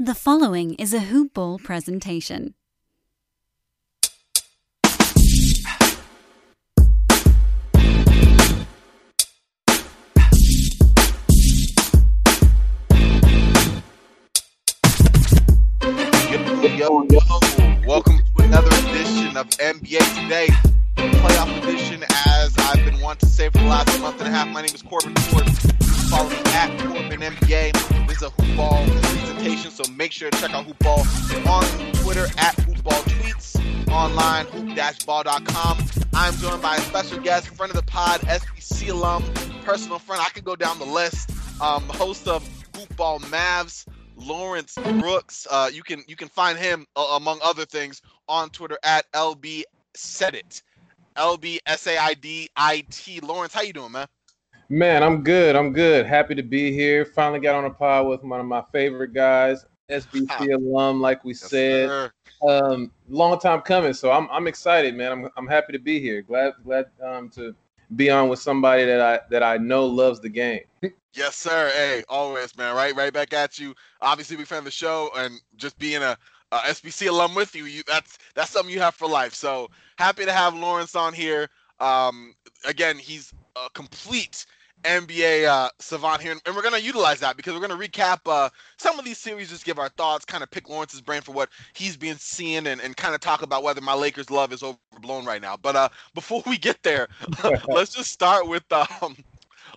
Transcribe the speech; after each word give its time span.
The 0.00 0.14
following 0.14 0.74
is 0.74 0.94
a 0.94 1.00
hoop 1.00 1.34
ball 1.34 1.58
presentation. 1.58 2.54
Yo, 15.82 17.02
yo, 17.02 17.02
yo. 17.10 17.18
Welcome 17.84 18.18
to 18.18 18.44
another 18.44 18.68
edition 18.68 19.36
of 19.36 19.48
NBA 19.48 20.22
Today, 20.22 20.46
playoff 20.94 21.58
edition, 21.60 22.04
as 22.24 22.56
I've 22.56 22.84
been 22.84 23.00
wanting 23.00 23.18
to 23.18 23.26
say 23.26 23.48
for 23.48 23.58
the 23.58 23.64
last 23.64 24.00
month 24.00 24.20
and 24.20 24.28
a 24.28 24.30
half. 24.30 24.46
My 24.46 24.62
name 24.62 24.72
is 24.72 24.82
Corbin 24.82 25.16
Ford. 25.16 25.50
Follow 26.08 26.30
me 26.30 26.36
at 26.52 26.78
Corbin 26.86 27.20
NBA. 27.20 27.97
Is 28.18 28.24
a 28.24 28.30
hoopball 28.30 29.00
presentation, 29.00 29.70
so 29.70 29.88
make 29.92 30.10
sure 30.10 30.28
to 30.28 30.40
check 30.40 30.50
out 30.52 30.66
hoopball 30.66 31.46
on 31.46 31.92
Twitter 32.02 32.24
at 32.36 32.56
hoopball 32.56 33.00
tweets, 33.04 33.88
online 33.92 34.44
hoop-ball.com. 34.46 35.78
I'm 36.14 36.34
joined 36.38 36.60
by 36.60 36.78
a 36.78 36.80
special 36.80 37.20
guest, 37.20 37.46
friend 37.46 37.70
of 37.70 37.76
the 37.76 37.84
pod, 37.84 38.20
SBC 38.22 38.90
alum, 38.90 39.22
personal 39.62 40.00
friend. 40.00 40.20
I 40.20 40.30
could 40.30 40.42
go 40.42 40.56
down 40.56 40.80
the 40.80 40.84
list. 40.84 41.30
Um, 41.60 41.84
host 41.90 42.26
of 42.26 42.42
Hoopball 42.72 43.20
Mavs. 43.26 43.86
Lawrence 44.16 44.74
Brooks. 44.98 45.46
Uh, 45.48 45.70
you 45.72 45.84
can 45.84 46.02
you 46.08 46.16
can 46.16 46.28
find 46.28 46.58
him 46.58 46.88
uh, 46.96 47.14
among 47.20 47.38
other 47.44 47.66
things 47.66 48.02
on 48.26 48.50
Twitter 48.50 48.78
at 48.82 49.10
lb 49.12 49.62
said 49.94 50.34
it, 50.34 50.62
lb 51.16 51.58
s 51.66 51.86
a 51.86 51.96
i 51.96 52.14
d 52.14 52.48
i 52.56 52.84
t. 52.90 53.20
Lawrence, 53.20 53.54
how 53.54 53.62
you 53.62 53.72
doing, 53.72 53.92
man? 53.92 54.08
Man, 54.70 55.02
I'm 55.02 55.22
good. 55.22 55.56
I'm 55.56 55.72
good. 55.72 56.06
Happy 56.06 56.34
to 56.34 56.42
be 56.42 56.72
here. 56.72 57.04
Finally 57.04 57.40
got 57.40 57.54
on 57.54 57.64
a 57.64 57.70
pod 57.70 58.06
with 58.06 58.22
one 58.22 58.40
of 58.40 58.46
my 58.46 58.62
favorite 58.70 59.14
guys, 59.14 59.64
SBC 59.90 60.52
alum, 60.54 61.00
like 61.00 61.24
we 61.24 61.32
Yes, 61.40 61.50
said. 61.50 61.88
sir. 61.88 62.12
Um, 62.46 62.90
long 63.08 63.38
time 63.38 63.62
coming, 63.62 63.94
so 63.94 64.12
I'm 64.12 64.28
I'm 64.30 64.46
excited, 64.46 64.94
man. 64.94 65.10
I'm 65.12 65.28
I'm 65.36 65.46
happy 65.46 65.72
to 65.72 65.78
be 65.78 66.00
here. 66.00 66.20
Glad 66.22 66.52
glad 66.64 66.86
um 67.02 67.30
to 67.30 67.54
be 67.96 68.10
on 68.10 68.28
with 68.28 68.38
somebody 68.38 68.84
that 68.84 69.00
I 69.00 69.20
that 69.30 69.42
I 69.42 69.56
know 69.56 69.86
loves 69.86 70.20
the 70.20 70.28
game. 70.28 70.60
Yes, 71.14 71.34
sir. 71.36 71.70
Hey, 71.74 72.04
always, 72.08 72.56
man. 72.56 72.76
Right, 72.76 72.94
right 72.94 73.12
back 73.12 73.32
at 73.32 73.58
you. 73.58 73.74
Obviously, 74.00 74.36
fan 74.44 74.58
of 74.58 74.64
the 74.64 74.70
show, 74.70 75.10
and 75.16 75.40
just 75.56 75.78
being 75.78 76.02
a, 76.02 76.16
a 76.52 76.56
SBC 76.58 77.08
alum 77.08 77.34
with 77.34 77.54
you, 77.56 77.64
you 77.64 77.82
that's 77.86 78.18
that's 78.34 78.50
something 78.50 78.72
you 78.72 78.80
have 78.80 78.94
for 78.94 79.08
life. 79.08 79.34
So 79.34 79.70
happy 79.96 80.24
to 80.26 80.32
have 80.32 80.54
Lawrence 80.54 80.94
on 80.94 81.14
here. 81.14 81.48
Um, 81.80 82.34
again, 82.64 82.98
he's 82.98 83.32
a 83.56 83.68
complete 83.70 84.44
NBA 84.84 85.46
uh, 85.46 85.70
savant 85.78 86.22
here, 86.22 86.36
and 86.44 86.56
we're 86.56 86.62
gonna 86.62 86.78
utilize 86.78 87.20
that 87.20 87.36
because 87.36 87.54
we're 87.54 87.66
gonna 87.66 87.76
recap 87.76 88.20
uh, 88.26 88.48
some 88.76 88.98
of 88.98 89.04
these 89.04 89.18
series, 89.18 89.50
just 89.50 89.64
give 89.64 89.78
our 89.78 89.88
thoughts, 89.90 90.24
kind 90.24 90.42
of 90.42 90.50
pick 90.50 90.68
Lawrence's 90.68 91.00
brain 91.00 91.20
for 91.22 91.32
what 91.32 91.48
he's 91.74 91.96
been 91.96 92.16
seeing, 92.18 92.66
and, 92.66 92.80
and 92.80 92.96
kind 92.96 93.14
of 93.14 93.20
talk 93.20 93.42
about 93.42 93.62
whether 93.62 93.80
my 93.80 93.94
Lakers 93.94 94.30
love 94.30 94.52
is 94.52 94.62
overblown 94.62 95.24
right 95.24 95.42
now. 95.42 95.56
But 95.56 95.76
uh, 95.76 95.88
before 96.14 96.42
we 96.46 96.58
get 96.58 96.82
there, 96.82 97.08
let's 97.68 97.92
just 97.92 98.10
start 98.10 98.46
with 98.46 98.64
um, 98.72 99.16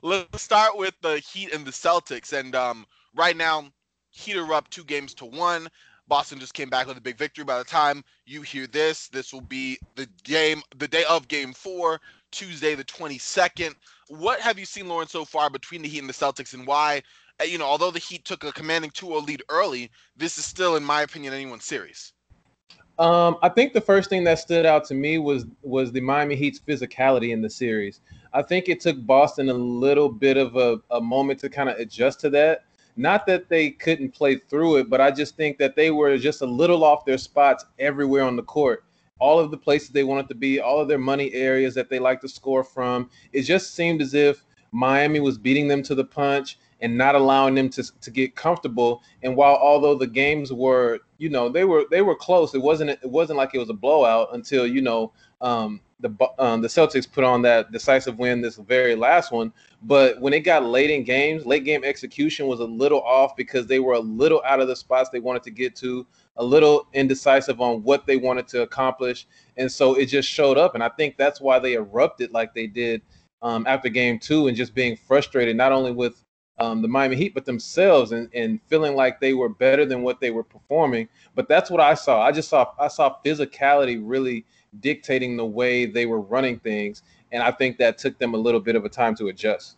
let's 0.01 0.41
start 0.41 0.77
with 0.77 0.93
the 1.01 1.19
Heat 1.19 1.53
and 1.53 1.65
the 1.65 1.71
Celtics. 1.71 2.33
And 2.33 2.55
um, 2.55 2.85
right 3.15 3.35
now, 3.35 3.65
Heat 4.11 4.37
are 4.37 4.53
up 4.53 4.69
two 4.69 4.83
games 4.83 5.13
to 5.15 5.25
one. 5.25 5.67
Boston 6.07 6.39
just 6.39 6.53
came 6.53 6.69
back 6.69 6.87
with 6.87 6.97
a 6.97 7.01
big 7.01 7.17
victory. 7.17 7.45
By 7.45 7.57
the 7.57 7.63
time 7.63 8.03
you 8.25 8.41
hear 8.41 8.67
this, 8.67 9.07
this 9.07 9.31
will 9.31 9.41
be 9.41 9.79
the 9.95 10.07
game, 10.23 10.61
the 10.77 10.87
day 10.87 11.05
of 11.09 11.27
Game 11.29 11.53
Four, 11.53 12.01
Tuesday 12.31 12.75
the 12.75 12.83
22nd. 12.83 13.75
What 14.11 14.41
have 14.41 14.59
you 14.59 14.65
seen, 14.65 14.89
Lawrence, 14.89 15.11
so 15.11 15.23
far 15.23 15.49
between 15.49 15.81
the 15.81 15.87
Heat 15.87 15.99
and 15.99 16.09
the 16.09 16.13
Celtics, 16.13 16.53
and 16.53 16.67
why? 16.67 17.01
uh, 17.39 17.45
You 17.45 17.57
know, 17.57 17.65
although 17.65 17.91
the 17.91 17.99
Heat 17.99 18.25
took 18.25 18.43
a 18.43 18.51
commanding 18.51 18.91
2-0 18.91 19.25
lead 19.25 19.41
early, 19.47 19.89
this 20.17 20.37
is 20.37 20.43
still, 20.43 20.75
in 20.75 20.83
my 20.83 21.03
opinion, 21.03 21.33
anyone's 21.33 21.63
series. 21.63 22.11
Um, 22.99 23.37
I 23.41 23.47
think 23.47 23.71
the 23.71 23.79
first 23.79 24.09
thing 24.09 24.25
that 24.25 24.37
stood 24.37 24.65
out 24.65 24.83
to 24.87 24.93
me 24.93 25.17
was 25.17 25.45
was 25.63 25.93
the 25.93 26.01
Miami 26.01 26.35
Heat's 26.35 26.59
physicality 26.59 27.31
in 27.31 27.41
the 27.41 27.49
series. 27.49 28.01
I 28.33 28.41
think 28.41 28.67
it 28.67 28.81
took 28.81 29.03
Boston 29.05 29.49
a 29.49 29.53
little 29.53 30.09
bit 30.09 30.35
of 30.35 30.57
a, 30.57 30.81
a 30.91 30.99
moment 30.99 31.39
to 31.39 31.49
kind 31.49 31.69
of 31.69 31.77
adjust 31.77 32.19
to 32.19 32.29
that. 32.31 32.65
Not 32.97 33.25
that 33.27 33.47
they 33.47 33.69
couldn't 33.71 34.11
play 34.11 34.35
through 34.49 34.75
it, 34.75 34.89
but 34.89 34.99
I 34.99 35.11
just 35.11 35.37
think 35.37 35.57
that 35.59 35.77
they 35.77 35.89
were 35.89 36.17
just 36.17 36.41
a 36.41 36.45
little 36.45 36.83
off 36.83 37.05
their 37.05 37.17
spots 37.17 37.65
everywhere 37.79 38.25
on 38.25 38.35
the 38.35 38.43
court. 38.43 38.83
All 39.21 39.39
of 39.39 39.51
the 39.51 39.57
places 39.57 39.89
they 39.89 40.03
wanted 40.03 40.27
to 40.29 40.35
be, 40.35 40.59
all 40.59 40.81
of 40.81 40.87
their 40.87 40.97
money 40.97 41.31
areas 41.33 41.73
that 41.75 41.89
they 41.89 41.99
like 41.99 42.19
to 42.21 42.27
score 42.27 42.63
from. 42.63 43.09
It 43.31 43.43
just 43.43 43.75
seemed 43.75 44.01
as 44.01 44.13
if 44.13 44.43
Miami 44.71 45.19
was 45.19 45.37
beating 45.37 45.67
them 45.67 45.83
to 45.83 45.95
the 45.95 46.03
punch 46.03 46.57
and 46.81 46.97
not 46.97 47.15
allowing 47.15 47.55
them 47.55 47.69
to, 47.69 47.83
to 48.01 48.11
get 48.11 48.35
comfortable. 48.35 49.01
And 49.23 49.35
while 49.35 49.55
although 49.55 49.95
the 49.95 50.07
games 50.07 50.51
were, 50.51 50.99
you 51.17 51.29
know, 51.29 51.47
they 51.49 51.63
were 51.63 51.85
they 51.91 52.01
were 52.01 52.15
close, 52.15 52.53
it 52.55 52.61
wasn't 52.61 52.89
it 52.89 53.09
wasn't 53.09 53.37
like 53.37 53.53
it 53.53 53.59
was 53.59 53.69
a 53.69 53.73
blowout 53.73 54.29
until 54.33 54.65
you 54.65 54.81
know 54.81 55.13
um, 55.41 55.79
the 56.01 56.29
um, 56.39 56.61
the 56.61 56.67
Celtics 56.67 57.09
put 57.09 57.23
on 57.23 57.41
that 57.43 57.71
decisive 57.71 58.17
win, 58.17 58.41
this 58.41 58.57
very 58.57 58.95
last 58.95 59.31
one. 59.31 59.53
But 59.83 60.19
when 60.19 60.33
it 60.33 60.41
got 60.41 60.65
late 60.65 60.89
in 60.89 61.03
games, 61.03 61.45
late 61.45 61.63
game 61.63 61.83
execution 61.83 62.47
was 62.47 62.59
a 62.59 62.65
little 62.65 63.01
off 63.01 63.35
because 63.35 63.67
they 63.67 63.79
were 63.79 63.93
a 63.93 63.99
little 63.99 64.41
out 64.45 64.59
of 64.59 64.67
the 64.67 64.75
spots 64.75 65.09
they 65.09 65.19
wanted 65.19 65.43
to 65.43 65.51
get 65.51 65.75
to, 65.77 66.05
a 66.37 66.43
little 66.43 66.87
indecisive 66.93 67.61
on 67.61 67.83
what 67.83 68.05
they 68.05 68.17
wanted 68.17 68.47
to 68.49 68.61
accomplish, 68.63 69.27
and 69.57 69.71
so 69.71 69.95
it 69.95 70.07
just 70.07 70.29
showed 70.29 70.57
up. 70.57 70.75
And 70.75 70.83
I 70.83 70.89
think 70.89 71.17
that's 71.17 71.39
why 71.39 71.59
they 71.59 71.73
erupted 71.73 72.31
like 72.31 72.53
they 72.53 72.67
did 72.67 73.01
um, 73.41 73.65
after 73.67 73.89
game 73.89 74.19
two, 74.19 74.47
and 74.47 74.57
just 74.57 74.75
being 74.75 74.97
frustrated 74.97 75.55
not 75.55 75.71
only 75.71 75.91
with 75.91 76.23
um, 76.59 76.81
the 76.81 76.87
Miami 76.87 77.15
Heat, 77.15 77.33
but 77.33 77.45
themselves, 77.45 78.11
and, 78.11 78.29
and 78.33 78.59
feeling 78.67 78.95
like 78.95 79.19
they 79.19 79.33
were 79.33 79.49
better 79.49 79.85
than 79.85 80.03
what 80.03 80.19
they 80.19 80.29
were 80.29 80.43
performing. 80.43 81.07
But 81.33 81.47
that's 81.47 81.71
what 81.71 81.81
I 81.81 81.95
saw. 81.95 82.21
I 82.21 82.31
just 82.31 82.49
saw 82.49 82.71
I 82.79 82.87
saw 82.87 83.15
physicality 83.25 83.99
really 84.01 84.45
dictating 84.79 85.37
the 85.37 85.45
way 85.45 85.85
they 85.85 86.05
were 86.05 86.21
running 86.21 86.59
things, 86.59 87.03
and 87.31 87.43
I 87.43 87.51
think 87.51 87.77
that 87.77 87.97
took 87.97 88.17
them 88.19 88.33
a 88.33 88.37
little 88.37 88.59
bit 88.59 88.75
of 88.75 88.85
a 88.85 88.89
time 88.89 89.15
to 89.15 89.27
adjust. 89.27 89.77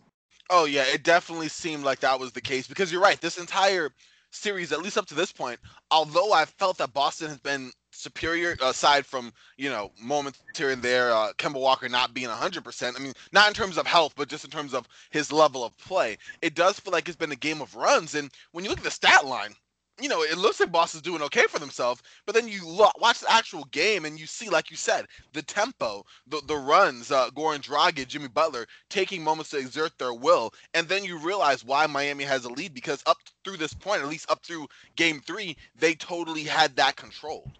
Oh 0.50 0.66
yeah, 0.66 0.84
it 0.92 1.02
definitely 1.02 1.48
seemed 1.48 1.84
like 1.84 2.00
that 2.00 2.20
was 2.20 2.32
the 2.32 2.40
case 2.40 2.66
because 2.66 2.92
you're 2.92 3.00
right. 3.00 3.20
This 3.20 3.38
entire 3.38 3.90
series, 4.30 4.72
at 4.72 4.82
least 4.82 4.98
up 4.98 5.06
to 5.06 5.14
this 5.14 5.32
point, 5.32 5.58
although 5.90 6.32
I 6.32 6.44
felt 6.44 6.76
that 6.78 6.92
Boston 6.92 7.28
has 7.28 7.38
been 7.38 7.70
superior, 7.92 8.56
aside 8.60 9.06
from 9.06 9.32
you 9.56 9.70
know 9.70 9.90
moments 10.00 10.42
here 10.56 10.70
and 10.70 10.82
there, 10.82 11.12
uh, 11.12 11.32
Kemba 11.38 11.60
Walker 11.60 11.88
not 11.88 12.12
being 12.12 12.28
100%. 12.28 12.94
I 12.94 13.02
mean, 13.02 13.14
not 13.32 13.48
in 13.48 13.54
terms 13.54 13.78
of 13.78 13.86
health, 13.86 14.14
but 14.16 14.28
just 14.28 14.44
in 14.44 14.50
terms 14.50 14.74
of 14.74 14.86
his 15.10 15.32
level 15.32 15.64
of 15.64 15.76
play. 15.78 16.18
It 16.42 16.54
does 16.54 16.78
feel 16.78 16.92
like 16.92 17.08
it's 17.08 17.16
been 17.16 17.32
a 17.32 17.36
game 17.36 17.62
of 17.62 17.74
runs, 17.74 18.14
and 18.14 18.30
when 18.52 18.64
you 18.64 18.70
look 18.70 18.78
at 18.78 18.84
the 18.84 18.90
stat 18.90 19.24
line. 19.24 19.54
You 20.00 20.08
know, 20.08 20.22
it 20.22 20.36
looks 20.36 20.58
like 20.58 20.72
Boston's 20.72 21.02
doing 21.02 21.22
okay 21.22 21.46
for 21.48 21.60
themselves, 21.60 22.02
but 22.26 22.34
then 22.34 22.48
you 22.48 22.66
look, 22.66 23.00
watch 23.00 23.20
the 23.20 23.30
actual 23.30 23.64
game 23.66 24.04
and 24.04 24.18
you 24.18 24.26
see, 24.26 24.48
like 24.48 24.68
you 24.68 24.76
said, 24.76 25.06
the 25.32 25.42
tempo, 25.42 26.04
the 26.26 26.42
the 26.48 26.56
runs, 26.56 27.12
uh, 27.12 27.30
Goran 27.30 27.60
Dragic, 27.60 28.08
Jimmy 28.08 28.26
Butler 28.26 28.66
taking 28.90 29.22
moments 29.22 29.50
to 29.50 29.58
exert 29.58 29.96
their 29.96 30.12
will, 30.12 30.52
and 30.74 30.88
then 30.88 31.04
you 31.04 31.16
realize 31.18 31.64
why 31.64 31.86
Miami 31.86 32.24
has 32.24 32.44
a 32.44 32.50
lead 32.50 32.74
because 32.74 33.04
up 33.06 33.18
through 33.44 33.56
this 33.56 33.72
point, 33.72 34.02
at 34.02 34.08
least 34.08 34.30
up 34.30 34.44
through 34.44 34.66
Game 34.96 35.20
Three, 35.20 35.56
they 35.76 35.94
totally 35.94 36.42
had 36.42 36.74
that 36.74 36.96
controlled. 36.96 37.52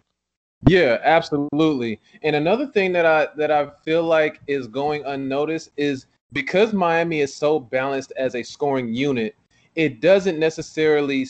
Yeah, 0.67 0.99
absolutely. 1.03 1.99
And 2.23 2.35
another 2.35 2.67
thing 2.67 2.91
that 2.93 3.05
I 3.05 3.29
that 3.37 3.51
I 3.51 3.69
feel 3.85 4.03
like 4.03 4.41
is 4.47 4.67
going 4.67 5.05
unnoticed 5.05 5.71
is 5.77 6.07
because 6.33 6.73
Miami 6.73 7.21
is 7.21 7.33
so 7.33 7.59
balanced 7.59 8.11
as 8.17 8.35
a 8.35 8.43
scoring 8.43 8.93
unit, 8.93 9.35
it 9.75 10.01
doesn't 10.01 10.37
necessarily 10.37 11.27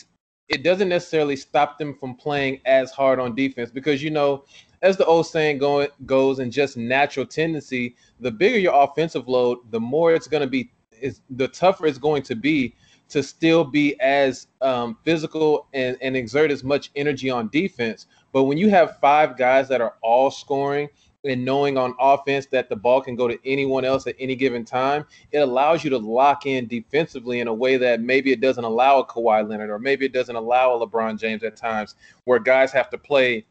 it 0.47 0.63
doesn't 0.63 0.89
necessarily 0.89 1.35
stop 1.35 1.77
them 1.79 1.93
from 1.95 2.15
playing 2.15 2.61
as 2.65 2.91
hard 2.91 3.19
on 3.19 3.35
defense 3.35 3.71
because 3.71 4.03
you 4.03 4.11
know, 4.11 4.45
as 4.81 4.97
the 4.97 5.05
old 5.05 5.25
saying 5.25 5.57
going 5.57 5.87
goes 6.05 6.39
and 6.39 6.51
just 6.51 6.77
natural 6.77 7.25
tendency, 7.25 7.95
the 8.19 8.31
bigger 8.31 8.59
your 8.59 8.83
offensive 8.83 9.27
load, 9.27 9.59
the 9.71 9.79
more 9.79 10.13
it's 10.13 10.27
going 10.27 10.41
to 10.41 10.47
be 10.47 10.71
is 11.01 11.21
the 11.31 11.47
tougher 11.47 11.87
it's 11.87 11.97
going 11.97 12.21
to 12.23 12.35
be 12.35 12.73
to 13.09 13.21
still 13.21 13.63
be 13.63 13.99
as 13.99 14.47
um, 14.61 14.97
physical 15.03 15.67
and, 15.73 15.97
and 16.01 16.15
exert 16.15 16.51
as 16.51 16.63
much 16.63 16.91
energy 16.95 17.29
on 17.29 17.49
defense. 17.49 18.07
But 18.31 18.43
when 18.43 18.57
you 18.57 18.69
have 18.69 18.99
five 18.99 19.37
guys 19.37 19.67
that 19.69 19.81
are 19.81 19.95
all 20.01 20.31
scoring 20.31 20.89
and 21.25 21.43
knowing 21.43 21.77
on 21.77 21.95
offense 21.99 22.45
that 22.47 22.69
the 22.69 22.75
ball 22.75 23.01
can 23.01 23.15
go 23.15 23.27
to 23.27 23.37
anyone 23.45 23.83
else 23.83 24.07
at 24.07 24.15
any 24.19 24.35
given 24.35 24.63
time, 24.63 25.05
it 25.31 25.39
allows 25.39 25.83
you 25.83 25.89
to 25.89 25.97
lock 25.97 26.45
in 26.45 26.67
defensively 26.67 27.39
in 27.39 27.47
a 27.47 27.53
way 27.53 27.77
that 27.77 28.01
maybe 28.01 28.31
it 28.31 28.41
doesn't 28.41 28.63
allow 28.63 28.99
a 28.99 29.05
Kawhi 29.05 29.47
Leonard 29.47 29.69
or 29.69 29.79
maybe 29.79 30.05
it 30.05 30.13
doesn't 30.13 30.35
allow 30.35 30.73
a 30.73 30.87
LeBron 30.87 31.19
James 31.19 31.43
at 31.43 31.55
times 31.57 31.95
where 32.25 32.39
guys 32.39 32.71
have 32.71 32.89
to 32.91 32.97
play 32.97 33.45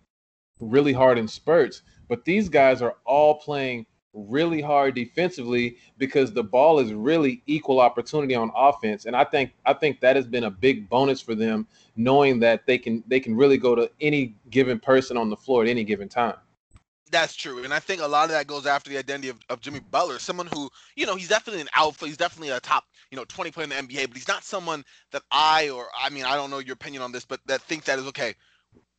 really 0.60 0.92
hard 0.92 1.18
in 1.18 1.28
spurts. 1.28 1.82
But 2.08 2.24
these 2.24 2.48
guys 2.48 2.82
are 2.82 2.96
all 3.04 3.34
playing 3.34 3.86
really 4.14 4.60
hard 4.60 4.94
defensively 4.94 5.76
because 5.98 6.32
the 6.32 6.44
ball 6.44 6.78
is 6.78 6.92
really 6.92 7.42
equal 7.46 7.80
opportunity 7.80 8.34
on 8.34 8.48
offense 8.54 9.06
and 9.06 9.16
I 9.16 9.24
think 9.24 9.52
I 9.66 9.72
think 9.72 10.00
that 10.00 10.14
has 10.14 10.26
been 10.28 10.44
a 10.44 10.50
big 10.50 10.88
bonus 10.88 11.20
for 11.20 11.34
them 11.34 11.66
knowing 11.96 12.38
that 12.38 12.64
they 12.64 12.78
can 12.78 13.02
they 13.08 13.18
can 13.18 13.34
really 13.34 13.58
go 13.58 13.74
to 13.74 13.90
any 14.00 14.36
given 14.50 14.78
person 14.78 15.16
on 15.16 15.30
the 15.30 15.36
floor 15.36 15.64
at 15.64 15.68
any 15.68 15.82
given 15.82 16.08
time. 16.08 16.36
That's 17.14 17.36
true, 17.36 17.62
and 17.62 17.72
I 17.72 17.78
think 17.78 18.02
a 18.02 18.08
lot 18.08 18.24
of 18.24 18.30
that 18.30 18.48
goes 18.48 18.66
after 18.66 18.90
the 18.90 18.98
identity 18.98 19.28
of, 19.28 19.38
of 19.48 19.60
Jimmy 19.60 19.78
Butler, 19.78 20.18
someone 20.18 20.48
who, 20.52 20.68
you 20.96 21.06
know, 21.06 21.14
he's 21.14 21.28
definitely 21.28 21.60
an 21.60 21.68
alpha. 21.76 22.06
He's 22.06 22.16
definitely 22.16 22.50
a 22.50 22.58
top, 22.58 22.86
you 23.12 23.16
know, 23.16 23.24
20 23.28 23.52
player 23.52 23.62
in 23.62 23.70
the 23.70 23.76
NBA, 23.76 24.08
but 24.08 24.16
he's 24.16 24.26
not 24.26 24.42
someone 24.42 24.84
that 25.12 25.22
I 25.30 25.68
or 25.68 25.86
I 25.96 26.10
mean, 26.10 26.24
I 26.24 26.34
don't 26.34 26.50
know 26.50 26.58
your 26.58 26.72
opinion 26.72 27.02
on 27.04 27.12
this, 27.12 27.24
but 27.24 27.38
that 27.46 27.62
thinks 27.62 27.86
that 27.86 28.00
is 28.00 28.06
okay. 28.06 28.34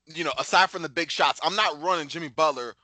You 0.06 0.24
know, 0.24 0.32
aside 0.40 0.70
from 0.70 0.82
the 0.82 0.88
big 0.88 1.12
shots, 1.12 1.42
I'm 1.44 1.58
not 1.58 1.82
running 1.82 2.08
Jimmy 2.08 2.30
Butler 2.30 2.76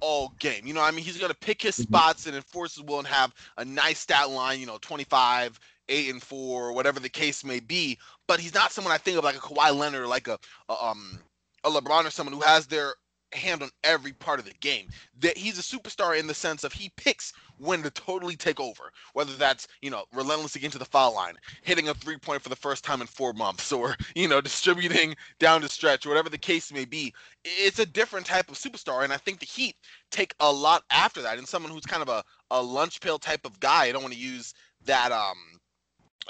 all 0.00 0.34
game. 0.38 0.66
You 0.66 0.74
know, 0.74 0.82
I 0.82 0.90
mean, 0.90 1.02
he's 1.02 1.16
gonna 1.16 1.32
pick 1.32 1.62
his 1.62 1.76
mm-hmm. 1.76 1.84
spots 1.84 2.26
and 2.26 2.36
enforce 2.36 2.74
his 2.74 2.84
will 2.84 2.98
and 2.98 3.08
have 3.08 3.32
a 3.56 3.64
nice 3.64 4.00
stat 4.00 4.28
line. 4.28 4.60
You 4.60 4.66
know, 4.66 4.76
25, 4.82 5.58
eight 5.88 6.10
and 6.10 6.22
four, 6.22 6.74
whatever 6.74 7.00
the 7.00 7.08
case 7.08 7.42
may 7.42 7.60
be. 7.60 7.98
But 8.28 8.38
he's 8.38 8.52
not 8.52 8.70
someone 8.70 8.92
I 8.92 8.98
think 8.98 9.16
of 9.16 9.24
like 9.24 9.36
a 9.36 9.40
Kawhi 9.40 9.74
Leonard, 9.74 10.08
like 10.08 10.28
a, 10.28 10.38
a 10.68 10.84
um 10.84 11.20
a 11.64 11.70
LeBron 11.70 12.04
or 12.04 12.10
someone 12.10 12.34
who 12.34 12.42
has 12.42 12.66
their 12.66 12.94
hand 13.34 13.62
on 13.62 13.70
every 13.82 14.12
part 14.12 14.38
of 14.38 14.44
the 14.46 14.54
game. 14.60 14.88
That 15.20 15.36
he's 15.36 15.58
a 15.58 15.62
superstar 15.62 16.18
in 16.18 16.26
the 16.26 16.34
sense 16.34 16.64
of 16.64 16.72
he 16.72 16.90
picks 16.96 17.32
when 17.58 17.82
to 17.82 17.90
totally 17.90 18.36
take 18.36 18.60
over, 18.60 18.92
whether 19.12 19.32
that's 19.34 19.68
you 19.82 19.90
know 19.90 20.04
relentlessly 20.12 20.64
into 20.64 20.78
the 20.78 20.84
foul 20.84 21.14
line, 21.14 21.34
hitting 21.62 21.88
a 21.88 21.94
three 21.94 22.16
point 22.16 22.42
for 22.42 22.48
the 22.48 22.56
first 22.56 22.84
time 22.84 23.00
in 23.00 23.06
four 23.06 23.32
months, 23.32 23.72
or 23.72 23.96
you 24.14 24.28
know 24.28 24.40
distributing 24.40 25.14
down 25.38 25.62
the 25.62 25.68
stretch, 25.68 26.06
or 26.06 26.10
whatever 26.10 26.30
the 26.30 26.38
case 26.38 26.72
may 26.72 26.84
be. 26.84 27.12
It's 27.44 27.78
a 27.78 27.86
different 27.86 28.26
type 28.26 28.50
of 28.50 28.56
superstar, 28.56 29.04
and 29.04 29.12
I 29.12 29.16
think 29.16 29.40
the 29.40 29.46
Heat 29.46 29.76
take 30.10 30.34
a 30.40 30.50
lot 30.50 30.84
after 30.90 31.22
that. 31.22 31.38
And 31.38 31.46
someone 31.46 31.72
who's 31.72 31.86
kind 31.86 32.02
of 32.02 32.08
a 32.08 32.24
a 32.50 32.62
lunch 32.62 33.00
pail 33.00 33.18
type 33.18 33.44
of 33.44 33.58
guy. 33.60 33.84
I 33.84 33.92
don't 33.92 34.02
want 34.02 34.14
to 34.14 34.20
use 34.20 34.54
that 34.84 35.12
um 35.12 35.36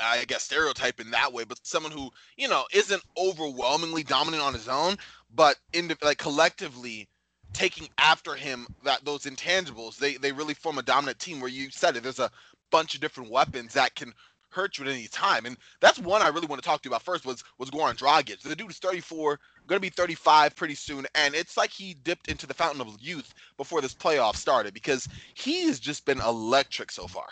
I 0.00 0.24
guess 0.24 0.42
stereotype 0.42 1.00
in 1.00 1.10
that 1.12 1.32
way, 1.32 1.44
but 1.44 1.60
someone 1.62 1.92
who 1.92 2.10
you 2.36 2.48
know 2.48 2.64
isn't 2.72 3.02
overwhelmingly 3.16 4.02
dominant 4.02 4.42
on 4.42 4.54
his 4.54 4.68
own, 4.68 4.96
but 5.34 5.56
in 5.72 5.92
like 6.02 6.19
collectively 6.19 7.08
taking 7.52 7.88
after 7.98 8.34
him 8.34 8.66
that 8.84 9.04
those 9.04 9.25
intangibles, 9.25 9.96
they 9.96 10.16
they 10.16 10.32
really 10.32 10.54
form 10.54 10.78
a 10.78 10.82
dominant 10.82 11.19
team. 11.19 11.40
Where 11.40 11.50
you 11.50 11.70
said 11.70 11.96
it, 11.96 12.02
there's 12.02 12.19
a 12.19 12.31
bunch 12.70 12.94
of 12.94 13.00
different 13.00 13.31
weapons 13.31 13.72
that 13.75 13.94
can 13.94 14.12
hurt 14.50 14.78
you 14.78 14.84
at 14.84 14.90
any 14.90 15.08
time, 15.08 15.46
and 15.46 15.56
that's 15.81 15.98
one 15.98 16.22
I 16.22 16.28
really 16.28 16.46
want 16.46 16.62
to 16.62 16.66
talk 16.66 16.81
to 16.82 16.88
you 16.88 16.90
about 16.90 17.02
first. 17.02 17.25
Was 17.25 17.42
was 17.58 17.70
Goran 17.70 17.96
Dragic? 17.96 18.40
The 18.40 18.56
dude 18.56 18.70
is 18.70 18.78
34, 18.78 19.38
going 19.66 19.76
to 19.78 19.81
be 19.81 19.90
35 19.90 20.54
pretty 20.54 20.75
soon, 20.75 21.06
and 21.14 21.34
it's 21.34 21.56
like 21.56 21.70
he 21.70 21.94
dipped 22.04 22.28
into 22.28 22.46
the 22.46 22.54
fountain 22.54 22.81
of 22.81 22.96
youth 23.00 23.34
before 23.56 23.81
this 23.81 23.94
playoff 23.94 24.36
started 24.36 24.75
because 24.75 25.08
he 25.34 25.66
has 25.66 25.81
just 25.81 26.04
been 26.04 26.20
electric 26.20 26.92
so 26.92 27.06
far. 27.06 27.26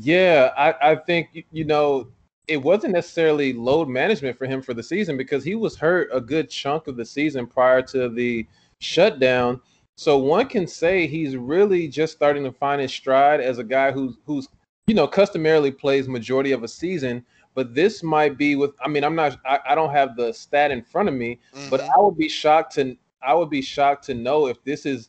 Yeah, 0.00 0.52
I, 0.56 0.92
I 0.92 0.96
think 0.96 1.44
you 1.52 1.64
know 1.64 2.08
it 2.48 2.62
wasn't 2.62 2.92
necessarily 2.92 3.52
load 3.52 3.88
management 3.88 4.36
for 4.38 4.46
him 4.46 4.62
for 4.62 4.74
the 4.74 4.82
season 4.82 5.16
because 5.16 5.42
he 5.42 5.54
was 5.54 5.76
hurt 5.76 6.08
a 6.12 6.20
good 6.20 6.48
chunk 6.48 6.86
of 6.86 6.96
the 6.96 7.04
season 7.04 7.46
prior 7.46 7.82
to 7.82 8.08
the 8.08 8.46
shutdown. 8.78 9.60
So 9.96 10.18
one 10.18 10.46
can 10.48 10.66
say 10.66 11.06
he's 11.06 11.36
really 11.36 11.88
just 11.88 12.12
starting 12.12 12.44
to 12.44 12.52
find 12.52 12.80
his 12.80 12.92
stride 12.92 13.40
as 13.40 13.58
a 13.58 13.64
guy 13.64 13.90
who's 13.90 14.16
who's 14.26 14.48
you 14.86 14.94
know 14.94 15.08
customarily 15.08 15.70
plays 15.70 16.08
majority 16.08 16.52
of 16.52 16.62
a 16.62 16.68
season. 16.68 17.24
But 17.54 17.74
this 17.74 18.02
might 18.02 18.36
be 18.36 18.54
with 18.54 18.72
I 18.84 18.88
mean 18.88 19.02
I'm 19.02 19.16
not 19.16 19.38
I, 19.44 19.58
I 19.70 19.74
don't 19.74 19.92
have 19.92 20.16
the 20.16 20.32
stat 20.32 20.70
in 20.70 20.82
front 20.82 21.08
of 21.08 21.14
me, 21.14 21.40
mm-hmm. 21.54 21.70
but 21.70 21.80
I 21.80 21.98
would 21.98 22.16
be 22.16 22.28
shocked 22.28 22.74
to 22.74 22.96
I 23.22 23.34
would 23.34 23.50
be 23.50 23.62
shocked 23.62 24.04
to 24.06 24.14
know 24.14 24.46
if 24.46 24.62
this 24.62 24.86
is 24.86 25.08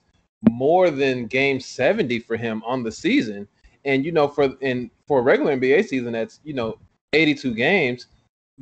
more 0.50 0.90
than 0.90 1.26
game 1.26 1.60
70 1.60 2.20
for 2.20 2.38
him 2.38 2.64
on 2.64 2.84
the 2.84 2.92
season 2.92 3.48
and 3.88 4.06
you 4.06 4.12
know, 4.12 4.28
for 4.28 4.54
in 4.62 4.92
for 5.08 5.20
a 5.20 5.22
regular 5.24 5.58
NBA 5.58 5.88
season, 5.88 6.12
that's 6.12 6.40
you 6.44 6.54
know 6.54 6.78
82 7.14 7.54
games. 7.54 8.08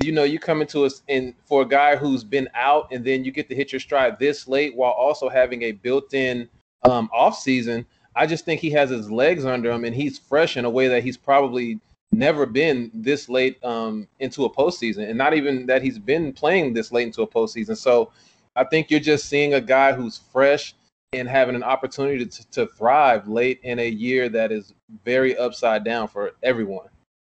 You 0.03 0.11
know, 0.11 0.23
you 0.23 0.39
come 0.39 0.61
into 0.61 0.83
us 0.83 1.03
and 1.07 1.33
for 1.45 1.61
a 1.61 1.67
guy 1.67 1.95
who's 1.95 2.23
been 2.23 2.49
out, 2.53 2.91
and 2.91 3.03
then 3.03 3.23
you 3.23 3.31
get 3.31 3.47
to 3.49 3.55
hit 3.55 3.71
your 3.71 3.79
stride 3.79 4.19
this 4.19 4.47
late 4.47 4.75
while 4.75 4.91
also 4.91 5.29
having 5.29 5.63
a 5.63 5.71
built-in 5.71 6.49
um, 6.83 7.09
off 7.13 7.37
season. 7.37 7.85
I 8.15 8.25
just 8.25 8.45
think 8.45 8.61
he 8.61 8.69
has 8.71 8.89
his 8.89 9.09
legs 9.09 9.45
under 9.45 9.71
him, 9.71 9.85
and 9.85 9.95
he's 9.95 10.19
fresh 10.19 10.57
in 10.57 10.65
a 10.65 10.69
way 10.69 10.87
that 10.87 11.03
he's 11.03 11.17
probably 11.17 11.79
never 12.11 12.45
been 12.45 12.91
this 12.93 13.29
late 13.29 13.63
um, 13.63 14.07
into 14.19 14.45
a 14.45 14.53
postseason, 14.53 15.09
and 15.09 15.17
not 15.17 15.33
even 15.33 15.65
that 15.65 15.81
he's 15.81 15.99
been 15.99 16.33
playing 16.33 16.73
this 16.73 16.91
late 16.91 17.07
into 17.07 17.21
a 17.21 17.27
postseason. 17.27 17.77
So 17.77 18.11
I 18.55 18.63
think 18.63 18.89
you're 18.89 18.99
just 18.99 19.25
seeing 19.25 19.53
a 19.53 19.61
guy 19.61 19.93
who's 19.93 20.21
fresh 20.31 20.75
and 21.13 21.27
having 21.27 21.55
an 21.55 21.63
opportunity 21.63 22.25
to, 22.25 22.51
to 22.51 22.67
thrive 22.67 23.27
late 23.27 23.59
in 23.63 23.79
a 23.79 23.89
year 23.89 24.29
that 24.29 24.51
is 24.51 24.73
very 25.03 25.37
upside 25.37 25.83
down 25.83 26.07
for 26.07 26.31
everyone. 26.43 26.87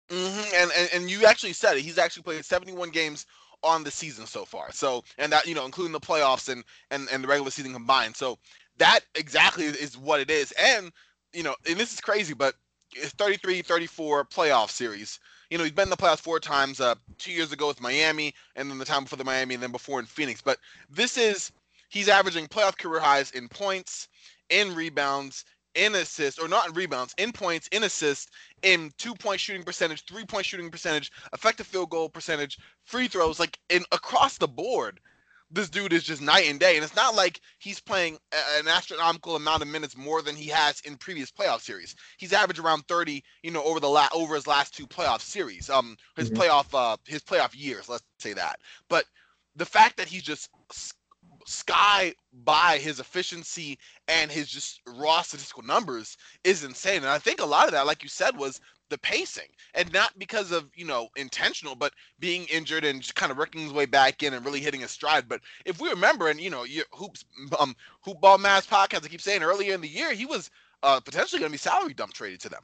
Mm-hmm. 0.09 0.55
And, 0.55 0.71
and 0.77 0.89
and 0.93 1.09
you 1.09 1.25
actually 1.25 1.53
said 1.53 1.77
it. 1.77 1.81
He's 1.81 1.97
actually 1.97 2.23
played 2.23 2.45
71 2.45 2.91
games 2.91 3.25
on 3.63 3.83
the 3.83 3.91
season 3.91 4.27
so 4.27 4.45
far. 4.45 4.71
So 4.71 5.03
and 5.17 5.31
that 5.31 5.47
you 5.47 5.55
know 5.55 5.65
including 5.65 5.93
the 5.93 5.99
playoffs 5.99 6.49
and 6.49 6.63
and 6.91 7.07
and 7.11 7.23
the 7.23 7.27
regular 7.27 7.51
season 7.51 7.73
combined. 7.73 8.15
So 8.15 8.37
that 8.77 9.01
exactly 9.15 9.65
is 9.65 9.97
what 9.97 10.19
it 10.19 10.29
is. 10.29 10.51
And 10.53 10.91
you 11.33 11.43
know, 11.43 11.55
and 11.67 11.77
this 11.77 11.93
is 11.93 12.01
crazy, 12.01 12.33
but 12.33 12.55
it's 12.93 13.11
33 13.11 13.61
34 13.61 14.25
playoff 14.25 14.69
series. 14.69 15.19
You 15.49 15.57
know, 15.57 15.63
he's 15.63 15.73
been 15.73 15.83
in 15.83 15.89
the 15.89 15.97
playoffs 15.97 16.21
four 16.21 16.39
times. 16.39 16.79
Uh, 16.79 16.95
two 17.17 17.31
years 17.31 17.51
ago 17.51 17.67
with 17.67 17.81
Miami, 17.81 18.33
and 18.55 18.69
then 18.69 18.77
the 18.77 18.85
time 18.85 19.03
before 19.03 19.17
the 19.17 19.23
Miami, 19.23 19.55
and 19.55 19.63
then 19.63 19.71
before 19.71 19.99
in 19.99 20.05
Phoenix. 20.05 20.41
But 20.41 20.57
this 20.89 21.17
is 21.17 21.51
He's 21.95 22.09
averaging 22.09 22.47
playoff 22.47 22.77
career 22.77 22.99
highs 22.99 23.31
in 23.31 23.47
points, 23.47 24.09
in 24.49 24.75
rebounds, 24.75 25.45
in 25.75 25.95
assists, 25.95 26.39
or 26.39 26.47
not 26.47 26.67
in 26.67 26.73
rebounds, 26.73 27.13
in 27.17 27.31
points, 27.31 27.67
in 27.71 27.83
assists, 27.83 28.31
in 28.63 28.91
two 28.97 29.13
point 29.15 29.39
shooting 29.39 29.63
percentage, 29.63 30.05
three 30.05 30.25
point 30.25 30.45
shooting 30.45 30.71
percentage, 30.71 31.11
effective 31.33 31.67
field 31.67 31.89
goal 31.89 32.09
percentage, 32.09 32.57
free 32.83 33.07
throws, 33.07 33.39
like 33.39 33.59
in 33.69 33.83
across 33.91 34.37
the 34.37 34.47
board. 34.47 34.99
This 35.51 35.69
dude 35.69 35.93
is 35.93 36.03
just 36.03 36.23
night 36.23 36.49
and 36.49 36.59
day, 36.59 36.75
and 36.75 36.83
it's 36.83 36.95
not 36.95 37.15
like 37.15 37.39
he's 37.59 37.79
playing 37.79 38.17
an 38.57 38.67
astronomical 38.67 39.35
amount 39.35 39.61
of 39.61 39.67
minutes 39.67 39.95
more 39.95 40.23
than 40.23 40.35
he 40.35 40.47
has 40.47 40.81
in 40.81 40.97
previous 40.97 41.31
playoff 41.31 41.61
series. 41.61 41.95
He's 42.17 42.33
averaged 42.33 42.59
around 42.59 42.87
30, 42.87 43.23
you 43.43 43.51
know, 43.51 43.63
over 43.63 43.79
the 43.79 43.87
la- 43.87 44.09
over 44.11 44.33
his 44.33 44.47
last 44.47 44.73
two 44.73 44.87
playoff 44.87 45.21
series, 45.21 45.69
um, 45.69 45.97
his 46.17 46.31
mm-hmm. 46.31 46.41
playoff 46.41 46.65
uh, 46.73 46.97
his 47.05 47.21
playoff 47.21 47.51
years, 47.53 47.87
let's 47.87 48.03
say 48.17 48.33
that. 48.33 48.59
But 48.89 49.05
the 49.55 49.65
fact 49.65 49.97
that 49.97 50.07
he's 50.07 50.23
just 50.23 50.49
sky 51.45 52.13
by 52.43 52.77
his 52.79 52.99
efficiency 52.99 53.77
and 54.07 54.31
his 54.31 54.49
just 54.49 54.81
raw 54.87 55.21
statistical 55.21 55.63
numbers 55.63 56.17
is 56.43 56.63
insane. 56.63 56.97
And 56.97 57.07
I 57.07 57.19
think 57.19 57.41
a 57.41 57.45
lot 57.45 57.65
of 57.65 57.71
that, 57.71 57.87
like 57.87 58.03
you 58.03 58.09
said, 58.09 58.37
was 58.37 58.59
the 58.89 58.97
pacing. 58.99 59.47
And 59.73 59.91
not 59.93 60.17
because 60.17 60.51
of 60.51 60.69
you 60.75 60.85
know 60.85 61.07
intentional 61.15 61.75
but 61.75 61.93
being 62.19 62.45
injured 62.45 62.85
and 62.85 63.01
just 63.01 63.15
kind 63.15 63.31
of 63.31 63.37
working 63.37 63.61
his 63.61 63.73
way 63.73 63.85
back 63.85 64.23
in 64.23 64.33
and 64.33 64.45
really 64.45 64.59
hitting 64.59 64.83
a 64.83 64.87
stride. 64.87 65.27
But 65.27 65.41
if 65.65 65.79
we 65.79 65.89
remember 65.89 66.29
and 66.29 66.39
you 66.39 66.49
know 66.49 66.63
your 66.63 66.85
hoops 66.91 67.25
um 67.59 67.75
hoop 68.01 68.19
ball 68.21 68.37
Mavs 68.37 68.67
podcast 68.67 69.05
i 69.05 69.07
keep 69.07 69.21
saying 69.21 69.43
earlier 69.43 69.73
in 69.73 69.81
the 69.81 69.87
year 69.87 70.13
he 70.13 70.25
was 70.25 70.51
uh 70.83 70.99
potentially 70.99 71.39
going 71.39 71.51
to 71.51 71.53
be 71.53 71.57
salary 71.57 71.93
dump 71.93 72.13
traded 72.13 72.41
to 72.41 72.49
them. 72.49 72.63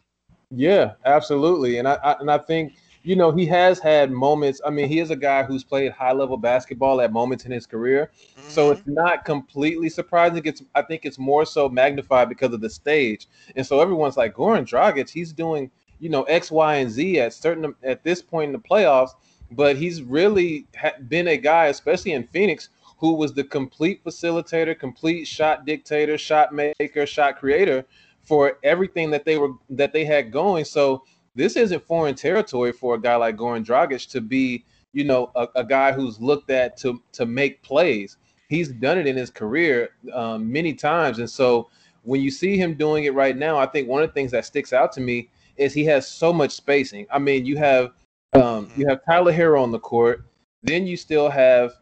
Yeah 0.51 0.93
absolutely. 1.05 1.77
And 1.77 1.87
I, 1.87 1.97
I 2.03 2.13
and 2.19 2.29
i 2.31 2.37
think 2.37 2.73
you 3.03 3.15
know, 3.15 3.31
he 3.31 3.45
has 3.47 3.79
had 3.79 4.11
moments. 4.11 4.61
I 4.65 4.69
mean, 4.69 4.87
he 4.87 4.99
is 4.99 5.09
a 5.09 5.15
guy 5.15 5.43
who's 5.43 5.63
played 5.63 5.91
high 5.91 6.11
level 6.11 6.37
basketball 6.37 7.01
at 7.01 7.11
moments 7.11 7.45
in 7.45 7.51
his 7.51 7.65
career. 7.65 8.11
Mm-hmm. 8.37 8.49
So 8.49 8.71
it's 8.71 8.85
not 8.85 9.25
completely 9.25 9.89
surprising. 9.89 10.43
It's 10.45 10.61
I 10.75 10.83
think 10.83 11.05
it's 11.05 11.17
more 11.17 11.45
so 11.45 11.67
magnified 11.67 12.29
because 12.29 12.53
of 12.53 12.61
the 12.61 12.69
stage. 12.69 13.27
And 13.55 13.65
so 13.65 13.79
everyone's 13.79 14.17
like, 14.17 14.35
Goran 14.35 14.67
Dragic, 14.67 15.09
he's 15.09 15.33
doing, 15.33 15.71
you 15.99 16.09
know, 16.09 16.23
X, 16.23 16.51
Y, 16.51 16.75
and 16.75 16.91
Z 16.91 17.19
at 17.19 17.33
certain 17.33 17.73
at 17.83 18.03
this 18.03 18.21
point 18.21 18.49
in 18.49 18.53
the 18.53 18.59
playoffs. 18.59 19.11
But 19.51 19.75
he's 19.75 20.01
really 20.01 20.67
been 21.07 21.27
a 21.27 21.37
guy, 21.37 21.65
especially 21.65 22.13
in 22.13 22.25
Phoenix, 22.27 22.69
who 22.97 23.13
was 23.13 23.33
the 23.33 23.43
complete 23.43 24.03
facilitator, 24.03 24.77
complete 24.77 25.25
shot 25.25 25.65
dictator, 25.65 26.17
shot 26.17 26.53
maker, 26.53 27.05
shot 27.05 27.37
creator 27.37 27.83
for 28.23 28.59
everything 28.63 29.09
that 29.09 29.25
they 29.25 29.37
were 29.37 29.53
that 29.71 29.91
they 29.91 30.05
had 30.05 30.31
going. 30.31 30.65
So 30.65 31.03
this 31.35 31.55
isn't 31.55 31.85
foreign 31.85 32.15
territory 32.15 32.71
for 32.71 32.95
a 32.95 33.01
guy 33.01 33.15
like 33.15 33.37
Goran 33.37 33.65
Dragic 33.65 34.09
to 34.11 34.21
be, 34.21 34.65
you 34.93 35.03
know, 35.03 35.31
a, 35.35 35.47
a 35.55 35.63
guy 35.63 35.91
who's 35.91 36.19
looked 36.19 36.49
at 36.49 36.77
to 36.77 37.01
to 37.13 37.25
make 37.25 37.61
plays. 37.61 38.17
He's 38.49 38.69
done 38.69 38.97
it 38.97 39.07
in 39.07 39.15
his 39.15 39.29
career 39.29 39.91
um, 40.13 40.51
many 40.51 40.73
times, 40.73 41.19
and 41.19 41.29
so 41.29 41.69
when 42.03 42.21
you 42.21 42.31
see 42.31 42.57
him 42.57 42.73
doing 42.73 43.05
it 43.05 43.13
right 43.13 43.37
now, 43.37 43.57
I 43.57 43.65
think 43.65 43.87
one 43.87 44.03
of 44.03 44.09
the 44.09 44.13
things 44.13 44.31
that 44.31 44.45
sticks 44.45 44.73
out 44.73 44.91
to 44.93 45.01
me 45.01 45.29
is 45.57 45.73
he 45.73 45.85
has 45.85 46.07
so 46.07 46.33
much 46.33 46.51
spacing. 46.51 47.05
I 47.11 47.19
mean, 47.19 47.45
you 47.45 47.57
have 47.57 47.91
um, 48.33 48.71
you 48.75 48.87
have 48.87 49.05
Tyler 49.05 49.31
Herro 49.31 49.61
on 49.61 49.71
the 49.71 49.79
court, 49.79 50.25
then 50.63 50.87
you 50.87 50.97
still 50.97 51.29
have 51.29 51.73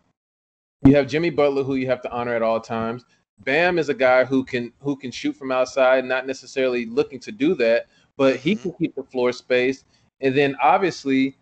you 0.85 0.95
have 0.95 1.07
Jimmy 1.07 1.29
Butler, 1.29 1.63
who 1.63 1.75
you 1.75 1.87
have 1.87 2.01
to 2.03 2.11
honor 2.11 2.35
at 2.35 2.41
all 2.41 2.59
times. 2.59 3.05
Bam 3.39 3.79
is 3.79 3.89
a 3.89 3.93
guy 3.93 4.25
who 4.25 4.43
can 4.43 4.73
who 4.79 4.95
can 4.95 5.11
shoot 5.11 5.35
from 5.35 5.51
outside, 5.51 6.05
not 6.05 6.27
necessarily 6.27 6.85
looking 6.85 7.19
to 7.21 7.31
do 7.31 7.55
that, 7.55 7.87
but 8.19 8.35
he 8.35 8.53
mm-hmm. 8.53 8.63
can 8.63 8.71
keep 8.73 8.95
the 8.95 9.03
floor 9.03 9.31
space. 9.31 9.85
And 10.19 10.35
then 10.35 10.55
obviously, 10.61 11.37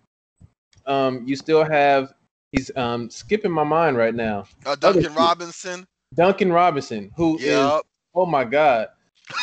um, 0.85 1.23
you 1.25 1.35
still 1.35 1.65
have 1.65 2.13
he's 2.51 2.71
um, 2.77 3.09
skipping 3.09 3.51
my 3.51 3.63
mind 3.63 3.97
right 3.97 4.13
now. 4.13 4.45
Uh, 4.65 4.75
Duncan 4.75 5.13
Robinson. 5.15 5.87
Duncan 6.13 6.53
Robinson, 6.53 7.11
who 7.17 7.37
yep. 7.41 7.79
is 7.79 7.81
oh 8.15 8.27
my 8.27 8.45
god. 8.45 8.89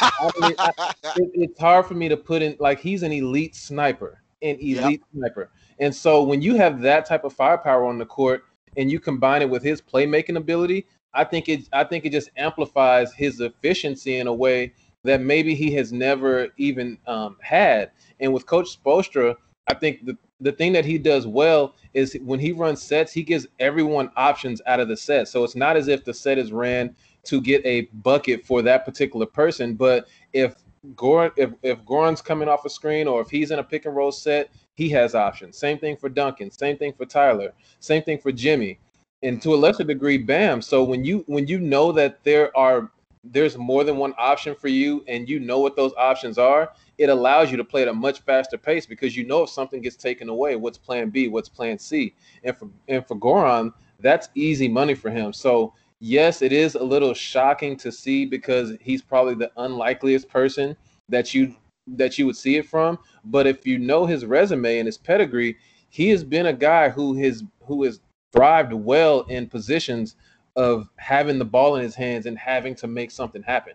I 0.00 0.30
mean, 0.40 0.54
I, 0.58 0.70
it, 1.16 1.30
it's 1.34 1.60
hard 1.60 1.86
for 1.86 1.94
me 1.94 2.08
to 2.08 2.16
put 2.16 2.40
in 2.40 2.56
like 2.60 2.78
he's 2.78 3.02
an 3.02 3.12
elite 3.12 3.56
sniper, 3.56 4.22
an 4.40 4.56
elite 4.60 5.00
yep. 5.00 5.00
sniper. 5.12 5.50
And 5.80 5.92
so 5.92 6.22
when 6.22 6.40
you 6.40 6.54
have 6.54 6.80
that 6.82 7.04
type 7.04 7.24
of 7.24 7.32
firepower 7.32 7.84
on 7.84 7.98
the 7.98 8.06
court 8.06 8.44
and 8.76 8.90
you 8.90 9.00
combine 9.00 9.42
it 9.42 9.50
with 9.50 9.64
his 9.64 9.82
playmaking 9.82 10.36
ability, 10.36 10.86
I 11.12 11.24
think 11.24 11.48
it 11.48 11.68
I 11.72 11.82
think 11.82 12.04
it 12.04 12.12
just 12.12 12.30
amplifies 12.36 13.12
his 13.12 13.40
efficiency 13.40 14.18
in 14.18 14.28
a 14.28 14.32
way 14.32 14.72
that 15.04 15.20
maybe 15.20 15.54
he 15.54 15.72
has 15.74 15.92
never 15.92 16.48
even 16.56 16.98
um, 17.06 17.36
had. 17.40 17.92
And 18.20 18.32
with 18.32 18.46
Coach 18.46 18.76
Spoelstra, 18.76 19.36
I 19.68 19.74
think 19.74 20.04
the 20.04 20.16
the 20.40 20.52
thing 20.52 20.72
that 20.72 20.84
he 20.84 20.98
does 20.98 21.26
well 21.26 21.74
is 21.94 22.18
when 22.22 22.40
he 22.40 22.52
runs 22.52 22.82
sets, 22.82 23.12
he 23.12 23.22
gives 23.22 23.46
everyone 23.60 24.10
options 24.16 24.60
out 24.66 24.80
of 24.80 24.88
the 24.88 24.96
set. 24.96 25.28
So 25.28 25.44
it's 25.44 25.56
not 25.56 25.76
as 25.76 25.88
if 25.88 26.04
the 26.04 26.12
set 26.12 26.38
is 26.38 26.52
ran 26.52 26.94
to 27.24 27.40
get 27.40 27.64
a 27.64 27.82
bucket 28.02 28.44
for 28.44 28.60
that 28.62 28.84
particular 28.84 29.26
person, 29.26 29.74
but 29.74 30.06
if 30.32 30.56
Goran, 30.94 31.32
if, 31.36 31.52
if 31.62 31.82
Goran's 31.84 32.20
coming 32.20 32.48
off 32.48 32.66
a 32.66 32.68
screen 32.68 33.08
or 33.08 33.22
if 33.22 33.30
he's 33.30 33.50
in 33.50 33.58
a 33.58 33.64
pick 33.64 33.86
and 33.86 33.96
roll 33.96 34.12
set, 34.12 34.50
he 34.74 34.90
has 34.90 35.14
options. 35.14 35.56
Same 35.56 35.78
thing 35.78 35.96
for 35.96 36.10
Duncan. 36.10 36.50
Same 36.50 36.76
thing 36.76 36.92
for 36.92 37.06
Tyler. 37.06 37.52
Same 37.80 38.02
thing 38.02 38.18
for 38.18 38.30
Jimmy, 38.32 38.78
and 39.22 39.40
to 39.40 39.54
a 39.54 39.56
lesser 39.56 39.84
degree, 39.84 40.18
Bam. 40.18 40.60
So 40.60 40.84
when 40.84 41.04
you 41.04 41.24
when 41.26 41.46
you 41.46 41.58
know 41.58 41.90
that 41.92 42.22
there 42.24 42.54
are 42.56 42.90
there's 43.24 43.56
more 43.56 43.84
than 43.84 43.96
one 43.96 44.14
option 44.18 44.54
for 44.54 44.68
you, 44.68 45.04
and 45.08 45.28
you 45.28 45.40
know 45.40 45.58
what 45.58 45.76
those 45.76 45.92
options 45.96 46.38
are, 46.38 46.72
it 46.98 47.08
allows 47.08 47.50
you 47.50 47.56
to 47.56 47.64
play 47.64 47.82
at 47.82 47.88
a 47.88 47.92
much 47.92 48.20
faster 48.20 48.58
pace 48.58 48.86
because 48.86 49.16
you 49.16 49.26
know 49.26 49.42
if 49.42 49.50
something 49.50 49.80
gets 49.80 49.96
taken 49.96 50.28
away, 50.28 50.56
what's 50.56 50.78
Plan 50.78 51.10
B, 51.10 51.28
what's 51.28 51.48
Plan 51.48 51.78
C, 51.78 52.14
and 52.42 52.56
for 52.56 52.68
and 52.88 53.06
for 53.06 53.16
Goran, 53.16 53.72
that's 54.00 54.28
easy 54.34 54.68
money 54.68 54.94
for 54.94 55.10
him. 55.10 55.32
So 55.32 55.72
yes, 56.00 56.42
it 56.42 56.52
is 56.52 56.74
a 56.74 56.82
little 56.82 57.14
shocking 57.14 57.76
to 57.78 57.90
see 57.90 58.26
because 58.26 58.74
he's 58.80 59.02
probably 59.02 59.34
the 59.34 59.50
unlikeliest 59.56 60.28
person 60.28 60.76
that 61.08 61.34
you 61.34 61.54
that 61.86 62.18
you 62.18 62.26
would 62.26 62.36
see 62.36 62.56
it 62.56 62.66
from. 62.66 62.98
But 63.24 63.46
if 63.46 63.66
you 63.66 63.78
know 63.78 64.06
his 64.06 64.24
resume 64.24 64.78
and 64.78 64.86
his 64.86 64.98
pedigree, 64.98 65.56
he 65.88 66.10
has 66.10 66.24
been 66.24 66.46
a 66.46 66.52
guy 66.52 66.88
who 66.90 67.14
has 67.14 67.42
who 67.62 67.84
has 67.84 68.00
thrived 68.32 68.72
well 68.72 69.20
in 69.22 69.48
positions 69.48 70.16
of 70.56 70.88
having 70.96 71.38
the 71.38 71.44
ball 71.44 71.76
in 71.76 71.82
his 71.82 71.94
hands 71.94 72.26
and 72.26 72.38
having 72.38 72.74
to 72.76 72.86
make 72.86 73.10
something 73.10 73.42
happen. 73.42 73.74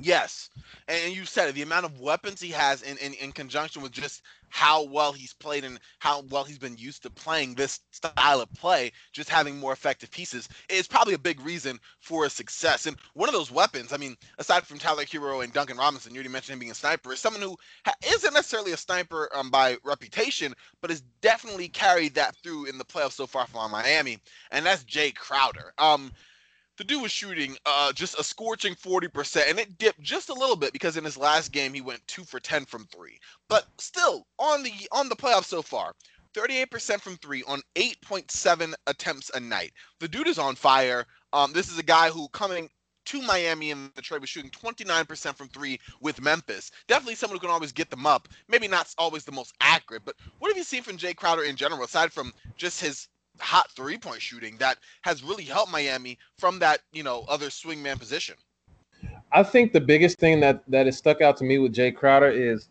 Yes, 0.00 0.48
and 0.88 1.14
you 1.14 1.26
said 1.26 1.48
it. 1.50 1.54
The 1.54 1.62
amount 1.62 1.84
of 1.84 2.00
weapons 2.00 2.40
he 2.40 2.50
has 2.50 2.82
in, 2.82 2.96
in, 2.96 3.12
in 3.14 3.30
conjunction 3.30 3.82
with 3.82 3.92
just 3.92 4.22
how 4.48 4.84
well 4.84 5.12
he's 5.12 5.34
played 5.34 5.64
and 5.64 5.78
how 5.98 6.22
well 6.30 6.44
he's 6.44 6.58
been 6.58 6.76
used 6.78 7.02
to 7.02 7.10
playing 7.10 7.54
this 7.54 7.80
style 7.90 8.40
of 8.40 8.52
play, 8.54 8.90
just 9.12 9.28
having 9.28 9.58
more 9.58 9.72
effective 9.72 10.10
pieces, 10.10 10.48
is 10.70 10.88
probably 10.88 11.12
a 11.14 11.18
big 11.18 11.40
reason 11.40 11.78
for 12.00 12.24
his 12.24 12.32
success. 12.32 12.86
And 12.86 12.96
one 13.12 13.28
of 13.28 13.34
those 13.34 13.50
weapons, 13.50 13.92
I 13.92 13.98
mean, 13.98 14.16
aside 14.38 14.66
from 14.66 14.78
Tyler 14.78 15.04
Herro 15.04 15.44
and 15.44 15.52
Duncan 15.52 15.76
Robinson, 15.76 16.12
you 16.12 16.18
already 16.18 16.30
mentioned 16.32 16.54
him 16.54 16.60
being 16.60 16.72
a 16.72 16.74
sniper, 16.74 17.12
is 17.12 17.20
someone 17.20 17.42
who 17.42 17.56
isn't 18.06 18.34
necessarily 18.34 18.72
a 18.72 18.78
sniper 18.78 19.28
um, 19.34 19.50
by 19.50 19.76
reputation, 19.84 20.54
but 20.80 20.90
has 20.90 21.02
definitely 21.20 21.68
carried 21.68 22.14
that 22.14 22.34
through 22.36 22.64
in 22.64 22.78
the 22.78 22.84
playoffs 22.84 23.12
so 23.12 23.26
far 23.26 23.46
for 23.46 23.68
Miami, 23.68 24.18
and 24.50 24.64
that's 24.64 24.84
Jae 24.84 25.14
Crowder. 25.14 25.72
Um, 25.78 26.12
the 26.78 26.84
dude 26.84 27.02
was 27.02 27.12
shooting 27.12 27.56
uh, 27.66 27.92
just 27.92 28.18
a 28.18 28.24
scorching 28.24 28.74
40%, 28.74 29.50
and 29.50 29.58
it 29.58 29.78
dipped 29.78 30.00
just 30.00 30.30
a 30.30 30.34
little 30.34 30.56
bit 30.56 30.72
because 30.72 30.96
in 30.96 31.04
his 31.04 31.16
last 31.16 31.52
game 31.52 31.74
he 31.74 31.80
went 31.80 32.06
two 32.06 32.24
for 32.24 32.40
10 32.40 32.64
from 32.64 32.86
three. 32.86 33.18
But 33.48 33.66
still, 33.78 34.26
on 34.38 34.62
the 34.62 34.72
on 34.90 35.08
the 35.08 35.16
playoffs 35.16 35.46
so 35.46 35.62
far, 35.62 35.94
38% 36.34 37.00
from 37.00 37.16
three 37.16 37.42
on 37.46 37.60
8.7 37.74 38.74
attempts 38.86 39.30
a 39.34 39.40
night. 39.40 39.72
The 40.00 40.08
dude 40.08 40.28
is 40.28 40.38
on 40.38 40.54
fire. 40.54 41.04
Um, 41.32 41.52
this 41.52 41.70
is 41.70 41.78
a 41.78 41.82
guy 41.82 42.10
who 42.10 42.28
coming 42.28 42.68
to 43.04 43.20
Miami 43.20 43.72
the 43.72 44.02
trade 44.02 44.20
was 44.20 44.30
shooting 44.30 44.50
29% 44.50 45.36
from 45.36 45.48
three 45.48 45.78
with 46.00 46.22
Memphis. 46.22 46.70
Definitely 46.86 47.16
someone 47.16 47.36
who 47.36 47.40
can 47.40 47.50
always 47.50 47.72
get 47.72 47.90
them 47.90 48.06
up. 48.06 48.28
Maybe 48.48 48.68
not 48.68 48.94
always 48.96 49.24
the 49.24 49.32
most 49.32 49.54
accurate, 49.60 50.02
but 50.04 50.14
what 50.38 50.48
have 50.48 50.56
you 50.56 50.64
seen 50.64 50.82
from 50.82 50.98
Jae 50.98 51.16
Crowder 51.16 51.42
in 51.42 51.56
general, 51.56 51.82
aside 51.82 52.12
from 52.12 52.32
just 52.56 52.80
his 52.80 53.08
hot 53.42 53.70
three 53.72 53.98
point 53.98 54.22
shooting 54.22 54.56
that 54.58 54.78
has 55.02 55.22
really 55.22 55.44
helped 55.44 55.72
Miami 55.72 56.18
from 56.38 56.58
that, 56.60 56.80
you 56.92 57.02
know, 57.02 57.24
other 57.28 57.48
swingman 57.48 57.98
position. 57.98 58.36
I 59.32 59.42
think 59.42 59.72
the 59.72 59.80
biggest 59.80 60.18
thing 60.18 60.40
that 60.40 60.62
that 60.68 60.86
has 60.86 60.96
stuck 60.96 61.20
out 61.20 61.36
to 61.38 61.44
me 61.44 61.58
with 61.58 61.74
Jae 61.74 61.94
Crowder 61.94 62.30
is 62.30 62.68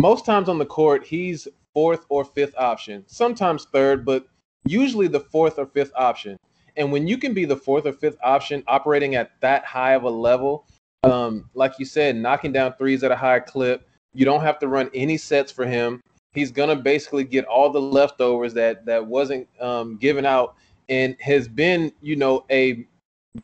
most 0.00 0.24
times 0.24 0.48
on 0.48 0.58
the 0.58 0.66
court 0.66 1.04
he's 1.04 1.48
fourth 1.74 2.06
or 2.08 2.24
fifth 2.24 2.54
option, 2.56 3.04
sometimes 3.06 3.66
third, 3.72 4.04
but 4.04 4.26
usually 4.64 5.06
the 5.06 5.20
fourth 5.20 5.58
or 5.58 5.66
fifth 5.66 5.92
option. 5.94 6.38
And 6.76 6.92
when 6.92 7.06
you 7.06 7.18
can 7.18 7.34
be 7.34 7.44
the 7.44 7.56
fourth 7.56 7.86
or 7.86 7.92
fifth 7.92 8.18
option 8.22 8.62
operating 8.66 9.16
at 9.16 9.32
that 9.40 9.64
high 9.64 9.94
of 9.94 10.04
a 10.04 10.10
level, 10.10 10.64
um, 11.02 11.50
like 11.54 11.78
you 11.78 11.84
said, 11.84 12.16
knocking 12.16 12.52
down 12.52 12.74
threes 12.74 13.02
at 13.02 13.10
a 13.10 13.16
high 13.16 13.40
clip, 13.40 13.88
you 14.14 14.24
don't 14.24 14.42
have 14.42 14.58
to 14.60 14.68
run 14.68 14.90
any 14.94 15.16
sets 15.16 15.52
for 15.52 15.66
him 15.66 16.02
he's 16.34 16.50
gonna 16.50 16.76
basically 16.76 17.24
get 17.24 17.44
all 17.46 17.70
the 17.70 17.80
leftovers 17.80 18.54
that 18.54 18.84
that 18.86 19.06
wasn't 19.06 19.48
um, 19.60 19.96
given 19.96 20.26
out, 20.26 20.56
and 20.88 21.16
has 21.20 21.48
been 21.48 21.92
you 22.00 22.16
know 22.16 22.44
a 22.50 22.86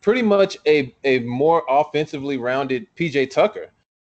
pretty 0.00 0.22
much 0.22 0.56
a 0.66 0.94
a 1.04 1.20
more 1.20 1.64
offensively 1.68 2.36
rounded 2.36 2.86
PJ 2.96 3.30
Tucker. 3.30 3.70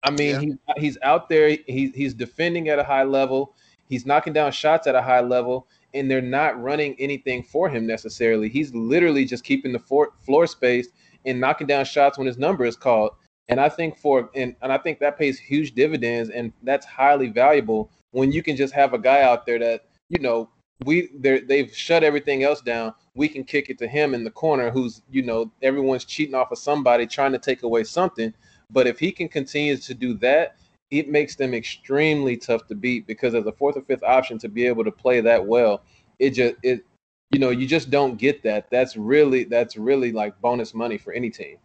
I 0.03 0.11
mean, 0.11 0.29
yeah. 0.29 0.39
he's 0.39 0.55
he's 0.77 0.97
out 1.03 1.29
there. 1.29 1.57
He's 1.67 1.93
he's 1.93 2.13
defending 2.13 2.69
at 2.69 2.79
a 2.79 2.83
high 2.83 3.03
level. 3.03 3.55
He's 3.87 4.05
knocking 4.05 4.33
down 4.33 4.51
shots 4.51 4.87
at 4.87 4.95
a 4.95 5.01
high 5.01 5.21
level, 5.21 5.67
and 5.93 6.09
they're 6.09 6.21
not 6.21 6.61
running 6.61 6.95
anything 6.99 7.43
for 7.43 7.69
him 7.69 7.85
necessarily. 7.85 8.49
He's 8.49 8.73
literally 8.73 9.25
just 9.25 9.43
keeping 9.43 9.71
the 9.71 9.79
floor, 9.79 10.13
floor 10.25 10.47
space 10.47 10.89
and 11.25 11.39
knocking 11.39 11.67
down 11.67 11.85
shots 11.85 12.17
when 12.17 12.27
his 12.27 12.37
number 12.37 12.65
is 12.65 12.75
called. 12.75 13.11
And 13.47 13.59
I 13.59 13.69
think 13.69 13.97
for 13.97 14.29
and, 14.35 14.55
and 14.61 14.71
I 14.71 14.77
think 14.77 14.99
that 14.99 15.17
pays 15.17 15.37
huge 15.37 15.73
dividends, 15.73 16.29
and 16.29 16.51
that's 16.63 16.85
highly 16.85 17.27
valuable 17.27 17.91
when 18.15 18.31
you 18.31 18.41
can 18.41 18.55
just 18.55 18.73
have 18.73 18.93
a 18.93 18.97
guy 18.97 19.21
out 19.23 19.45
there 19.45 19.59
that 19.59 19.85
you 20.07 20.19
know 20.19 20.49
we 20.85 21.09
they've 21.19 21.75
shut 21.75 22.03
everything 22.03 22.43
else 22.43 22.61
down. 22.61 22.93
We 23.13 23.27
can 23.27 23.43
kick 23.43 23.69
it 23.69 23.77
to 23.79 23.87
him 23.87 24.13
in 24.13 24.23
the 24.23 24.31
corner, 24.31 24.71
who's 24.71 25.01
you 25.11 25.21
know 25.21 25.51
everyone's 25.61 26.05
cheating 26.05 26.33
off 26.33 26.51
of 26.51 26.57
somebody 26.57 27.07
trying 27.07 27.33
to 27.33 27.39
take 27.39 27.63
away 27.63 27.83
something. 27.83 28.33
But 28.71 28.87
if 28.87 28.99
he 28.99 29.11
can 29.11 29.27
continue 29.27 29.75
to 29.75 29.93
do 29.93 30.13
that, 30.15 30.55
it 30.91 31.09
makes 31.09 31.35
them 31.35 31.53
extremely 31.53 32.37
tough 32.37 32.67
to 32.67 32.75
beat 32.75 33.05
because 33.05 33.35
as 33.35 33.45
a 33.47 33.51
fourth 33.51 33.75
or 33.75 33.81
fifth 33.81 34.03
option 34.03 34.37
to 34.39 34.47
be 34.47 34.65
able 34.65 34.85
to 34.85 34.91
play 34.91 35.19
that 35.19 35.45
well, 35.45 35.81
it 36.19 36.29
just 36.29 36.55
it 36.63 36.85
you 37.31 37.39
know 37.39 37.49
you 37.49 37.67
just 37.67 37.89
don't 37.89 38.17
get 38.17 38.41
that. 38.43 38.69
That's 38.71 38.95
really 38.95 39.43
that's 39.43 39.75
really 39.75 40.13
like 40.13 40.39
bonus 40.39 40.73
money 40.73 40.97
for 40.97 41.11
any 41.11 41.29
team. 41.29 41.57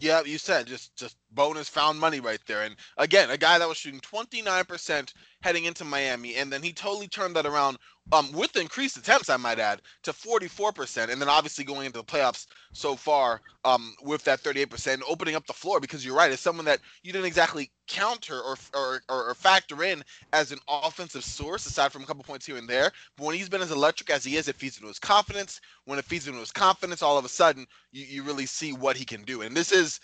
Yeah, 0.00 0.22
you 0.22 0.38
said 0.38 0.66
just 0.66 0.96
just 0.96 1.16
bonus 1.32 1.68
found 1.68 1.98
money 1.98 2.20
right 2.20 2.40
there. 2.46 2.62
And 2.62 2.76
again, 2.96 3.30
a 3.30 3.36
guy 3.36 3.58
that 3.58 3.68
was 3.68 3.78
shooting 3.78 4.00
29% 4.00 5.12
heading 5.42 5.64
into 5.64 5.84
Miami, 5.84 6.36
and 6.36 6.52
then 6.52 6.62
he 6.62 6.72
totally 6.72 7.08
turned 7.08 7.36
that 7.36 7.46
around 7.46 7.78
um, 8.12 8.32
with 8.32 8.56
increased 8.56 8.96
attempts, 8.96 9.30
I 9.30 9.36
might 9.36 9.58
add, 9.58 9.82
to 10.02 10.12
44%. 10.12 11.10
And 11.10 11.20
then 11.20 11.28
obviously 11.28 11.64
going 11.64 11.86
into 11.86 11.98
the 11.98 12.04
playoffs 12.04 12.46
so 12.72 12.96
far 12.96 13.40
um, 13.64 13.94
with 14.02 14.24
that 14.24 14.42
38%, 14.42 15.00
opening 15.08 15.36
up 15.36 15.46
the 15.46 15.52
floor 15.52 15.80
because 15.80 16.04
you're 16.04 16.16
right, 16.16 16.32
it's 16.32 16.42
someone 16.42 16.64
that 16.64 16.80
you 17.02 17.12
didn't 17.12 17.26
exactly 17.26 17.70
counter 17.86 18.40
or, 18.40 18.56
or, 18.74 19.02
or 19.08 19.34
factor 19.34 19.82
in 19.84 20.02
as 20.32 20.52
an 20.52 20.58
offensive 20.68 21.24
source, 21.24 21.66
aside 21.66 21.92
from 21.92 22.02
a 22.02 22.06
couple 22.06 22.24
points 22.24 22.46
here 22.46 22.56
and 22.56 22.68
there. 22.68 22.90
But 23.16 23.26
when 23.26 23.36
he's 23.36 23.48
been 23.48 23.62
as 23.62 23.70
electric 23.70 24.10
as 24.10 24.24
he 24.24 24.36
is, 24.36 24.48
it 24.48 24.56
feeds 24.56 24.76
into 24.76 24.88
his 24.88 24.98
confidence. 24.98 25.60
When 25.84 25.98
it 25.98 26.04
feeds 26.04 26.26
into 26.26 26.40
his 26.40 26.52
confidence, 26.52 27.02
all 27.02 27.18
of 27.18 27.24
a 27.24 27.28
sudden, 27.28 27.66
you, 27.92 28.04
you 28.06 28.22
really 28.22 28.46
see 28.46 28.72
what 28.72 28.96
he 28.96 29.04
can 29.04 29.22
do. 29.22 29.42
And 29.42 29.56
this 29.56 29.72
is 29.72 30.00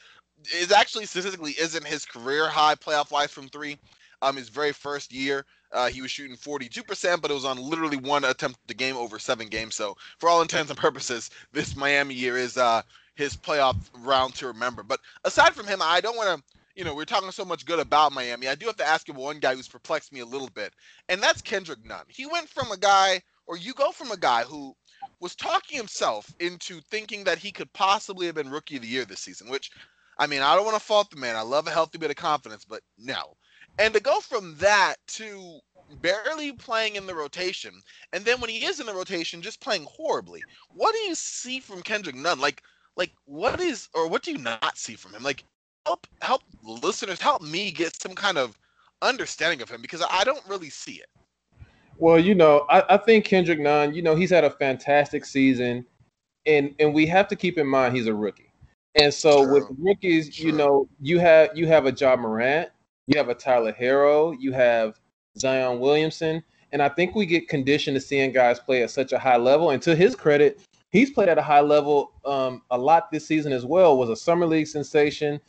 is 0.55 0.73
actually 0.73 1.07
statistically 1.07 1.53
isn't 1.53 1.87
his 1.87 2.05
career 2.05 2.49
high 2.49 2.75
playoff 2.75 3.11
wise 3.11 3.31
from 3.31 3.49
three. 3.49 3.79
Um, 4.23 4.37
his 4.37 4.49
very 4.49 4.73
first 4.73 5.13
year, 5.13 5.45
uh, 5.73 5.89
he 5.89 6.01
was 6.01 6.11
shooting 6.11 6.37
42%, 6.37 7.21
but 7.21 7.31
it 7.31 7.35
was 7.35 7.45
on 7.45 7.59
literally 7.59 7.99
one 7.99 8.25
attempt 8.25 8.59
the 8.67 8.75
game 8.75 8.97
over 8.97 9.19
seven 9.19 9.49
games. 9.49 9.75
So 9.75 9.97
for 10.19 10.29
all 10.29 10.41
intents 10.41 10.71
and 10.71 10.79
purposes, 10.79 11.31
this 11.53 11.77
Miami 11.77 12.15
year 12.15 12.39
is 12.39 12.57
uh, 12.57 12.81
his 13.15 13.37
playoff 13.37 13.77
round 13.95 14.35
to 14.37 14.47
remember. 14.47 14.83
But 14.83 15.01
aside 15.25 15.55
from 15.55 15.67
him, 15.67 15.81
I 15.83 16.01
don't 16.01 16.17
want 16.17 16.39
to. 16.39 16.45
You 16.77 16.85
know, 16.85 16.95
we're 16.95 17.07
talking 17.07 17.31
so 17.31 17.45
much 17.45 17.65
good 17.65 17.79
about 17.79 18.13
Miami. 18.13 18.49
I 18.49 18.55
do 18.55 18.67
have 18.67 18.77
to 18.77 18.87
ask 18.87 19.09
you 19.09 19.15
one 19.15 19.39
guy 19.39 19.55
who's 19.55 19.67
perplexed 19.67 20.13
me 20.13 20.21
a 20.21 20.27
little 20.27 20.51
bit, 20.51 20.75
and 21.09 21.23
that's 21.23 21.41
Kendrick 21.41 21.83
Nunn. 21.87 22.05
He 22.09 22.27
went 22.27 22.51
from 22.51 22.71
a 22.71 22.77
guy, 22.77 23.23
or 23.47 23.57
you 23.57 23.73
go 23.73 23.93
from 23.93 24.11
a 24.11 24.17
guy 24.19 24.43
who 24.43 24.77
was 25.19 25.35
talking 25.35 25.79
himself 25.79 26.31
into 26.39 26.83
thinking 26.83 27.25
that 27.25 27.39
he 27.39 27.51
could 27.51 27.73
possibly 27.73 28.27
have 28.27 28.35
been 28.35 28.51
rookie 28.51 28.77
of 28.77 28.83
the 28.83 28.89
year 28.89 29.07
this 29.07 29.21
season, 29.21 29.49
which 29.49 29.71
I 30.19 30.27
mean, 30.27 30.43
I 30.43 30.55
don't 30.55 30.65
want 30.65 30.77
to 30.77 30.85
fault 30.85 31.11
the 31.11 31.17
man. 31.17 31.37
I 31.37 31.43
love 31.43 31.67
a 31.67 31.71
healthy 31.71 31.99
bit 31.99 32.11
of 32.11 32.17
confidence, 32.17 32.65
but 32.65 32.83
no. 32.99 33.37
And 33.79 33.93
to 33.95 34.01
go 34.01 34.21
from 34.21 34.57
that 34.59 34.97
to 35.09 35.61
barely 36.01 36.53
playing 36.53 36.97
in 36.97 37.07
the 37.07 37.15
rotation, 37.15 37.83
and 38.13 38.25
then 38.25 38.41
when 38.41 38.51
he 38.51 38.65
is 38.65 38.81
in 38.81 38.87
the 38.87 38.95
rotation, 38.95 39.43
just 39.43 39.61
playing 39.61 39.85
horribly. 39.85 40.43
What 40.75 40.93
do 40.93 40.99
you 41.01 41.15
see 41.15 41.61
from 41.61 41.83
Kendrick 41.83 42.17
Nunn? 42.17 42.41
Like, 42.41 42.63
like 42.97 43.13
what 43.27 43.61
is 43.61 43.89
or 43.95 44.09
what 44.09 44.23
do 44.23 44.33
you 44.33 44.39
not 44.39 44.79
see 44.79 44.95
from 44.95 45.13
him? 45.13 45.23
Like, 45.23 45.45
help 45.85 46.07
help 46.23 46.43
listeners, 46.63 47.21
help 47.21 47.43
me 47.43 47.71
get 47.71 48.01
some 48.01 48.15
kind 48.15 48.39
of 48.39 48.59
understanding 49.03 49.61
of 49.61 49.71
him 49.71 49.83
because 49.83 50.03
I 50.09 50.25
don't 50.25 50.47
really 50.49 50.71
see 50.71 50.95
it. 50.95 51.09
Well, 51.99 52.19
you 52.19 52.35
know, 52.35 52.67
I, 52.69 52.95
I 52.95 52.97
think 52.99 53.25
Kendrick 53.25 53.59
Nunn, 53.59 53.95
you 53.95 54.03
know, 54.03 54.15
he's 54.15 54.31
had 54.31 54.45
a 54.45 54.51
fantastic 54.51 55.25
season, 55.25 55.85
and 56.47 56.75
and 56.79 56.95
we 56.95 57.07
have 57.07 57.29
to 57.29 57.37
keep 57.37 57.59
in 57.59 57.67
mind 57.67 57.95
he's 57.95 58.07
a 58.07 58.15
rookie. 58.15 58.46
And 58.97 59.13
so 59.13 59.45
True. 59.45 59.53
with 59.53 59.65
rookies, 59.79 60.35
True. 60.35 60.47
you 60.47 60.53
know, 60.53 60.89
you 61.01 61.19
have 61.19 61.51
you 61.57 61.67
have 61.67 61.87
a 61.87 61.93
Ja 61.93 62.17
Morant, 62.17 62.71
you 63.07 63.19
have 63.19 63.29
a 63.29 63.35
Tyler 63.35 63.73
Herro, 63.73 64.35
you 64.39 64.53
have 64.53 64.99
Zion 65.39 65.81
Williamson, 65.81 66.43
and 66.73 66.83
I 66.83 66.89
think 66.89 67.15
we 67.15 67.27
get 67.27 67.49
conditioned 67.49 67.95
to 67.97 68.01
seeing 68.01 68.33
guys 68.33 68.59
play 68.59 68.83
at 68.83 68.91
such 68.91 69.13
a 69.13 69.19
high 69.19 69.37
level. 69.37 69.71
And 69.71 69.83
to 69.83 69.95
his 69.95 70.15
credit, 70.17 70.61
he's 70.91 71.11
played 71.11 71.29
at 71.29 71.39
a 71.39 71.43
high 71.43 71.61
level 71.61 72.13
um, 72.25 72.63
a 72.71 72.79
lot 72.79 73.11
this 73.11 73.27
season 73.27 73.53
as 73.53 73.67
well. 73.67 73.97
Was 73.99 74.09
a 74.09 74.17
summer 74.17 74.47
league 74.47 74.67
sensation 74.67 75.41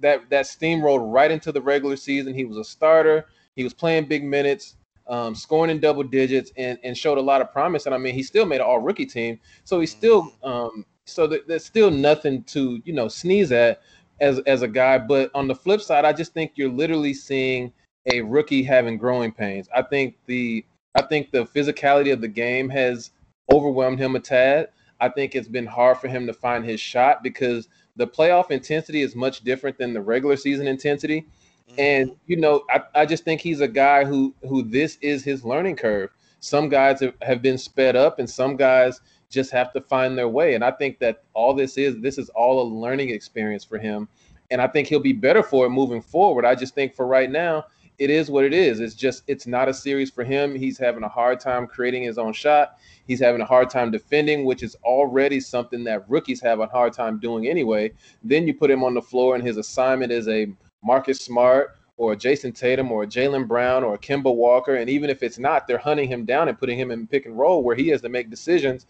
that 0.00 0.28
that 0.30 0.46
steamrolled 0.46 1.12
right 1.12 1.30
into 1.30 1.52
the 1.52 1.62
regular 1.62 1.96
season. 1.96 2.34
He 2.34 2.44
was 2.44 2.56
a 2.56 2.64
starter. 2.64 3.26
He 3.54 3.64
was 3.64 3.72
playing 3.72 4.06
big 4.06 4.24
minutes, 4.24 4.76
um, 5.06 5.34
scoring 5.34 5.70
in 5.70 5.78
double 5.78 6.02
digits, 6.02 6.50
and 6.56 6.78
and 6.82 6.96
showed 6.98 7.18
a 7.18 7.22
lot 7.22 7.40
of 7.40 7.52
promise. 7.52 7.86
And 7.86 7.94
I 7.94 7.98
mean, 7.98 8.14
he 8.14 8.22
still 8.24 8.46
made 8.46 8.60
an 8.60 8.66
all 8.66 8.80
rookie 8.80 9.06
team, 9.06 9.38
so 9.64 9.78
he's 9.78 9.92
still 9.92 10.32
um, 10.42 10.84
so 11.06 11.26
th- 11.26 11.44
there's 11.46 11.64
still 11.64 11.90
nothing 11.90 12.42
to 12.44 12.80
you 12.84 12.92
know 12.92 13.08
sneeze 13.08 13.52
at 13.52 13.80
as 14.20 14.40
as 14.40 14.62
a 14.62 14.68
guy. 14.68 14.98
But 14.98 15.30
on 15.34 15.48
the 15.48 15.54
flip 15.54 15.80
side, 15.80 16.04
I 16.04 16.12
just 16.12 16.34
think 16.34 16.52
you're 16.56 16.70
literally 16.70 17.14
seeing 17.14 17.72
a 18.12 18.20
rookie 18.20 18.62
having 18.62 18.98
growing 18.98 19.32
pains. 19.32 19.68
I 19.74 19.82
think 19.82 20.16
the 20.26 20.64
I 20.94 21.02
think 21.02 21.30
the 21.30 21.44
physicality 21.44 22.12
of 22.12 22.20
the 22.20 22.28
game 22.28 22.68
has 22.70 23.10
overwhelmed 23.52 23.98
him 23.98 24.16
a 24.16 24.20
tad. 24.20 24.68
I 25.00 25.08
think 25.08 25.34
it's 25.34 25.48
been 25.48 25.66
hard 25.66 25.98
for 25.98 26.08
him 26.08 26.26
to 26.26 26.32
find 26.32 26.64
his 26.64 26.80
shot 26.80 27.22
because 27.22 27.68
the 27.96 28.06
playoff 28.06 28.50
intensity 28.50 29.02
is 29.02 29.14
much 29.14 29.42
different 29.42 29.78
than 29.78 29.92
the 29.92 30.00
regular 30.00 30.36
season 30.36 30.66
intensity. 30.66 31.26
Mm-hmm. 31.70 31.80
And 31.80 32.16
you 32.26 32.36
know, 32.36 32.64
I, 32.70 32.82
I 32.94 33.06
just 33.06 33.24
think 33.24 33.40
he's 33.40 33.60
a 33.60 33.68
guy 33.68 34.04
who 34.04 34.34
who 34.48 34.62
this 34.62 34.98
is 35.00 35.22
his 35.22 35.44
learning 35.44 35.76
curve. 35.76 36.10
Some 36.40 36.68
guys 36.68 37.00
have, 37.00 37.14
have 37.22 37.42
been 37.42 37.58
sped 37.58 37.96
up 37.96 38.18
and 38.18 38.28
some 38.28 38.56
guys 38.56 39.00
just 39.28 39.50
have 39.50 39.72
to 39.72 39.80
find 39.80 40.16
their 40.16 40.28
way. 40.28 40.54
And 40.54 40.64
I 40.64 40.70
think 40.70 40.98
that 41.00 41.24
all 41.34 41.54
this 41.54 41.76
is 41.78 41.98
this 42.00 42.18
is 42.18 42.28
all 42.30 42.62
a 42.62 42.66
learning 42.68 43.10
experience 43.10 43.64
for 43.64 43.78
him. 43.78 44.08
And 44.50 44.60
I 44.60 44.68
think 44.68 44.86
he'll 44.88 45.00
be 45.00 45.12
better 45.12 45.42
for 45.42 45.66
it 45.66 45.70
moving 45.70 46.00
forward. 46.00 46.44
I 46.44 46.54
just 46.54 46.74
think 46.74 46.94
for 46.94 47.06
right 47.06 47.30
now, 47.30 47.64
it 47.98 48.10
is 48.10 48.30
what 48.30 48.44
it 48.44 48.52
is. 48.52 48.80
It's 48.80 48.94
just 48.94 49.22
it's 49.26 49.46
not 49.46 49.68
a 49.68 49.74
series 49.74 50.10
for 50.10 50.22
him. 50.22 50.54
He's 50.54 50.78
having 50.78 51.02
a 51.02 51.08
hard 51.08 51.40
time 51.40 51.66
creating 51.66 52.02
his 52.02 52.18
own 52.18 52.32
shot. 52.32 52.78
He's 53.06 53.20
having 53.20 53.40
a 53.40 53.46
hard 53.46 53.70
time 53.70 53.90
defending, 53.90 54.44
which 54.44 54.62
is 54.62 54.76
already 54.84 55.40
something 55.40 55.82
that 55.84 56.08
rookies 56.08 56.40
have 56.42 56.60
a 56.60 56.66
hard 56.66 56.92
time 56.92 57.18
doing 57.18 57.46
anyway. 57.46 57.92
Then 58.22 58.46
you 58.46 58.54
put 58.54 58.70
him 58.70 58.84
on 58.84 58.94
the 58.94 59.02
floor, 59.02 59.34
and 59.34 59.44
his 59.44 59.56
assignment 59.56 60.12
is 60.12 60.28
a 60.28 60.48
Marcus 60.84 61.20
Smart 61.20 61.76
or 61.96 62.14
Jayson 62.14 62.52
Tatum 62.54 62.92
or 62.92 63.06
Jaylen 63.06 63.48
Brown 63.48 63.82
or 63.82 63.96
Kemba 63.96 64.34
Walker. 64.34 64.76
And 64.76 64.90
even 64.90 65.08
if 65.08 65.22
it's 65.22 65.38
not, 65.38 65.66
they're 65.66 65.78
hunting 65.78 66.08
him 66.08 66.24
down 66.24 66.48
and 66.48 66.58
putting 66.58 66.78
him 66.78 66.90
in 66.90 67.06
pick 67.06 67.24
and 67.26 67.38
roll 67.38 67.62
where 67.62 67.76
he 67.76 67.88
has 67.88 68.02
to 68.02 68.08
make 68.08 68.28
decisions 68.28 68.86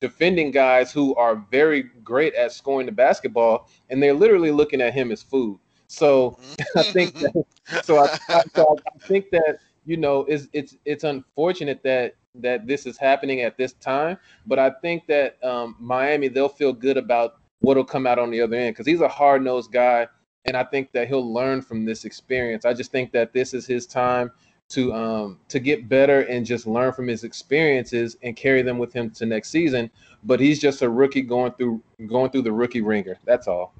defending 0.00 0.50
guys 0.50 0.92
who 0.92 1.14
are 1.16 1.44
very 1.50 1.84
great 2.04 2.34
at 2.34 2.52
scoring 2.52 2.86
the 2.86 2.92
basketball, 2.92 3.68
and 3.90 4.02
they're 4.02 4.14
literally 4.14 4.50
looking 4.50 4.80
at 4.80 4.94
him 4.94 5.10
as 5.10 5.22
food. 5.22 5.58
So 5.86 6.38
I 6.76 6.82
think 6.82 7.14
that, 7.18 7.44
so 7.84 7.98
I, 7.98 8.42
so 8.54 8.76
I 8.94 9.06
think 9.06 9.30
that 9.30 9.58
you 9.84 9.96
know 9.96 10.20
it's 10.24 10.48
it's 10.52 10.76
it's 10.84 11.04
unfortunate 11.04 11.82
that 11.82 12.14
that 12.34 12.66
this 12.66 12.86
is 12.86 12.96
happening 12.96 13.40
at 13.40 13.56
this 13.56 13.72
time, 13.74 14.18
but 14.46 14.58
I 14.58 14.70
think 14.82 15.06
that 15.08 15.42
um, 15.44 15.76
Miami 15.80 16.28
they'll 16.28 16.48
feel 16.48 16.72
good 16.72 16.96
about 16.96 17.36
what'll 17.60 17.84
come 17.84 18.06
out 18.06 18.18
on 18.18 18.30
the 18.30 18.40
other 18.40 18.56
end 18.56 18.74
because 18.74 18.86
he's 18.86 19.00
a 19.00 19.08
hard 19.08 19.42
nosed 19.42 19.72
guy, 19.72 20.06
and 20.44 20.56
I 20.56 20.64
think 20.64 20.92
that 20.92 21.08
he'll 21.08 21.32
learn 21.32 21.62
from 21.62 21.84
this 21.84 22.04
experience. 22.04 22.64
I 22.64 22.74
just 22.74 22.92
think 22.92 23.12
that 23.12 23.32
this 23.32 23.54
is 23.54 23.66
his 23.66 23.86
time 23.86 24.30
to 24.70 24.92
um 24.92 25.38
to 25.48 25.58
get 25.58 25.88
better 25.88 26.22
and 26.22 26.44
just 26.44 26.66
learn 26.66 26.92
from 26.92 27.08
his 27.08 27.24
experiences 27.24 28.16
and 28.22 28.36
carry 28.36 28.62
them 28.62 28.78
with 28.78 28.92
him 28.92 29.10
to 29.10 29.26
next 29.26 29.50
season. 29.50 29.90
But 30.24 30.40
he's 30.40 30.58
just 30.58 30.82
a 30.82 30.88
rookie 30.88 31.22
going 31.22 31.52
through 31.52 31.82
going 32.06 32.30
through 32.30 32.42
the 32.42 32.52
rookie 32.52 32.82
ringer. 32.82 33.18
That's 33.24 33.48
all. 33.48 33.72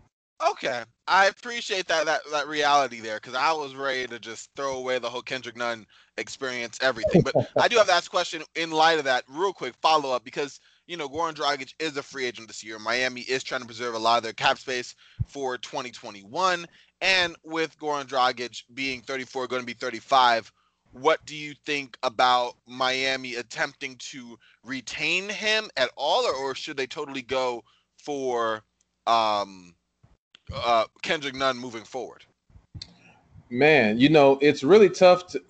Okay, 0.50 0.84
I 1.08 1.26
appreciate 1.26 1.88
that 1.88 2.06
that 2.06 2.20
that 2.30 2.46
reality 2.46 3.00
there 3.00 3.16
because 3.16 3.34
I 3.34 3.52
was 3.52 3.74
ready 3.74 4.06
to 4.06 4.20
just 4.20 4.50
throw 4.54 4.76
away 4.76 4.98
the 4.98 5.10
whole 5.10 5.20
Kendrick 5.20 5.56
Nunn 5.56 5.84
experience, 6.16 6.78
everything. 6.80 7.22
But 7.22 7.34
I 7.56 7.66
do 7.66 7.76
have 7.76 7.88
to 7.88 7.92
ask 7.92 8.06
a 8.06 8.10
question 8.10 8.42
in 8.54 8.70
light 8.70 8.98
of 8.98 9.04
that, 9.04 9.24
real 9.28 9.52
quick 9.52 9.74
follow 9.82 10.12
up 10.12 10.24
because 10.24 10.60
you 10.86 10.96
know 10.96 11.08
Goran 11.08 11.34
Dragic 11.34 11.74
is 11.80 11.96
a 11.96 12.02
free 12.04 12.24
agent 12.24 12.46
this 12.46 12.62
year. 12.62 12.78
Miami 12.78 13.22
is 13.22 13.42
trying 13.42 13.62
to 13.62 13.66
preserve 13.66 13.94
a 13.94 13.98
lot 13.98 14.18
of 14.18 14.22
their 14.22 14.32
cap 14.32 14.58
space 14.58 14.94
for 15.26 15.58
2021, 15.58 16.66
and 17.00 17.36
with 17.42 17.76
Goran 17.78 18.06
Dragic 18.06 18.62
being 18.74 19.00
34, 19.00 19.48
going 19.48 19.62
to 19.62 19.66
be 19.66 19.74
35. 19.74 20.52
What 20.92 21.24
do 21.26 21.36
you 21.36 21.54
think 21.66 21.98
about 22.02 22.54
Miami 22.66 23.34
attempting 23.34 23.96
to 24.10 24.38
retain 24.64 25.28
him 25.28 25.68
at 25.76 25.90
all, 25.96 26.24
or, 26.24 26.34
or 26.34 26.54
should 26.54 26.76
they 26.76 26.86
totally 26.86 27.22
go 27.22 27.62
for 27.96 28.62
um, 29.06 29.74
uh, 30.54 30.84
Kendrick 31.02 31.34
Nunn 31.34 31.58
moving 31.58 31.84
forward? 31.84 32.24
Man, 33.50 33.98
you 33.98 34.08
know, 34.08 34.38
it's 34.42 34.62
really 34.62 34.90
tough 34.90 35.26
to, 35.28 35.42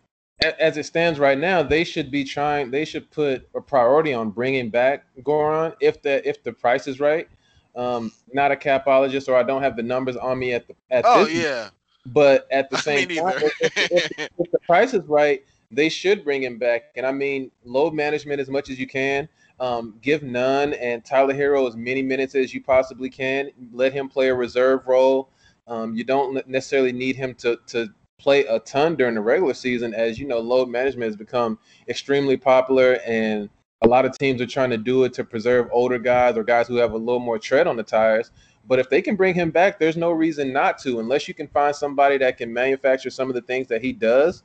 as 0.61 0.77
it 0.77 0.87
stands 0.87 1.18
right 1.18 1.38
now, 1.38 1.62
they 1.62 1.83
should 1.85 2.11
be 2.11 2.24
trying. 2.24 2.70
They 2.70 2.85
should 2.85 3.11
put 3.11 3.48
a 3.55 3.61
priority 3.61 4.14
on 4.14 4.31
bringing 4.31 4.70
back 4.70 5.05
Goran 5.22 5.74
if 5.81 6.01
the 6.03 6.27
if 6.29 6.42
the 6.44 6.53
price 6.53 6.87
is 6.87 7.01
right. 7.01 7.29
Um, 7.74 8.12
not 8.33 8.53
a 8.53 8.57
capologist, 8.57 9.29
or 9.29 9.37
I 9.37 9.42
don't 9.42 9.62
have 9.62 9.77
the 9.77 9.83
numbers 9.83 10.16
on 10.16 10.38
me 10.38 10.53
at 10.53 10.66
the 10.68 10.74
at 10.90 11.05
oh, 11.07 11.24
this. 11.24 11.35
yeah. 11.35 11.68
But 12.06 12.46
at 12.50 12.70
the 12.70 12.78
same 12.88 13.08
time, 13.08 13.42
if, 13.61 13.76
if, 13.90 14.11
if, 14.18 14.50
the 14.50 14.58
price 14.66 14.94
is 14.94 15.06
right, 15.06 15.42
they 15.70 15.88
should 15.88 16.24
bring 16.24 16.42
him 16.42 16.58
back. 16.58 16.92
And 16.96 17.06
I 17.06 17.12
mean, 17.12 17.50
load 17.64 17.94
management 17.94 18.40
as 18.40 18.48
much 18.48 18.70
as 18.70 18.78
you 18.78 18.87
can. 18.87 19.28
Um, 19.61 19.98
give 20.00 20.22
Nunn 20.22 20.74
and 20.74 21.04
Tyler 21.04 21.34
Herro 21.34 21.66
as 21.66 21.76
many 21.76 22.00
minutes 22.00 22.34
as 22.37 22.54
you 22.54 22.62
possibly 22.62 23.11
can. 23.11 23.50
Let 23.72 23.92
him 23.92 24.08
play 24.08 24.28
a 24.28 24.34
reserve 24.34 24.87
role. 24.87 25.30
Um, 25.66 25.94
you 25.94 26.04
don't 26.04 26.46
necessarily 26.46 26.92
need 26.92 27.16
him 27.16 27.34
to 27.37 27.58
to 27.66 27.88
play 28.18 28.44
a 28.46 28.58
ton 28.61 28.96
during 28.96 29.14
the 29.14 29.20
regular 29.20 29.54
season, 29.54 29.94
as 29.94 30.18
you 30.18 30.26
know, 30.26 30.38
load 30.38 30.68
management 30.68 31.08
has 31.08 31.16
become 31.16 31.58
extremely 31.88 32.37
popular, 32.37 32.98
and 33.06 33.48
a 33.82 33.88
lot 33.88 34.04
of 34.04 34.16
teams 34.18 34.40
are 34.40 34.46
trying 34.46 34.70
to 34.70 34.76
do 34.76 35.04
it 35.04 35.12
to 35.14 35.24
preserve 35.24 35.68
older 35.70 35.98
guys 35.98 36.37
or 36.37 36.42
guys 36.42 36.66
who 36.66 36.76
have 36.76 36.92
a 36.92 36.96
little 36.96 37.20
more 37.20 37.38
tread 37.38 37.66
on 37.66 37.76
the 37.76 37.82
tires. 37.82 38.32
But 38.68 38.78
if 38.78 38.90
they 38.90 39.00
can 39.00 39.16
bring 39.16 39.35
him 39.35 39.50
back, 39.50 39.78
there's 39.78 39.96
no 39.96 40.11
reason 40.11 40.52
not 40.52 40.78
to, 40.81 41.00
unless 41.00 41.26
you 41.26 41.33
can 41.33 41.48
find 41.48 41.74
somebody 41.74 42.18
that 42.18 42.37
can 42.37 42.52
manufacture 42.52 43.09
some 43.09 43.28
of 43.28 43.35
the 43.35 43.40
things 43.40 43.66
that 43.68 43.83
he 43.83 43.94
does. 43.94 44.42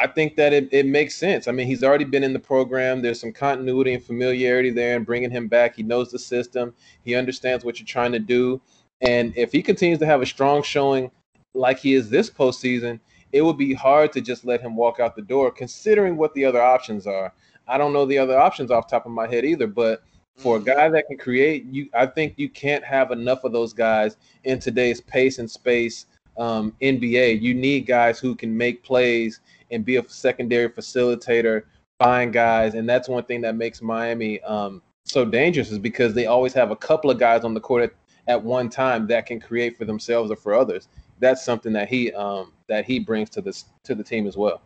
I 0.00 0.06
think 0.06 0.36
that 0.36 0.52
it, 0.52 0.68
it 0.70 0.86
makes 0.86 1.16
sense. 1.16 1.48
I 1.48 1.52
mean, 1.52 1.66
he's 1.66 1.82
already 1.82 2.04
been 2.04 2.22
in 2.22 2.32
the 2.32 2.38
program. 2.38 3.02
There's 3.02 3.20
some 3.20 3.32
continuity 3.32 3.94
and 3.94 4.04
familiarity 4.04 4.70
there, 4.70 4.96
and 4.96 5.04
bringing 5.04 5.30
him 5.30 5.48
back, 5.48 5.74
he 5.74 5.82
knows 5.82 6.12
the 6.12 6.18
system. 6.18 6.74
He 7.02 7.16
understands 7.16 7.64
what 7.64 7.80
you're 7.80 7.86
trying 7.86 8.12
to 8.12 8.20
do. 8.20 8.60
And 9.00 9.36
if 9.36 9.50
he 9.50 9.62
continues 9.62 9.98
to 9.98 10.06
have 10.06 10.22
a 10.22 10.26
strong 10.26 10.62
showing 10.62 11.10
like 11.54 11.78
he 11.78 11.94
is 11.94 12.10
this 12.10 12.30
postseason, 12.30 13.00
it 13.32 13.42
would 13.42 13.58
be 13.58 13.74
hard 13.74 14.12
to 14.12 14.20
just 14.20 14.44
let 14.44 14.60
him 14.60 14.76
walk 14.76 15.00
out 15.00 15.16
the 15.16 15.22
door, 15.22 15.50
considering 15.50 16.16
what 16.16 16.32
the 16.34 16.44
other 16.44 16.62
options 16.62 17.06
are. 17.06 17.34
I 17.66 17.78
don't 17.78 17.92
know 17.92 18.06
the 18.06 18.18
other 18.18 18.38
options 18.38 18.70
off 18.70 18.86
top 18.86 19.06
of 19.06 19.12
my 19.12 19.26
head 19.26 19.44
either, 19.44 19.66
but 19.66 20.02
for 20.38 20.56
a 20.56 20.58
mm-hmm. 20.58 20.68
guy 20.68 20.88
that 20.88 21.06
can 21.08 21.18
create, 21.18 21.64
you 21.66 21.88
I 21.94 22.06
think 22.06 22.34
you 22.36 22.48
can't 22.48 22.84
have 22.84 23.10
enough 23.10 23.44
of 23.44 23.52
those 23.52 23.72
guys 23.72 24.16
in 24.44 24.58
today's 24.58 25.00
pace 25.00 25.38
and 25.38 25.50
space 25.50 26.06
um, 26.38 26.74
NBA. 26.80 27.42
You 27.42 27.54
need 27.54 27.86
guys 27.86 28.18
who 28.18 28.34
can 28.34 28.56
make 28.56 28.82
plays 28.82 29.40
and 29.70 29.84
be 29.84 29.96
a 29.96 30.08
secondary 30.08 30.68
facilitator, 30.68 31.64
find 31.98 32.32
guys, 32.32 32.74
and 32.74 32.88
that's 32.88 33.08
one 33.08 33.24
thing 33.24 33.40
that 33.42 33.56
makes 33.56 33.82
Miami 33.82 34.40
um, 34.42 34.80
so 35.04 35.24
dangerous 35.24 35.70
is 35.70 35.78
because 35.78 36.14
they 36.14 36.26
always 36.26 36.52
have 36.52 36.70
a 36.70 36.76
couple 36.76 37.10
of 37.10 37.18
guys 37.18 37.44
on 37.44 37.54
the 37.54 37.60
court 37.60 37.82
at, 37.82 37.92
at 38.28 38.42
one 38.42 38.68
time 38.68 39.06
that 39.08 39.26
can 39.26 39.40
create 39.40 39.76
for 39.76 39.84
themselves 39.84 40.30
or 40.30 40.36
for 40.36 40.54
others. 40.54 40.88
That's 41.18 41.44
something 41.44 41.72
that 41.72 41.88
he 41.88 42.12
um, 42.12 42.52
that 42.68 42.84
he 42.84 43.00
brings 43.00 43.28
to 43.30 43.40
this 43.40 43.64
to 43.84 43.94
the 43.94 44.04
team 44.04 44.26
as 44.26 44.36
well. 44.36 44.62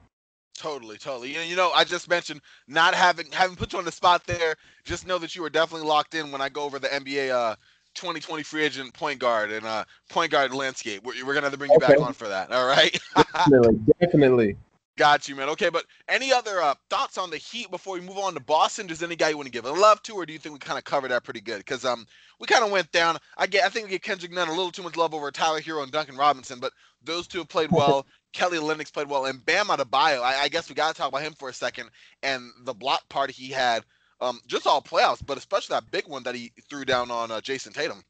Totally, 0.55 0.99
totally. 0.99 1.31
You 1.31 1.37
know, 1.37 1.43
you 1.43 1.57
know, 1.57 1.71
I 1.73 1.85
just 1.85 2.09
mentioned 2.09 2.41
not 2.69 2.95
having 2.95 3.27
having 3.33 3.57
put 3.57 3.73
you 3.73 3.79
on 3.79 3.85
the 3.85 3.93
spot 3.93 4.25
there. 4.27 4.55
Just 4.85 5.07
know 5.07 5.19
that 5.19 5.35
you 5.35 5.45
are 5.45 5.51
definitely 5.51 5.87
locked 5.87 6.15
in 6.15 6.31
when 6.31 6.41
I 6.41 6.49
go 6.49 6.62
over 6.65 6.79
the 6.79 6.88
NBA 6.88 7.31
uh, 7.31 7.57
2020 7.95 8.43
free 8.43 8.62
agent 8.62 8.93
point 8.93 9.19
guard 9.19 9.51
and 9.51 9.65
uh, 9.65 9.85
point 10.11 10.31
guard 10.31 10.53
landscape. 10.53 11.03
We're, 11.05 11.25
we're 11.25 11.35
gonna 11.35 11.47
have 11.47 11.53
to 11.53 11.59
bring 11.59 11.71
you 11.71 11.79
okay. 11.79 11.95
back 11.95 12.01
on 12.01 12.12
for 12.12 12.29
that. 12.29 12.53
All 12.53 12.67
right. 12.67 12.97
definitely, 13.49 13.81
definitely. 14.01 14.57
Got 14.99 15.27
you, 15.27 15.35
man. 15.37 15.49
Okay, 15.51 15.71
but 15.71 15.87
any 16.09 16.33
other 16.33 16.61
uh, 16.61 16.75
thoughts 16.91 17.17
on 17.17 17.31
the 17.31 17.39
Heat 17.39 17.71
before 17.71 17.95
we 17.95 18.03
move 18.03 18.19
on 18.19 18.35
to 18.35 18.41
Boston? 18.41 18.87
Does 18.87 19.03
any 19.03 19.17
guy 19.17 19.31
you 19.31 19.37
want 19.37 19.47
to 19.47 19.53
give 19.53 19.65
a 19.65 19.71
love 19.71 20.03
to, 20.03 20.15
or 20.15 20.27
do 20.27 20.35
you 20.35 20.39
think 20.39 20.53
we 20.53 20.59
kind 20.59 20.77
of 20.77 20.85
covered 20.85 21.11
that 21.11 21.25
pretty 21.25 21.41
good? 21.41 21.59
Because 21.59 21.87
um, 21.87 22.07
we 22.39 22.47
kind 22.47 22.63
of 22.63 22.71
went 22.71 22.93
down. 22.93 23.17
I 23.39 23.47
get, 23.47 23.65
I 23.65 23.71
think 23.71 23.87
we 23.87 23.93
give 23.93 24.03
Kendrick 24.03 24.33
Nunn 24.33 24.49
a 24.49 24.53
little 24.53 24.71
too 24.71 24.83
much 24.83 24.97
love 24.97 25.15
over 25.15 25.31
Tyler 25.31 25.61
Herro 25.61 25.83
and 25.83 25.91
Duncan 25.91 26.17
Robinson, 26.17 26.61
but 26.61 26.75
those 27.03 27.27
two 27.27 27.39
have 27.39 27.49
played 27.49 27.71
well. 27.73 28.07
Kelly 28.35 28.59
Olynyk 28.59 28.93
played 28.93 29.09
well, 29.09 29.27
and 29.27 29.45
Bam 29.45 29.67
Adebayo. 29.67 30.23
I, 30.23 30.43
I 30.43 30.49
guess 30.49 30.69
we 30.69 30.75
got 30.75 30.95
to 30.95 30.99
talk 30.99 31.09
about 31.09 31.23
him 31.23 31.35
for 31.35 31.49
a 31.49 31.55
second 31.55 31.91
and 32.23 32.51
the 32.65 32.75
block 32.75 33.09
party 33.09 33.33
he 33.33 33.49
had, 33.49 33.85
um, 34.21 34.41
just 34.47 34.67
all 34.67 34.83
playoffs, 34.83 35.25
but 35.25 35.39
especially 35.39 35.75
that 35.75 35.91
big 35.91 36.07
one 36.07 36.23
that 36.23 36.35
he 36.35 36.53
threw 36.69 36.85
down 36.85 37.11
on 37.11 37.31
uh, 37.31 37.41
Jayson 37.41 37.73
Tatum. 37.73 38.03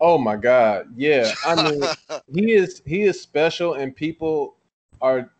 Oh 0.00 0.16
my 0.16 0.36
God, 0.36 0.86
yeah. 0.96 1.32
I 1.44 1.70
mean, 1.70 1.82
he 2.34 2.52
is 2.52 2.82
he 2.86 3.02
is 3.02 3.20
special, 3.20 3.74
and 3.74 3.94
people 3.94 4.56
are 5.00 5.30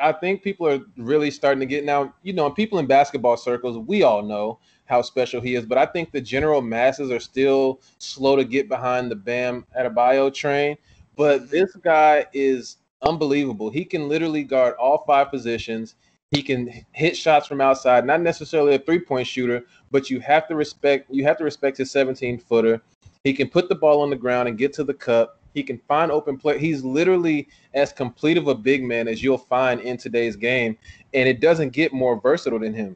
I 0.00 0.12
think 0.12 0.42
people 0.42 0.66
are 0.66 0.80
really 0.96 1.30
starting 1.30 1.60
to 1.60 1.66
get 1.66 1.84
now. 1.84 2.14
You 2.22 2.32
know, 2.32 2.50
people 2.50 2.78
in 2.78 2.86
basketball 2.86 3.36
circles, 3.36 3.78
we 3.78 4.02
all 4.02 4.22
know 4.22 4.58
how 4.86 5.02
special 5.02 5.40
he 5.40 5.54
is, 5.54 5.66
but 5.66 5.78
I 5.78 5.84
think 5.84 6.12
the 6.12 6.20
general 6.20 6.62
masses 6.62 7.10
are 7.10 7.20
still 7.20 7.80
slow 7.98 8.36
to 8.36 8.44
get 8.44 8.68
behind 8.68 9.10
the 9.10 9.16
Bam 9.16 9.66
Adebayo 9.78 10.32
train. 10.32 10.76
But 11.16 11.50
this 11.50 11.74
guy 11.76 12.26
is 12.32 12.78
unbelievable. 13.02 13.70
He 13.70 13.84
can 13.84 14.08
literally 14.08 14.44
guard 14.44 14.74
all 14.74 15.04
five 15.06 15.30
positions. 15.30 15.96
He 16.30 16.42
can 16.42 16.84
hit 16.92 17.16
shots 17.16 17.46
from 17.46 17.60
outside, 17.60 18.04
not 18.04 18.20
necessarily 18.20 18.74
a 18.74 18.78
three 18.78 19.00
point 19.00 19.26
shooter, 19.26 19.64
but 19.90 20.10
you 20.10 20.20
have 20.20 20.48
to 20.48 20.54
respect 20.54 21.06
you 21.10 21.24
have 21.24 21.38
to 21.38 21.44
respect 21.44 21.76
his 21.78 21.90
17 21.90 22.38
footer. 22.38 22.80
He 23.24 23.32
can 23.32 23.48
put 23.48 23.68
the 23.68 23.74
ball 23.74 24.02
on 24.02 24.10
the 24.10 24.16
ground 24.16 24.48
and 24.48 24.58
get 24.58 24.72
to 24.74 24.84
the 24.84 24.94
cup. 24.94 25.40
He 25.56 25.62
can 25.62 25.78
find 25.88 26.12
open 26.12 26.36
play. 26.36 26.58
He's 26.58 26.84
literally 26.84 27.48
as 27.72 27.90
complete 27.90 28.36
of 28.36 28.46
a 28.46 28.54
big 28.54 28.84
man 28.84 29.08
as 29.08 29.22
you'll 29.22 29.38
find 29.38 29.80
in 29.80 29.96
today's 29.96 30.36
game, 30.36 30.76
and 31.14 31.26
it 31.26 31.40
doesn't 31.40 31.70
get 31.70 31.94
more 31.94 32.20
versatile 32.20 32.58
than 32.58 32.74
him. 32.74 32.94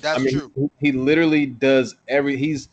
That's 0.00 0.20
I 0.20 0.22
mean, 0.22 0.38
true. 0.38 0.70
He, 0.78 0.86
he 0.86 0.92
literally 0.92 1.44
does 1.44 1.96
every. 2.06 2.36
He's 2.36 2.68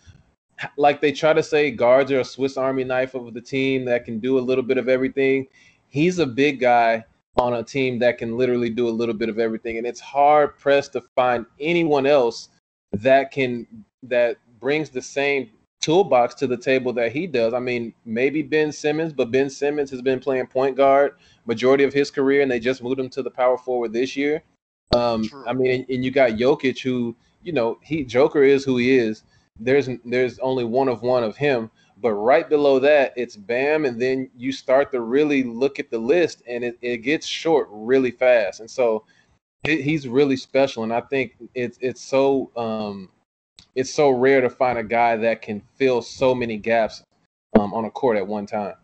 like 0.78 1.02
they 1.02 1.12
try 1.12 1.34
to 1.34 1.41
say 1.41 1.72
guards 1.72 2.12
are 2.12 2.19
a 2.19 2.24
Swiss 2.24 2.56
Army 2.56 2.84
knife 2.84 3.15
of 3.15 3.34
the 3.34 3.41
team 3.41 3.84
that 3.86 4.06
can 4.06 4.19
do 4.19 4.38
a 4.38 4.41
little 4.41 4.63
bit 4.63 4.78
of 4.78 4.88
everything. 4.88 5.48
He's 5.88 6.19
a 6.19 6.28
big 6.28 6.60
guy 6.60 7.04
on 7.36 7.56
a 7.56 7.63
team 7.63 7.98
that 8.00 8.19
can 8.19 8.38
literally 8.38 8.69
do 8.69 8.88
a 8.88 8.91
little 8.91 9.15
bit 9.15 9.30
of 9.30 9.39
everything, 9.39 9.80
and 9.80 9.88
it's 9.88 10.00
hard 10.00 10.56
pressed 10.60 10.93
to 10.93 11.02
find 11.15 11.48
anyone 11.60 12.06
else 12.06 12.50
that 12.93 13.32
can 13.32 13.65
that 14.04 14.38
brings 14.60 14.91
the 14.91 15.02
same 15.02 15.50
toolbox 15.82 16.36
to 16.36 16.48
the 16.48 16.58
table 16.58 16.92
that 16.94 17.12
he 17.12 17.26
does. 17.26 17.54
I 17.54 17.60
mean, 17.60 17.94
maybe 18.06 18.42
Ben 18.42 18.72
Simmons, 18.72 19.13
but 19.13 19.32
Ben 19.32 19.50
Simmons 19.50 19.89
has 19.92 20.02
been 20.02 20.20
playing 20.20 20.48
point 20.48 20.76
guard 20.76 21.13
majority 21.46 21.84
of 21.84 21.94
his 21.94 22.12
career, 22.12 22.42
and 22.42 22.52
they 22.52 22.60
just 22.60 22.84
moved 22.84 23.00
him 23.00 23.10
to 23.10 23.24
the 23.24 23.32
power 23.32 23.58
forward 23.58 23.94
this 23.94 24.15
year. 24.15 24.44
Um, 24.94 25.30
I 25.48 25.54
mean, 25.54 25.72
and, 25.72 25.89
and 25.89 26.04
you 26.04 26.12
got 26.12 26.32
Jokic, 26.32 26.82
who 26.82 27.15
you 27.44 27.54
know 27.54 27.80
he 27.82 28.04
Joker 28.04 28.44
is 28.44 28.63
who 28.63 28.78
he 28.78 28.98
is. 28.98 29.24
There's 29.60 29.89
there's 30.06 30.39
only 30.39 30.63
one 30.63 30.88
of 30.88 31.02
one 31.02 31.24
of 31.24 31.38
him, 31.38 31.70
but 31.98 32.13
right 32.13 32.50
below 32.50 32.80
that 32.80 33.13
it's 33.15 33.36
Bam, 33.36 33.86
and 33.86 34.02
then 34.02 34.30
you 34.36 34.52
start 34.52 34.92
to 34.92 35.02
really 35.02 35.44
look 35.44 35.80
at 35.80 35.92
the 35.92 36.00
list, 36.00 36.42
and 36.48 36.63
it, 36.63 36.78
it 36.82 36.98
gets 36.98 37.28
short 37.28 37.68
really 37.72 38.12
fast. 38.12 38.60
And 38.60 38.70
so 38.70 39.06
he's 39.63 40.08
really 40.08 40.38
special, 40.38 40.84
and 40.84 40.94
I 40.94 41.02
think 41.02 41.36
it's 41.54 41.78
it's 41.82 42.02
so 42.02 42.52
um, 42.56 43.10
it's 43.76 43.94
so 43.94 44.10
rare 44.10 44.42
to 44.42 44.50
find 44.50 44.78
a 44.78 44.84
guy 44.84 45.16
that 45.18 45.42
can 45.42 45.62
fill 45.76 46.02
so 46.02 46.34
many 46.34 46.58
gaps 46.58 47.04
um, 47.60 47.74
on 47.74 47.86
a 47.86 47.92
court 47.92 48.18
at 48.18 48.26
one 48.26 48.46
time. 48.46 48.76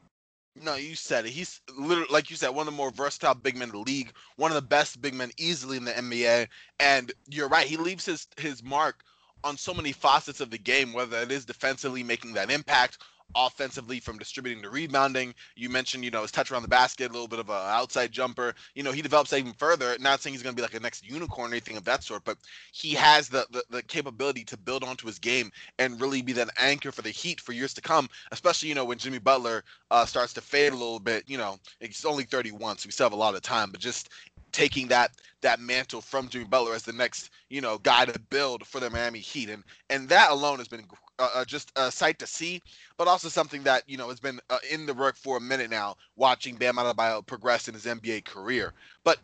No, 0.61 0.75
you 0.75 0.95
said 0.95 1.25
it. 1.25 1.31
He's 1.31 1.59
literally, 1.77 2.07
like 2.09 2.29
you 2.29 2.37
said, 2.37 2.49
one 2.49 2.67
of 2.67 2.73
the 2.73 2.77
more 2.77 2.91
versatile 2.91 3.35
big 3.35 3.57
men 3.57 3.69
in 3.69 3.75
the 3.75 3.81
league, 3.81 4.13
one 4.37 4.51
of 4.51 4.55
the 4.55 4.61
best 4.61 5.01
big 5.01 5.13
men 5.13 5.31
easily 5.37 5.75
in 5.75 5.83
the 5.83 5.91
NBA. 5.91 6.47
And 6.79 7.11
you're 7.29 7.49
right, 7.49 7.67
he 7.67 7.75
leaves 7.75 8.05
his 8.05 8.27
his 8.37 8.63
mark 8.63 9.03
on 9.43 9.57
so 9.57 9.73
many 9.73 9.91
facets 9.91 10.39
of 10.39 10.51
the 10.51 10.57
game, 10.57 10.93
whether 10.93 11.17
it 11.17 11.31
is 11.31 11.45
defensively 11.45 12.03
making 12.03 12.33
that 12.33 12.49
impact 12.49 12.99
offensively 13.35 13.99
from 13.99 14.17
distributing 14.17 14.63
to 14.63 14.69
rebounding. 14.69 15.33
You 15.55 15.69
mentioned, 15.69 16.03
you 16.03 16.11
know, 16.11 16.21
his 16.21 16.31
touch 16.31 16.51
around 16.51 16.61
the 16.63 16.67
basket, 16.67 17.09
a 17.09 17.13
little 17.13 17.27
bit 17.27 17.39
of 17.39 17.49
an 17.49 17.55
outside 17.55 18.11
jumper. 18.11 18.53
You 18.73 18.83
know, 18.83 18.91
he 18.91 19.01
develops 19.01 19.33
even 19.33 19.53
further. 19.53 19.95
Not 19.99 20.21
saying 20.21 20.33
he's 20.33 20.43
going 20.43 20.55
to 20.55 20.57
be 20.57 20.61
like 20.61 20.73
a 20.73 20.79
next 20.79 21.07
unicorn 21.07 21.51
or 21.51 21.53
anything 21.53 21.77
of 21.77 21.83
that 21.85 22.03
sort, 22.03 22.23
but 22.23 22.37
he 22.71 22.93
has 22.93 23.29
the, 23.29 23.45
the, 23.51 23.63
the 23.69 23.83
capability 23.83 24.43
to 24.45 24.57
build 24.57 24.83
onto 24.83 25.07
his 25.07 25.19
game 25.19 25.51
and 25.79 25.99
really 25.99 26.21
be 26.21 26.33
that 26.33 26.49
anchor 26.59 26.91
for 26.91 27.01
the 27.01 27.09
Heat 27.09 27.39
for 27.41 27.53
years 27.53 27.73
to 27.73 27.81
come. 27.81 28.09
Especially, 28.31 28.69
you 28.69 28.75
know, 28.75 28.85
when 28.85 28.97
Jimmy 28.97 29.19
Butler 29.19 29.63
uh, 29.91 30.05
starts 30.05 30.33
to 30.33 30.41
fade 30.41 30.73
a 30.73 30.75
little 30.75 30.99
bit. 30.99 31.23
You 31.27 31.37
know, 31.37 31.57
he's 31.79 32.05
only 32.05 32.23
31, 32.23 32.77
so 32.77 32.87
we 32.87 32.91
still 32.91 33.05
have 33.05 33.13
a 33.13 33.17
lot 33.17 33.35
of 33.35 33.41
time. 33.41 33.71
But 33.71 33.79
just 33.79 34.09
taking 34.55 34.87
that 34.87 35.11
that 35.41 35.59
mantle 35.59 36.01
from 36.01 36.29
Jimmy 36.29 36.45
Butler 36.45 36.73
as 36.73 36.83
the 36.83 36.93
next 36.93 37.29
you 37.49 37.59
know 37.59 37.77
guy 37.77 38.05
to 38.05 38.17
build 38.29 38.65
for 38.65 38.79
the 38.79 38.89
Miami 38.89 39.19
Heat, 39.19 39.49
and 39.49 39.63
and 39.89 40.07
that 40.09 40.31
alone 40.31 40.59
has 40.59 40.69
been 40.69 40.85
uh, 41.19 41.29
uh, 41.35 41.45
just 41.45 41.71
a 41.75 41.91
sight 41.91 42.17
to 42.19 42.25
see, 42.25 42.61
but 42.97 43.07
also 43.07 43.27
something 43.27 43.63
that 43.63 43.83
you 43.85 43.97
know 43.97 44.07
has 44.07 44.19
been 44.21 44.39
uh, 44.49 44.57
in 44.71 44.85
the 44.85 44.93
work 44.93 45.17
for 45.17 45.37
a 45.37 45.41
minute 45.41 45.69
now, 45.69 45.95
watching 46.15 46.55
Bam 46.55 46.77
Adebayo 46.77 47.25
progress 47.25 47.67
in 47.67 47.73
his 47.73 47.85
NBA 47.85 48.23
career. 48.23 48.71
But 49.03 49.19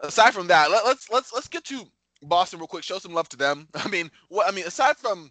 aside 0.00 0.32
from 0.32 0.46
that, 0.46 0.70
let, 0.70 0.86
let's 0.86 1.10
let's 1.10 1.32
let's 1.34 1.48
get 1.48 1.64
to 1.64 1.84
Boston 2.22 2.58
real 2.58 2.66
quick. 2.66 2.82
Show 2.82 2.98
some 2.98 3.12
love 3.12 3.28
to 3.28 3.36
them. 3.36 3.68
I 3.74 3.88
mean, 3.88 4.10
what 4.28 4.48
I 4.48 4.52
mean 4.52 4.66
aside 4.66 4.96
from 4.96 5.30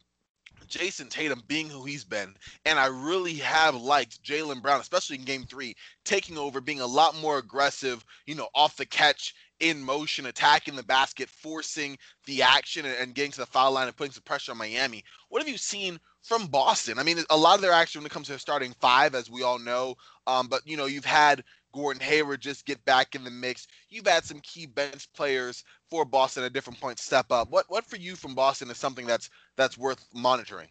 Jayson 0.72 1.10
Tatum 1.10 1.44
being 1.48 1.70
who 1.70 1.84
he's 1.84 2.04
been, 2.04 2.36
and 2.66 2.80
I 2.80 2.88
really 2.88 3.36
have 3.36 3.76
liked 3.76 4.24
Jaylen 4.24 4.62
Brown, 4.62 4.80
especially 4.80 5.18
in 5.18 5.26
Game 5.26 5.44
Three, 5.44 5.76
taking 6.06 6.38
over, 6.38 6.62
being 6.62 6.82
a 6.82 6.86
lot 6.86 7.16
more 7.16 7.38
aggressive, 7.38 8.04
you 8.26 8.36
know, 8.36 8.48
off 8.56 8.78
the 8.78 8.86
catch, 8.86 9.36
in 9.60 9.82
motion, 9.82 10.26
attacking 10.26 10.76
the 10.76 10.84
basket, 10.84 11.30
forcing 11.30 11.98
the 12.26 12.42
action, 12.42 12.86
and 12.86 13.14
getting 13.14 13.32
to 13.32 13.42
the 13.42 13.46
foul 13.46 13.72
line 13.72 13.88
and 13.88 13.96
putting 13.96 14.12
some 14.12 14.24
pressure 14.24 14.52
on 14.52 14.58
Miami. 14.58 15.04
What 15.30 15.42
have 15.42 15.50
you 15.50 15.58
seen 15.58 16.00
from 16.24 16.48
Boston? 16.48 17.00
I 17.00 17.04
mean, 17.04 17.18
a 17.30 17.38
lot 17.38 17.56
of 17.56 17.62
their 17.62 17.72
action 17.72 18.02
when 18.02 18.06
it 18.06 18.12
comes 18.12 18.28
to 18.28 18.40
starting 18.40 18.74
five, 18.80 19.16
as 19.16 19.30
we 19.30 19.44
all 19.44 19.60
know, 19.60 19.96
um, 20.28 20.48
but 20.48 20.62
you 20.66 20.78
know, 20.78 20.86
you've 20.86 21.06
had 21.06 21.44
Gordon 21.74 22.02
Hayward 22.02 22.42
just 22.42 22.66
get 22.66 22.84
back 22.86 23.16
in 23.16 23.24
the 23.24 23.32
mix. 23.32 23.68
You've 23.90 24.08
had 24.08 24.24
some 24.24 24.40
key 24.42 24.66
bench 24.66 25.12
players 25.14 25.64
for 25.90 26.06
Boston 26.06 26.44
at 26.44 26.54
different 26.54 26.80
points 26.80 27.04
step 27.04 27.32
up. 27.32 27.50
What 27.50 27.66
what 27.70 27.86
for 27.86 27.98
you 27.98 28.16
from 28.16 28.36
Boston 28.36 28.70
is 28.70 28.78
something 28.78 29.06
that's 29.06 29.30
that's 29.58 29.78
worth 29.78 30.06
monitoring? 30.14 30.70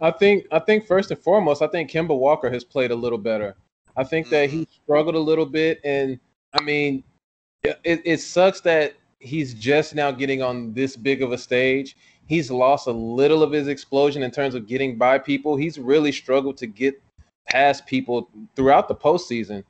I 0.00 0.10
think 0.10 0.46
I 0.50 0.58
think 0.58 0.86
first 0.86 1.10
and 1.10 1.20
foremost, 1.20 1.62
I 1.62 1.68
think 1.68 1.90
Kemba 1.90 2.16
Walker 2.16 2.50
has 2.50 2.64
played 2.64 2.90
a 2.90 2.94
little 2.96 3.18
better. 3.18 3.56
I 3.96 4.04
think 4.04 4.26
mm-hmm. 4.26 4.34
that 4.34 4.50
he 4.50 4.62
mm-hmm. 4.62 4.82
struggled 4.84 5.14
a 5.14 5.20
little 5.20 5.46
bit, 5.46 5.80
and 5.84 6.18
I 6.52 6.62
mean, 6.62 7.02
it, 7.62 8.02
it 8.04 8.20
sucks 8.20 8.60
that 8.62 8.94
he's 9.18 9.54
just 9.54 9.94
now 9.94 10.10
getting 10.10 10.42
on 10.42 10.72
this 10.74 10.96
big 10.96 11.22
of 11.22 11.32
a 11.32 11.38
stage. 11.38 11.96
He's 12.26 12.50
lost 12.50 12.86
a 12.86 12.92
little 12.92 13.42
of 13.42 13.52
his 13.52 13.68
explosion 13.68 14.22
in 14.22 14.30
terms 14.30 14.54
of 14.54 14.66
getting 14.66 14.96
by 14.96 15.18
people. 15.18 15.56
He's 15.56 15.78
really 15.78 16.12
struggled 16.12 16.56
to 16.58 16.66
get 16.66 17.00
past 17.48 17.86
people 17.86 18.28
throughout 18.54 18.88
the 18.88 18.94
postseason. 18.94 19.64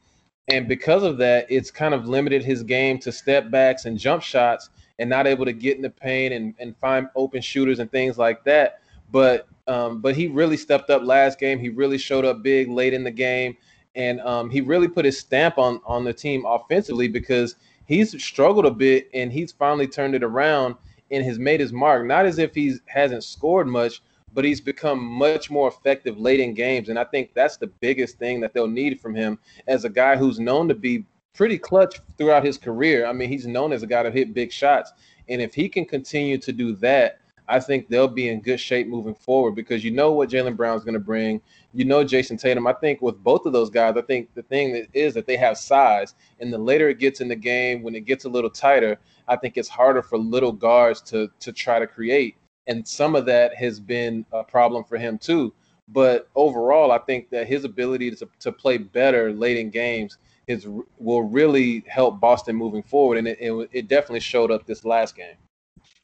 And 0.48 0.68
because 0.68 1.02
of 1.02 1.18
that, 1.18 1.46
it's 1.50 1.70
kind 1.70 1.92
of 1.92 2.08
limited 2.08 2.44
his 2.44 2.62
game 2.62 2.98
to 3.00 3.12
step 3.12 3.50
backs 3.50 3.84
and 3.84 3.98
jump 3.98 4.22
shots 4.22 4.70
and 4.98 5.10
not 5.10 5.26
able 5.26 5.44
to 5.44 5.52
get 5.52 5.76
in 5.76 5.82
the 5.82 5.90
paint 5.90 6.32
and, 6.32 6.54
and 6.58 6.76
find 6.78 7.08
open 7.16 7.42
shooters 7.42 7.78
and 7.78 7.90
things 7.90 8.16
like 8.16 8.44
that. 8.44 8.80
But 9.10 9.48
um, 9.68 10.00
but 10.00 10.14
he 10.14 10.28
really 10.28 10.56
stepped 10.56 10.90
up 10.90 11.02
last 11.02 11.40
game. 11.40 11.58
He 11.58 11.68
really 11.68 11.98
showed 11.98 12.24
up 12.24 12.42
big 12.42 12.68
late 12.68 12.94
in 12.94 13.02
the 13.02 13.10
game, 13.10 13.56
and 13.96 14.20
um, 14.20 14.48
he 14.48 14.60
really 14.60 14.86
put 14.86 15.04
his 15.04 15.18
stamp 15.18 15.58
on 15.58 15.80
on 15.84 16.04
the 16.04 16.12
team 16.12 16.44
offensively 16.46 17.08
because 17.08 17.56
he's 17.86 18.22
struggled 18.22 18.66
a 18.66 18.70
bit 18.70 19.08
and 19.12 19.32
he's 19.32 19.52
finally 19.52 19.88
turned 19.88 20.14
it 20.14 20.22
around 20.22 20.76
and 21.10 21.24
has 21.24 21.38
made 21.38 21.60
his 21.60 21.72
mark. 21.72 22.06
Not 22.06 22.26
as 22.26 22.38
if 22.38 22.54
he 22.54 22.76
hasn't 22.86 23.24
scored 23.24 23.66
much, 23.66 24.02
but 24.32 24.44
he's 24.44 24.60
become 24.60 25.02
much 25.02 25.50
more 25.50 25.68
effective 25.68 26.18
late 26.18 26.40
in 26.40 26.54
games. 26.54 26.88
And 26.88 26.98
I 26.98 27.04
think 27.04 27.32
that's 27.34 27.56
the 27.56 27.68
biggest 27.68 28.18
thing 28.18 28.40
that 28.40 28.52
they'll 28.52 28.66
need 28.66 29.00
from 29.00 29.14
him 29.14 29.38
as 29.66 29.84
a 29.84 29.90
guy 29.90 30.16
who's 30.16 30.38
known 30.38 30.68
to 30.68 30.74
be 30.74 31.04
pretty 31.34 31.58
clutch 31.58 32.00
throughout 32.18 32.44
his 32.44 32.58
career. 32.58 33.06
I 33.06 33.12
mean, 33.12 33.28
he's 33.28 33.46
known 33.46 33.72
as 33.72 33.82
a 33.82 33.86
guy 33.86 34.02
to 34.02 34.10
hit 34.10 34.34
big 34.34 34.52
shots. 34.52 34.92
And 35.28 35.40
if 35.40 35.54
he 35.54 35.68
can 35.68 35.84
continue 35.84 36.38
to 36.38 36.52
do 36.52 36.74
that, 36.76 37.20
I 37.48 37.60
think 37.60 37.88
they'll 37.88 38.08
be 38.08 38.28
in 38.28 38.40
good 38.40 38.58
shape 38.58 38.88
moving 38.88 39.14
forward 39.14 39.52
because 39.52 39.84
you 39.84 39.90
know 39.90 40.12
what 40.12 40.30
Jaylen 40.30 40.56
Brown's 40.56 40.84
going 40.84 40.94
to 40.94 41.00
bring. 41.00 41.40
You 41.72 41.84
know 41.84 42.04
Jayson 42.04 42.38
Tatum. 42.38 42.66
I 42.66 42.72
think 42.72 43.02
with 43.02 43.22
both 43.22 43.46
of 43.46 43.52
those 43.52 43.70
guys, 43.70 43.96
I 43.96 44.02
think 44.02 44.34
the 44.34 44.42
thing 44.42 44.86
is 44.92 45.14
that 45.14 45.26
they 45.26 45.36
have 45.36 45.56
size. 45.58 46.14
And 46.40 46.52
the 46.52 46.58
later 46.58 46.88
it 46.88 46.98
gets 46.98 47.20
in 47.20 47.28
the 47.28 47.36
game, 47.36 47.82
when 47.82 47.94
it 47.94 48.04
gets 48.04 48.24
a 48.24 48.28
little 48.28 48.50
tighter, 48.50 48.98
I 49.28 49.36
think 49.36 49.56
it's 49.56 49.68
harder 49.68 50.02
for 50.02 50.18
little 50.18 50.52
guards 50.52 51.00
to 51.02 51.28
to 51.40 51.52
try 51.52 51.78
to 51.78 51.86
create. 51.86 52.36
And 52.66 52.86
some 52.86 53.14
of 53.14 53.26
that 53.26 53.54
has 53.54 53.78
been 53.78 54.26
a 54.32 54.42
problem 54.42 54.84
for 54.84 54.98
him 54.98 55.18
too. 55.18 55.52
But 55.88 56.28
overall, 56.34 56.90
I 56.90 56.98
think 56.98 57.30
that 57.30 57.46
his 57.46 57.64
ability 57.64 58.10
to, 58.10 58.28
to 58.40 58.50
play 58.50 58.76
better 58.76 59.32
late 59.32 59.56
in 59.56 59.70
games 59.70 60.18
is 60.48 60.66
will 60.98 61.22
really 61.22 61.84
help 61.86 62.20
Boston 62.20 62.56
moving 62.56 62.82
forward. 62.82 63.18
And 63.18 63.28
it, 63.28 63.38
it, 63.40 63.68
it 63.72 63.88
definitely 63.88 64.20
showed 64.20 64.50
up 64.50 64.66
this 64.66 64.84
last 64.84 65.16
game. 65.16 65.36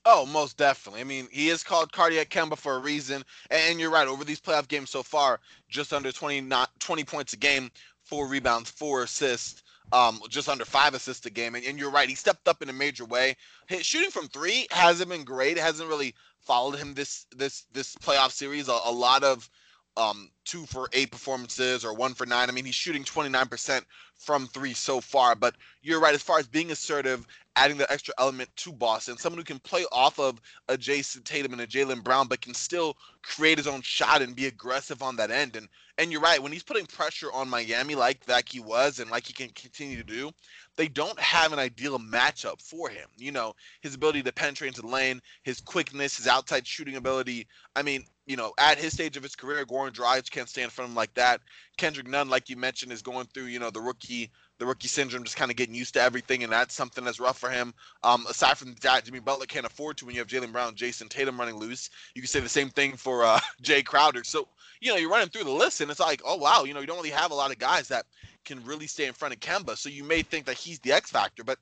Oh, 0.05 0.27
most 0.27 0.57
definitely. 0.57 1.01
I 1.01 1.05
mean, 1.05 1.29
he 1.31 1.49
is 1.49 1.63
called 1.63 1.93
Cardiac 1.93 2.29
Kemba 2.29 2.59
for 2.59 2.75
a 2.75 2.81
reason. 2.81 3.23
And 3.51 3.79
you're 3.79 3.91
right, 3.91 4.09
over 4.09 4.25
these 4.25 4.41
playoff 4.41 4.67
games 4.67 4.91
so 4.91 5.03
far, 5.03 5.39
just 5.69 5.93
under 5.93 6.11
20, 6.11 6.41
not 6.41 6.71
20 6.81 7.05
points 7.05 7.33
a 7.35 7.37
game, 7.37 7.71
four 8.03 8.27
rebounds, 8.27 8.71
four 8.71 9.05
assists, 9.05 9.63
um, 9.93 10.21
just 10.29 10.49
under 10.49 10.65
five 10.65 10.95
assists 10.95 11.27
a 11.27 11.31
game. 11.31 11.55
And, 11.55 11.65
and 11.65 11.79
you're 11.79 11.91
right, 11.91 12.09
he 12.09 12.17
stepped 12.17 12.49
up 12.49 12.63
in 12.63 12.69
a 12.69 12.73
major 12.73 13.05
way. 13.05 13.37
His 13.69 13.87
shooting 13.87 14.11
from 14.11 14.29
three 14.29 14.67
hasn't 14.71 15.09
been 15.11 15.25
great. 15.25 15.57
It 15.57 15.63
hasn't 15.63 15.89
really 15.89 16.15
followed 16.41 16.77
him 16.77 16.95
this 16.95 17.27
this 17.37 17.67
this 17.73 17.95
playoff 17.95 18.33
series. 18.33 18.69
A, 18.69 18.79
a 18.85 18.91
lot 18.91 19.23
of 19.23 19.49
um, 19.97 20.31
two 20.45 20.65
for 20.67 20.89
eight 20.93 21.11
performances 21.11 21.85
or 21.85 21.95
one 21.95 22.15
for 22.15 22.27
nine. 22.27 22.49
I 22.49 22.53
mean, 22.53 22.65
he's 22.65 22.75
shooting 22.75 23.05
29% 23.05 23.83
from 24.17 24.47
three 24.49 24.73
so 24.73 25.01
far. 25.01 25.35
But 25.35 25.55
you're 25.83 26.01
right, 26.01 26.15
as 26.15 26.23
far 26.23 26.39
as 26.39 26.47
being 26.47 26.71
assertive, 26.71 27.27
adding 27.57 27.77
the 27.77 27.91
extra 27.93 28.15
element 28.19 28.49
to 28.57 28.73
Boston, 28.73 29.17
someone 29.17 29.39
who 29.39 29.45
can 29.45 29.59
play 29.59 29.85
off 29.93 30.19
of 30.19 30.41
a 30.69 30.77
Jayson 30.77 31.23
Tatum 31.25 31.53
and 31.53 31.61
a 31.61 31.67
Jaylen 31.67 32.03
Brown, 32.03 32.29
but 32.29 32.41
can 32.41 32.55
still 32.55 32.97
create 33.23 33.59
his 33.59 33.67
own 33.67 33.83
shot 33.83 34.23
and 34.23 34.35
be 34.35 34.47
aggressive 34.47 35.03
on 35.03 35.17
that 35.17 35.31
end. 35.31 35.57
And 35.57 35.69
and 35.99 36.11
you're 36.11 36.23
right, 36.23 36.43
when 36.43 36.53
he's 36.53 36.63
putting 36.63 36.87
pressure 36.87 37.31
on 37.33 37.51
Miami 37.51 37.95
like 37.95 38.25
that 38.25 38.49
he 38.49 38.61
was 38.61 38.99
and 38.99 39.11
like 39.11 39.27
he 39.27 39.35
can 39.35 39.51
continue 39.51 39.99
to 39.99 40.03
do, 40.03 40.31
they 40.77 40.89
don't 40.89 41.19
have 41.21 41.53
an 41.53 41.59
ideal 41.59 41.99
matchup 41.99 42.63
for 42.63 42.89
him. 42.89 43.09
You 43.19 43.33
know, 43.33 43.55
his 43.83 43.95
ability 43.95 44.23
to 44.23 44.33
penetrate 44.33 44.69
into 44.69 44.81
the 44.81 44.89
lane, 44.89 45.21
his 45.43 45.61
quickness, 45.61 46.17
his 46.17 46.27
outside 46.27 46.67
shooting 46.67 46.97
ability. 46.97 47.47
I 47.77 47.83
mean, 47.83 48.05
you 48.27 48.37
know, 48.37 48.53
at 48.59 48.79
his 48.79 48.95
stage 48.95 49.17
of 49.17 49.23
his 49.23 49.37
career, 49.37 49.67
Goran 49.67 49.93
Dragic 49.93 50.31
can't 50.31 50.49
stand 50.49 50.65
in 50.65 50.71
front 50.71 50.87
of 50.87 50.93
him 50.93 50.97
like 50.97 51.13
that. 51.15 51.41
Kendrick 51.77 52.09
Nunn, 52.09 52.31
like 52.31 52.49
you 52.49 52.57
mentioned, 52.57 52.93
is 52.93 53.03
going 53.03 53.27
through, 53.27 53.45
you 53.45 53.59
know, 53.59 53.71
the 53.71 53.81
rookie 53.81 54.31
the 54.59 54.67
rookie 54.67 54.89
syndrome, 54.89 55.25
just 55.25 55.37
kind 55.37 55.51
of 55.51 55.57
getting 55.57 55.75
used 55.75 55.95
to 55.95 56.01
everything, 56.01 56.45
and 56.45 56.53
that's 56.53 56.75
something 56.75 57.05
that's 57.05 57.21
rough 57.21 57.39
for 57.39 57.51
him. 57.51 57.75
Um, 58.03 58.27
aside 58.29 58.59
from 58.59 58.75
that, 58.83 59.05
Jimmy 59.05 59.21
Butler 59.21 59.47
can't 59.47 59.67
afford 59.67 59.97
to 59.97 60.07
when 60.07 60.15
you 60.15 60.21
have 60.21 60.29
Jaylen 60.29 60.53
Brown, 60.53 60.75
Jayson 60.75 61.09
Tatum 61.09 61.39
running 61.39 61.57
loose. 61.57 61.91
You 62.15 62.23
can 62.23 62.29
say 62.29 62.41
the 62.41 62.49
same 62.49 62.71
thing 62.71 62.97
for 62.97 63.25
uh, 63.25 63.41
Jae 63.63 63.85
Crowder. 63.85 64.25
So 64.25 64.49
you 64.83 64.91
know, 64.91 64.97
you're 64.97 65.11
running 65.11 65.29
through 65.29 65.45
the 65.45 65.51
list, 65.51 65.81
and 65.81 65.91
it's 65.91 66.01
like, 66.01 66.21
oh 66.25 66.37
wow, 66.37 66.65
you 66.65 66.75
know, 66.75 66.81
you 66.81 66.87
don't 66.87 66.97
really 66.97 67.11
have 67.11 67.31
a 67.31 67.35
lot 67.35 67.53
of 67.53 67.59
guys 67.59 67.87
that 67.89 68.05
can 68.45 68.63
really 68.65 68.89
stay 68.89 69.07
in 69.07 69.13
front 69.13 69.33
of 69.33 69.41
Kemba. 69.41 69.77
So 69.77 69.89
you 69.89 70.03
may 70.03 70.23
think 70.23 70.45
that 70.47 70.57
he's 70.57 70.81
the 70.81 70.93
X 70.93 71.11
factor, 71.11 71.45
but 71.45 71.59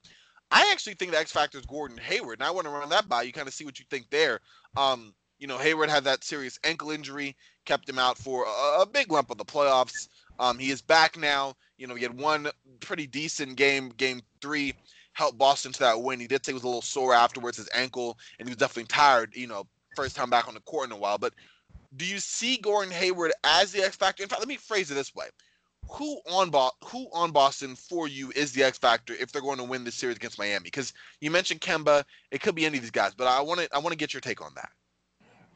I 0.50 0.70
actually 0.72 0.94
think 0.94 1.12
the 1.12 1.18
X 1.18 1.30
factor 1.30 1.58
is 1.58 1.66
Gordon 1.66 1.98
Hayward, 1.98 2.38
and 2.38 2.46
I 2.46 2.50
want 2.50 2.66
to 2.66 2.70
run 2.70 2.88
that 2.88 3.08
by 3.08 3.22
you, 3.22 3.32
kind 3.32 3.46
of 3.46 3.52
see 3.52 3.66
what 3.66 3.78
you 3.78 3.84
think 3.90 4.08
there. 4.10 4.40
Um, 4.76 5.14
you 5.38 5.46
know, 5.46 5.58
Hayward 5.58 5.90
had 5.90 6.04
that 6.04 6.24
serious 6.24 6.58
ankle 6.64 6.90
injury, 6.90 7.36
kept 7.66 7.88
him 7.88 7.98
out 7.98 8.16
for 8.16 8.44
a, 8.44 8.82
a 8.82 8.86
big 8.86 9.12
lump 9.12 9.30
of 9.30 9.38
the 9.38 9.44
playoffs. 9.44 10.08
Um, 10.40 10.58
he 10.58 10.70
is 10.70 10.80
back 10.80 11.18
now. 11.18 11.54
You 11.76 11.86
know, 11.86 11.94
he 11.94 12.02
had 12.02 12.18
one 12.18 12.48
pretty 12.80 13.06
decent 13.06 13.56
game, 13.56 13.90
game 13.90 14.22
three, 14.40 14.74
helped 15.12 15.38
Boston 15.38 15.70
to 15.72 15.80
that 15.80 16.00
win. 16.00 16.18
He 16.18 16.26
did 16.26 16.44
say 16.44 16.52
he 16.52 16.54
was 16.54 16.62
a 16.62 16.66
little 16.66 16.82
sore 16.82 17.14
afterwards, 17.14 17.58
his 17.58 17.68
ankle, 17.74 18.18
and 18.38 18.48
he 18.48 18.50
was 18.50 18.56
definitely 18.56 18.88
tired. 18.88 19.36
You 19.36 19.46
know, 19.46 19.66
first 19.94 20.16
time 20.16 20.30
back 20.30 20.48
on 20.48 20.54
the 20.54 20.60
court 20.60 20.88
in 20.88 20.92
a 20.92 20.96
while. 20.96 21.18
But 21.18 21.34
do 21.96 22.06
you 22.06 22.18
see 22.18 22.56
Gordon 22.56 22.92
Hayward 22.92 23.32
as 23.44 23.70
the 23.70 23.84
X 23.84 23.96
factor? 23.96 24.22
In 24.22 24.30
fact, 24.30 24.40
let 24.40 24.48
me 24.48 24.56
phrase 24.56 24.90
it 24.90 24.94
this 24.94 25.14
way: 25.14 25.26
Who 25.90 26.20
on 26.30 26.48
Bo- 26.48 26.72
who 26.86 27.06
on 27.12 27.32
Boston 27.32 27.76
for 27.76 28.08
you 28.08 28.32
is 28.34 28.52
the 28.52 28.62
X 28.62 28.78
factor 28.78 29.12
if 29.20 29.30
they're 29.32 29.42
going 29.42 29.58
to 29.58 29.64
win 29.64 29.84
this 29.84 29.94
series 29.94 30.16
against 30.16 30.38
Miami? 30.38 30.64
Because 30.64 30.94
you 31.20 31.30
mentioned 31.30 31.60
Kemba, 31.60 32.02
it 32.30 32.40
could 32.40 32.54
be 32.54 32.64
any 32.64 32.78
of 32.78 32.82
these 32.82 32.90
guys, 32.90 33.12
but 33.14 33.26
I 33.26 33.42
want 33.42 33.60
to 33.60 33.68
I 33.74 33.78
want 33.78 33.92
to 33.92 33.98
get 33.98 34.14
your 34.14 34.22
take 34.22 34.40
on 34.40 34.52
that. 34.54 34.70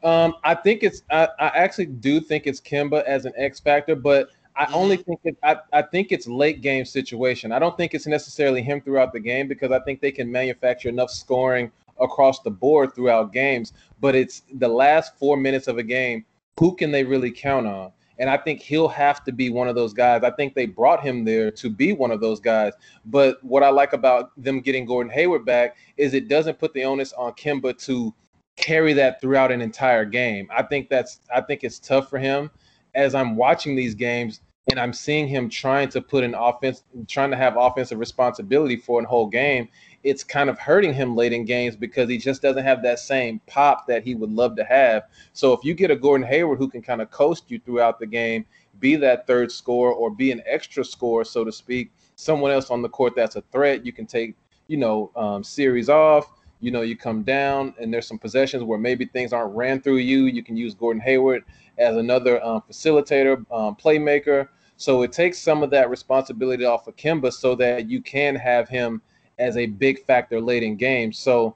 Um, 0.06 0.34
I 0.44 0.54
think 0.54 0.82
it's 0.82 1.02
I, 1.10 1.28
I 1.38 1.46
actually 1.46 1.86
do 1.86 2.20
think 2.20 2.46
it's 2.46 2.60
Kemba 2.60 3.02
as 3.04 3.24
an 3.24 3.32
X 3.38 3.60
factor, 3.60 3.96
but 3.96 4.28
I 4.56 4.64
mm-hmm. 4.64 4.74
only 4.74 4.96
think 4.96 5.20
it, 5.24 5.36
I, 5.42 5.56
I 5.72 5.82
think 5.82 6.12
it's 6.12 6.26
late 6.26 6.60
game 6.60 6.84
situation. 6.84 7.52
I 7.52 7.58
don't 7.58 7.76
think 7.76 7.94
it's 7.94 8.06
necessarily 8.06 8.62
him 8.62 8.80
throughout 8.80 9.12
the 9.12 9.20
game 9.20 9.48
because 9.48 9.72
I 9.72 9.80
think 9.80 10.00
they 10.00 10.12
can 10.12 10.30
manufacture 10.30 10.88
enough 10.88 11.10
scoring 11.10 11.70
across 12.00 12.40
the 12.40 12.50
board 12.50 12.94
throughout 12.94 13.32
games. 13.32 13.72
But 14.00 14.14
it's 14.14 14.42
the 14.54 14.68
last 14.68 15.18
four 15.18 15.36
minutes 15.36 15.68
of 15.68 15.78
a 15.78 15.82
game. 15.82 16.24
Who 16.58 16.76
can 16.76 16.92
they 16.92 17.04
really 17.04 17.30
count 17.30 17.66
on? 17.66 17.92
And 18.18 18.30
I 18.30 18.36
think 18.36 18.60
he'll 18.60 18.88
have 18.88 19.24
to 19.24 19.32
be 19.32 19.50
one 19.50 19.66
of 19.66 19.74
those 19.74 19.92
guys. 19.92 20.22
I 20.22 20.30
think 20.30 20.54
they 20.54 20.66
brought 20.66 21.02
him 21.02 21.24
there 21.24 21.50
to 21.50 21.68
be 21.68 21.92
one 21.92 22.12
of 22.12 22.20
those 22.20 22.38
guys. 22.38 22.72
But 23.06 23.42
what 23.42 23.64
I 23.64 23.70
like 23.70 23.92
about 23.92 24.30
them 24.40 24.60
getting 24.60 24.86
Gordon 24.86 25.12
Hayward 25.12 25.44
back 25.44 25.76
is 25.96 26.14
it 26.14 26.28
doesn't 26.28 26.60
put 26.60 26.72
the 26.74 26.84
onus 26.84 27.12
on 27.14 27.32
Kemba 27.32 27.76
to 27.86 28.14
carry 28.54 28.92
that 28.92 29.20
throughout 29.20 29.50
an 29.50 29.60
entire 29.60 30.04
game. 30.04 30.48
I 30.56 30.62
think 30.62 30.88
that's 30.88 31.20
I 31.34 31.40
think 31.40 31.64
it's 31.64 31.80
tough 31.80 32.08
for 32.08 32.20
him 32.20 32.50
as 32.94 33.14
I'm 33.14 33.36
watching 33.36 33.76
these 33.76 33.94
games 33.94 34.40
and 34.70 34.80
I'm 34.80 34.92
seeing 34.92 35.28
him 35.28 35.50
trying 35.50 35.90
to 35.90 36.00
put 36.00 36.24
an 36.24 36.34
offense, 36.34 36.84
trying 37.06 37.30
to 37.30 37.36
have 37.36 37.56
offensive 37.56 37.98
responsibility 37.98 38.76
for 38.76 39.02
a 39.02 39.06
whole 39.06 39.26
game. 39.26 39.68
It's 40.04 40.24
kind 40.24 40.48
of 40.48 40.58
hurting 40.58 40.94
him 40.94 41.16
late 41.16 41.32
in 41.32 41.44
games 41.44 41.76
because 41.76 42.08
he 42.08 42.18
just 42.18 42.42
doesn't 42.42 42.64
have 42.64 42.82
that 42.82 42.98
same 42.98 43.40
pop 43.46 43.86
that 43.86 44.02
he 44.02 44.14
would 44.14 44.30
love 44.30 44.56
to 44.56 44.64
have. 44.64 45.04
So 45.32 45.52
if 45.52 45.64
you 45.64 45.74
get 45.74 45.90
a 45.90 45.96
Gordon 45.96 46.26
Hayward 46.26 46.58
who 46.58 46.68
can 46.68 46.82
kind 46.82 47.02
of 47.02 47.10
coast 47.10 47.50
you 47.50 47.58
throughout 47.58 47.98
the 47.98 48.06
game, 48.06 48.46
be 48.80 48.96
that 48.96 49.26
third 49.26 49.52
score 49.52 49.92
or 49.92 50.10
be 50.10 50.30
an 50.30 50.42
extra 50.46 50.84
score, 50.84 51.24
so 51.24 51.44
to 51.44 51.52
speak, 51.52 51.92
someone 52.16 52.50
else 52.50 52.70
on 52.70 52.82
the 52.82 52.88
court 52.88 53.14
that's 53.14 53.36
a 53.36 53.42
threat, 53.52 53.84
you 53.84 53.92
can 53.92 54.06
take, 54.06 54.34
you 54.66 54.76
know, 54.76 55.10
um, 55.16 55.44
series 55.44 55.88
off 55.88 56.30
you 56.64 56.70
know, 56.70 56.80
you 56.80 56.96
come 56.96 57.22
down 57.22 57.74
and 57.78 57.92
there's 57.92 58.08
some 58.08 58.18
possessions 58.18 58.64
where 58.64 58.78
maybe 58.78 59.04
things 59.04 59.34
aren't 59.34 59.54
ran 59.54 59.82
through 59.82 59.98
you. 59.98 60.24
You 60.24 60.42
can 60.42 60.56
use 60.56 60.74
Gordon 60.74 61.02
Hayward 61.02 61.44
as 61.76 61.94
another 61.98 62.42
um, 62.42 62.62
facilitator, 62.62 63.36
um, 63.52 63.76
playmaker. 63.76 64.48
So 64.78 65.02
it 65.02 65.12
takes 65.12 65.38
some 65.38 65.62
of 65.62 65.68
that 65.72 65.90
responsibility 65.90 66.64
off 66.64 66.86
of 66.86 66.96
Kemba 66.96 67.34
so 67.34 67.54
that 67.56 67.90
you 67.90 68.00
can 68.00 68.34
have 68.34 68.66
him 68.66 69.02
as 69.38 69.58
a 69.58 69.66
big 69.66 70.06
factor 70.06 70.40
late 70.40 70.62
in 70.62 70.76
games. 70.76 71.18
So 71.18 71.54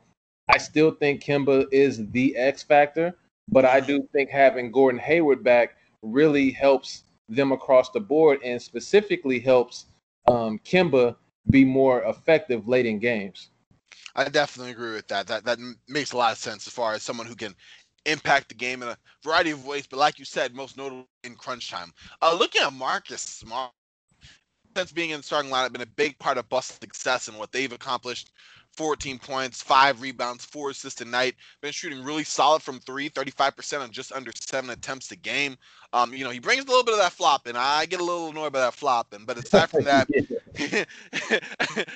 I 0.50 0.58
still 0.58 0.90
think 0.90 1.22
Kemba 1.24 1.64
is 1.72 2.06
the 2.10 2.36
X 2.36 2.62
factor, 2.62 3.14
but 3.48 3.64
I 3.64 3.80
do 3.80 4.06
think 4.12 4.28
having 4.28 4.70
Gordon 4.70 5.00
Hayward 5.00 5.42
back 5.42 5.76
really 6.02 6.50
helps 6.50 7.04
them 7.30 7.52
across 7.52 7.88
the 7.92 8.00
board 8.00 8.40
and 8.44 8.60
specifically 8.60 9.40
helps 9.40 9.86
um, 10.26 10.58
Kemba 10.66 11.16
be 11.48 11.64
more 11.64 12.02
effective 12.02 12.68
late 12.68 12.84
in 12.84 12.98
games. 12.98 13.48
I 14.14 14.28
definitely 14.28 14.72
agree 14.72 14.94
with 14.94 15.08
that. 15.08 15.26
That 15.26 15.44
that 15.44 15.58
makes 15.88 16.12
a 16.12 16.16
lot 16.16 16.32
of 16.32 16.38
sense 16.38 16.66
as 16.66 16.72
far 16.72 16.94
as 16.94 17.02
someone 17.02 17.26
who 17.26 17.36
can 17.36 17.54
impact 18.06 18.48
the 18.48 18.54
game 18.54 18.82
in 18.82 18.88
a 18.88 18.96
variety 19.22 19.50
of 19.50 19.66
ways. 19.66 19.86
But 19.86 19.98
like 19.98 20.18
you 20.18 20.24
said, 20.24 20.54
most 20.54 20.76
notably 20.76 21.06
in 21.24 21.36
crunch 21.36 21.70
time. 21.70 21.92
Uh, 22.22 22.36
looking 22.38 22.62
at 22.62 22.72
Marcus 22.72 23.22
Smart, 23.22 23.72
since 24.76 24.92
being 24.92 25.10
in 25.10 25.18
the 25.18 25.22
starting 25.22 25.50
lineup, 25.50 25.72
been 25.72 25.82
a 25.82 25.86
big 25.86 26.18
part 26.18 26.38
of 26.38 26.48
Boston's 26.48 26.80
success 26.80 27.28
and 27.28 27.38
what 27.38 27.52
they've 27.52 27.72
accomplished 27.72 28.32
14 28.78 29.18
points, 29.18 29.60
five 29.60 30.00
rebounds, 30.00 30.44
four 30.44 30.70
assists 30.70 31.00
a 31.00 31.04
night. 31.04 31.34
Been 31.62 31.72
shooting 31.72 32.04
really 32.04 32.22
solid 32.22 32.62
from 32.62 32.78
three, 32.78 33.10
35% 33.10 33.80
on 33.80 33.90
just 33.90 34.12
under 34.12 34.30
seven 34.38 34.70
attempts 34.70 35.10
a 35.10 35.16
game. 35.16 35.58
Um, 35.92 36.14
you 36.14 36.22
know, 36.22 36.30
he 36.30 36.38
brings 36.38 36.64
a 36.64 36.68
little 36.68 36.84
bit 36.84 36.94
of 36.94 37.00
that 37.00 37.10
flopping. 37.10 37.54
I 37.56 37.86
get 37.86 37.98
a 37.98 38.04
little 38.04 38.28
annoyed 38.28 38.52
by 38.52 38.60
that 38.60 38.74
flopping. 38.74 39.24
But 39.24 39.36
aside 39.36 39.68
from 39.70 39.82
that, 39.82 40.06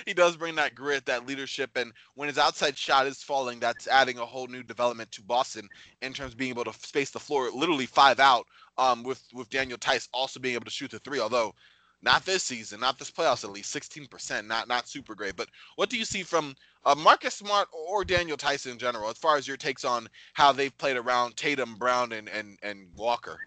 he 0.07 0.12
does 0.12 0.37
bring 0.37 0.57
that 0.57 0.75
grit, 0.75 1.07
that 1.07 1.25
leadership, 1.25 1.71
and 1.77 1.92
when 2.16 2.27
his 2.27 2.37
outside 2.37 2.77
shot 2.77 3.07
is 3.07 3.23
falling, 3.23 3.61
that's 3.61 3.87
adding 3.87 4.18
a 4.18 4.27
whole 4.27 4.49
new 4.49 4.64
development 4.64 5.12
to 5.12 5.23
Boston 5.23 5.68
in 6.01 6.12
terms 6.12 6.33
of 6.33 6.38
being 6.38 6.51
able 6.51 6.64
to 6.64 6.73
space 6.73 7.11
the 7.11 7.21
floor, 7.21 7.49
literally 7.55 7.87
five 7.87 8.18
out. 8.18 8.49
Um, 8.77 9.05
with 9.05 9.23
with 9.33 9.51
Daniel 9.51 9.79
Theis 9.79 10.09
also 10.12 10.40
being 10.40 10.57
able 10.57 10.64
to 10.64 10.71
shoot 10.71 10.90
the 10.90 10.99
three, 10.99 11.21
although 11.21 11.55
not 12.03 12.25
this 12.25 12.43
season, 12.43 12.81
not 12.81 12.99
this 12.99 13.11
playoffs 13.11 13.45
at 13.45 13.51
least, 13.51 13.75
16%, 13.75 14.47
not 14.47 14.69
not 14.69 14.88
super 14.88 15.15
great. 15.15 15.37
But 15.37 15.49
what 15.77 15.88
do 15.88 15.97
you 15.97 16.05
see 16.05 16.23
from 16.23 16.55
uh, 16.85 16.95
Marcus 16.95 17.35
Smart 17.35 17.69
or 17.73 18.05
Daniel 18.05 18.37
Theis 18.37 18.71
in 18.71 18.79
general, 18.79 19.09
as 19.09 19.19
far 19.19 19.37
as 19.37 19.47
your 19.47 19.57
takes 19.57 19.85
on 19.85 20.09
how 20.35 20.53
they've 20.53 20.77
played 20.79 20.97
around 20.97 21.37
Tatum, 21.37 21.77
Brown, 21.77 22.12
and 22.12 22.29
and, 22.29 22.59
and 22.62 22.88
Walker? 22.97 23.38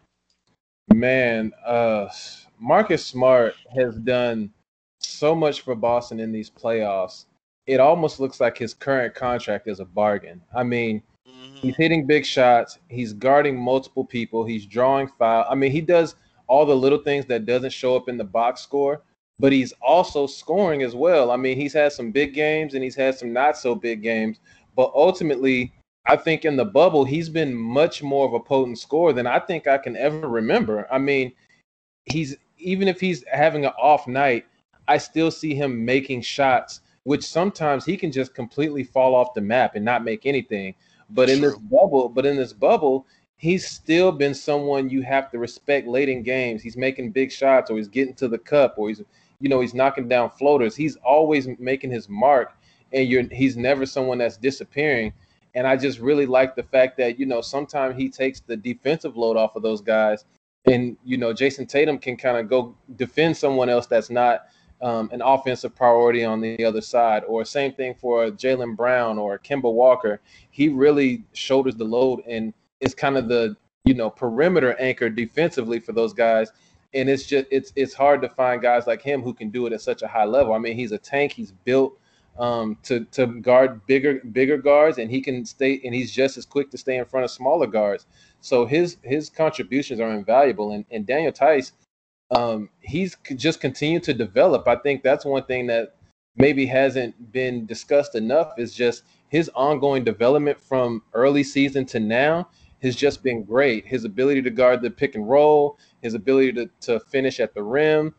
Man, 0.93 1.51
uh, 1.65 2.07
Marcus 2.59 3.05
Smart 3.05 3.55
has 3.75 3.95
done 3.95 4.51
so 4.99 5.35
much 5.35 5.61
for 5.61 5.75
Boston 5.75 6.19
in 6.19 6.31
these 6.31 6.49
playoffs. 6.49 7.25
It 7.67 7.79
almost 7.79 8.19
looks 8.19 8.39
like 8.39 8.57
his 8.57 8.73
current 8.73 9.15
contract 9.15 9.67
is 9.67 9.79
a 9.79 9.85
bargain. 9.85 10.41
I 10.55 10.63
mean, 10.63 11.01
mm-hmm. 11.27 11.55
he's 11.55 11.75
hitting 11.75 12.05
big 12.05 12.25
shots. 12.25 12.77
He's 12.87 13.11
guarding 13.11 13.59
multiple 13.59 14.05
people. 14.05 14.45
He's 14.45 14.65
drawing 14.65 15.09
foul. 15.19 15.45
I 15.49 15.55
mean, 15.55 15.71
he 15.71 15.81
does 15.81 16.15
all 16.47 16.65
the 16.65 16.75
little 16.75 16.99
things 16.99 17.25
that 17.25 17.45
doesn't 17.45 17.73
show 17.73 17.95
up 17.95 18.09
in 18.09 18.17
the 18.17 18.23
box 18.23 18.61
score 18.61 19.01
but 19.39 19.51
he's 19.51 19.73
also 19.81 20.27
scoring 20.27 20.83
as 20.83 20.95
well. 20.95 21.31
I 21.31 21.35
mean, 21.35 21.57
he's 21.57 21.73
had 21.73 21.91
some 21.91 22.11
big 22.11 22.33
games 22.33 22.73
and 22.73 22.83
he's 22.83 22.95
had 22.95 23.15
some 23.15 23.33
not 23.33 23.57
so 23.57 23.75
big 23.75 24.01
games, 24.01 24.39
but 24.75 24.91
ultimately, 24.95 25.73
I 26.05 26.15
think 26.15 26.45
in 26.45 26.55
the 26.55 26.65
bubble, 26.65 27.03
he's 27.03 27.29
been 27.29 27.53
much 27.53 28.03
more 28.03 28.25
of 28.25 28.33
a 28.33 28.39
potent 28.39 28.79
scorer 28.79 29.13
than 29.13 29.27
I 29.27 29.39
think 29.39 29.67
I 29.67 29.77
can 29.77 29.97
ever 29.97 30.27
remember. 30.27 30.87
I 30.91 30.99
mean, 30.99 31.33
he's 32.05 32.37
even 32.57 32.87
if 32.87 32.99
he's 32.99 33.25
having 33.31 33.65
an 33.65 33.73
off 33.77 34.07
night, 34.07 34.45
I 34.87 34.97
still 34.97 35.31
see 35.31 35.55
him 35.55 35.83
making 35.83 36.21
shots, 36.21 36.81
which 37.03 37.25
sometimes 37.25 37.83
he 37.83 37.97
can 37.97 38.11
just 38.11 38.33
completely 38.33 38.83
fall 38.83 39.15
off 39.15 39.33
the 39.33 39.41
map 39.41 39.75
and 39.75 39.83
not 39.83 40.03
make 40.03 40.25
anything. 40.25 40.75
But 41.09 41.29
in 41.29 41.41
this 41.41 41.57
bubble, 41.57 42.07
but 42.07 42.25
in 42.25 42.37
this 42.37 42.53
bubble, 42.53 43.05
he's 43.37 43.67
still 43.67 44.11
been 44.11 44.33
someone 44.33 44.89
you 44.89 45.01
have 45.01 45.29
to 45.31 45.37
respect 45.37 45.87
late 45.87 46.09
in 46.09 46.23
games. 46.23 46.61
He's 46.61 46.77
making 46.77 47.11
big 47.11 47.31
shots, 47.31 47.69
or 47.69 47.77
he's 47.77 47.87
getting 47.87 48.13
to 48.15 48.27
the 48.27 48.37
cup, 48.37 48.75
or 48.77 48.89
he's 48.89 49.01
you 49.39 49.49
know, 49.49 49.59
he's 49.59 49.73
knocking 49.73 50.07
down 50.07 50.29
floaters. 50.31 50.75
He's 50.75 50.95
always 50.97 51.47
making 51.59 51.91
his 51.91 52.07
mark, 52.07 52.57
and 52.93 53.07
you're 53.07 53.23
he's 53.31 53.57
never 53.57 53.85
someone 53.85 54.17
that's 54.17 54.37
disappearing. 54.37 55.13
And 55.53 55.65
I 55.65 55.77
just 55.77 55.99
really 55.99 56.25
like 56.25 56.55
the 56.55 56.63
fact 56.63 56.97
that 56.97 57.19
you 57.19 57.25
know 57.25 57.41
sometimes 57.41 57.95
he 57.95 58.09
takes 58.09 58.39
the 58.39 58.57
defensive 58.57 59.17
load 59.17 59.37
off 59.37 59.55
of 59.55 59.63
those 59.63 59.81
guys, 59.81 60.25
and 60.65 60.97
you 61.03 61.17
know 61.17 61.33
Jayson 61.33 61.67
Tatum 61.67 61.97
can 61.97 62.17
kind 62.17 62.37
of 62.37 62.49
go 62.49 62.75
defend 62.95 63.35
someone 63.35 63.69
else 63.69 63.87
that's 63.87 64.09
not 64.09 64.47
um, 64.81 65.09
an 65.11 65.21
offensive 65.21 65.75
priority 65.75 66.23
on 66.23 66.41
the 66.41 66.63
other 66.63 66.81
side. 66.81 67.23
Or 67.25 67.43
same 67.45 67.73
thing 67.73 67.95
for 67.95 68.31
Jaylen 68.31 68.75
Brown 68.75 69.17
or 69.17 69.39
Kemba 69.39 69.71
Walker. 69.71 70.21
He 70.51 70.69
really 70.69 71.23
shoulders 71.33 71.75
the 71.75 71.85
load 71.85 72.21
and 72.27 72.53
is 72.79 72.93
kind 72.93 73.17
of 73.17 73.27
the 73.27 73.55
you 73.83 73.93
know 73.93 74.09
perimeter 74.09 74.75
anchor 74.79 75.09
defensively 75.09 75.79
for 75.79 75.91
those 75.91 76.13
guys 76.13 76.51
and 76.95 77.09
it's 77.09 77.25
just 77.25 77.45
it's 77.51 77.73
it's 77.75 77.93
hard 77.93 78.21
to 78.21 78.29
find 78.29 78.61
guys 78.61 78.87
like 78.87 79.01
him 79.01 79.21
who 79.21 79.33
can 79.33 79.49
do 79.49 79.67
it 79.67 79.73
at 79.73 79.81
such 79.81 80.01
a 80.01 80.07
high 80.07 80.23
level. 80.23 80.53
I 80.53 80.57
mean, 80.57 80.75
he's 80.75 80.93
a 80.93 80.97
tank. 80.97 81.33
He's 81.33 81.51
built 81.51 81.99
um, 82.39 82.77
to 82.83 83.05
to 83.11 83.27
guard 83.27 83.85
bigger 83.85 84.21
bigger 84.31 84.57
guards, 84.57 84.97
and 84.97 85.11
he 85.11 85.21
can 85.21 85.45
stay 85.45 85.81
and 85.83 85.93
he's 85.93 86.11
just 86.11 86.37
as 86.37 86.45
quick 86.45 86.71
to 86.71 86.77
stay 86.77 86.97
in 86.97 87.05
front 87.05 87.25
of 87.25 87.31
smaller 87.31 87.67
guards. 87.67 88.07
So 88.39 88.65
his 88.65 88.97
his 89.03 89.29
contributions 89.29 89.99
are 89.99 90.09
invaluable. 90.11 90.71
And 90.71 90.85
and 90.89 91.05
Daniel 91.05 91.33
Theis 91.33 91.73
um, 92.31 92.69
he's 92.79 93.17
just 93.35 93.59
continued 93.59 94.03
to 94.03 94.13
develop. 94.13 94.67
I 94.67 94.77
think 94.77 95.03
that's 95.03 95.25
one 95.25 95.43
thing 95.43 95.67
that 95.67 95.95
maybe 96.37 96.65
hasn't 96.65 97.31
been 97.31 97.65
discussed 97.65 98.15
enough 98.15 98.53
is 98.57 98.73
just 98.73 99.03
his 99.29 99.49
ongoing 99.53 100.03
development 100.03 100.59
from 100.59 101.03
early 101.13 101.43
season 101.43 101.85
to 101.85 101.99
now 101.99 102.49
has 102.85 102.95
just 102.95 103.23
been 103.23 103.43
great. 103.43 103.85
His 103.85 104.05
ability 104.05 104.41
to 104.43 104.49
guard 104.49 104.81
the 104.81 104.89
pick 104.89 105.15
and 105.15 105.27
roll, 105.27 105.77
his 106.01 106.13
ability 106.13 106.53
to, 106.53 106.69
to 106.81 106.99
finish 106.99 107.39
at 107.39 107.53
the 107.53 107.63
rim, 107.63 108.15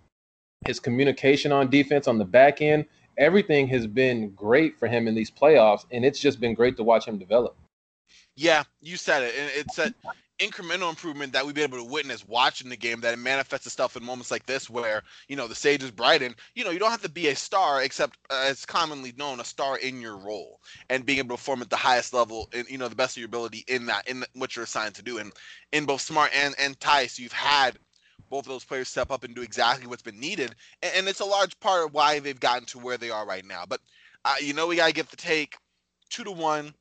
his 0.66 0.80
communication 0.80 1.52
on 1.52 1.70
defense 1.70 2.08
on 2.08 2.18
the 2.18 2.24
back 2.24 2.60
end, 2.60 2.86
everything 3.18 3.66
has 3.68 3.86
been 3.86 4.30
great 4.30 4.78
for 4.78 4.88
him 4.88 5.08
in 5.08 5.14
these 5.14 5.30
playoffs, 5.30 5.86
and 5.90 6.04
it's 6.04 6.18
just 6.18 6.40
been 6.40 6.54
great 6.54 6.76
to 6.76 6.82
watch 6.82 7.06
him 7.06 7.18
develop. 7.18 7.56
Yeah, 8.36 8.64
you 8.80 8.96
said 8.96 9.22
it, 9.22 9.34
and 9.38 9.50
it's 9.54 9.78
a 9.78 9.94
incremental 10.38 10.90
improvement 10.90 11.32
that 11.32 11.44
we've 11.44 11.54
been 11.54 11.64
able 11.64 11.78
to 11.78 11.84
witness 11.84 12.26
watching 12.26 12.68
the 12.68 12.76
game 12.76 13.00
that 13.00 13.14
it 13.14 13.18
manifests 13.18 13.66
itself 13.66 13.96
in 13.96 14.04
moments 14.04 14.30
like 14.30 14.44
this 14.44 14.68
where 14.68 15.02
you 15.28 15.36
know 15.36 15.48
the 15.48 15.54
sage 15.54 15.82
is 15.82 15.90
brightened. 15.90 16.34
You 16.54 16.64
know 16.64 16.70
you 16.70 16.78
don't 16.78 16.90
have 16.90 17.02
to 17.02 17.08
be 17.08 17.28
a 17.28 17.36
star 17.36 17.82
except 17.82 18.18
uh, 18.30 18.44
as 18.46 18.66
commonly 18.66 19.12
known 19.16 19.40
a 19.40 19.44
star 19.44 19.78
in 19.78 20.00
your 20.00 20.16
role 20.18 20.60
and 20.90 21.06
being 21.06 21.18
able 21.18 21.36
to 21.36 21.40
perform 21.40 21.62
at 21.62 21.70
the 21.70 21.76
highest 21.76 22.12
level 22.12 22.48
and 22.52 22.68
you 22.68 22.76
know 22.76 22.88
the 22.88 22.96
best 22.96 23.16
of 23.16 23.20
your 23.20 23.26
ability 23.26 23.64
in 23.68 23.86
that 23.86 24.06
in 24.08 24.24
what 24.34 24.54
you're 24.54 24.64
assigned 24.64 24.94
to 24.96 25.02
do. 25.02 25.18
And 25.18 25.32
in 25.72 25.86
both 25.86 26.02
smart 26.02 26.30
and 26.34 26.54
and 26.58 26.78
Theis 26.80 27.18
you've 27.18 27.32
had 27.32 27.78
both 28.28 28.44
of 28.44 28.48
those 28.50 28.64
players 28.64 28.88
step 28.88 29.10
up 29.10 29.24
and 29.24 29.34
do 29.34 29.42
exactly 29.42 29.86
what's 29.86 30.02
been 30.02 30.18
needed. 30.18 30.54
And, 30.82 30.92
and 30.96 31.08
it's 31.08 31.20
a 31.20 31.24
large 31.24 31.58
part 31.60 31.86
of 31.86 31.94
why 31.94 32.18
they've 32.18 32.38
gotten 32.38 32.66
to 32.66 32.78
where 32.78 32.98
they 32.98 33.10
are 33.10 33.24
right 33.26 33.44
now. 33.46 33.64
But 33.66 33.80
uh, 34.24 34.34
you 34.40 34.52
know 34.52 34.66
we 34.66 34.76
got 34.76 34.88
to 34.88 34.92
get 34.92 35.08
the 35.08 35.16
take 35.16 35.56
two 36.10 36.24
to 36.24 36.30
one 36.30 36.74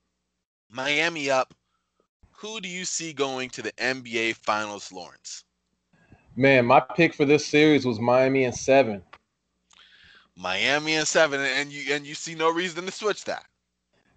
miami 0.70 1.30
up 1.30 1.54
who 2.38 2.60
do 2.60 2.67
you 2.67 2.86
see 2.86 3.13
going 3.13 3.50
to 3.52 3.62
the 3.62 3.71
NBA 3.74 4.36
Finals, 4.36 4.91
Lawrence? 4.91 5.43
Man, 6.36 6.65
my 6.65 6.80
pick 6.80 7.13
for 7.13 7.26
this 7.26 7.45
series 7.45 7.86
was 7.86 8.00
Miami 8.00 8.43
and 8.43 8.56
seven. 8.56 9.02
Miami 10.36 10.95
and 10.95 11.08
seven, 11.08 11.39
and 11.39 11.71
you 11.71 11.93
and 11.93 12.06
you 12.06 12.13
see 12.13 12.36
no 12.36 12.50
reason 12.52 12.86
to 12.86 12.91
switch 12.91 13.24
that. 13.24 13.45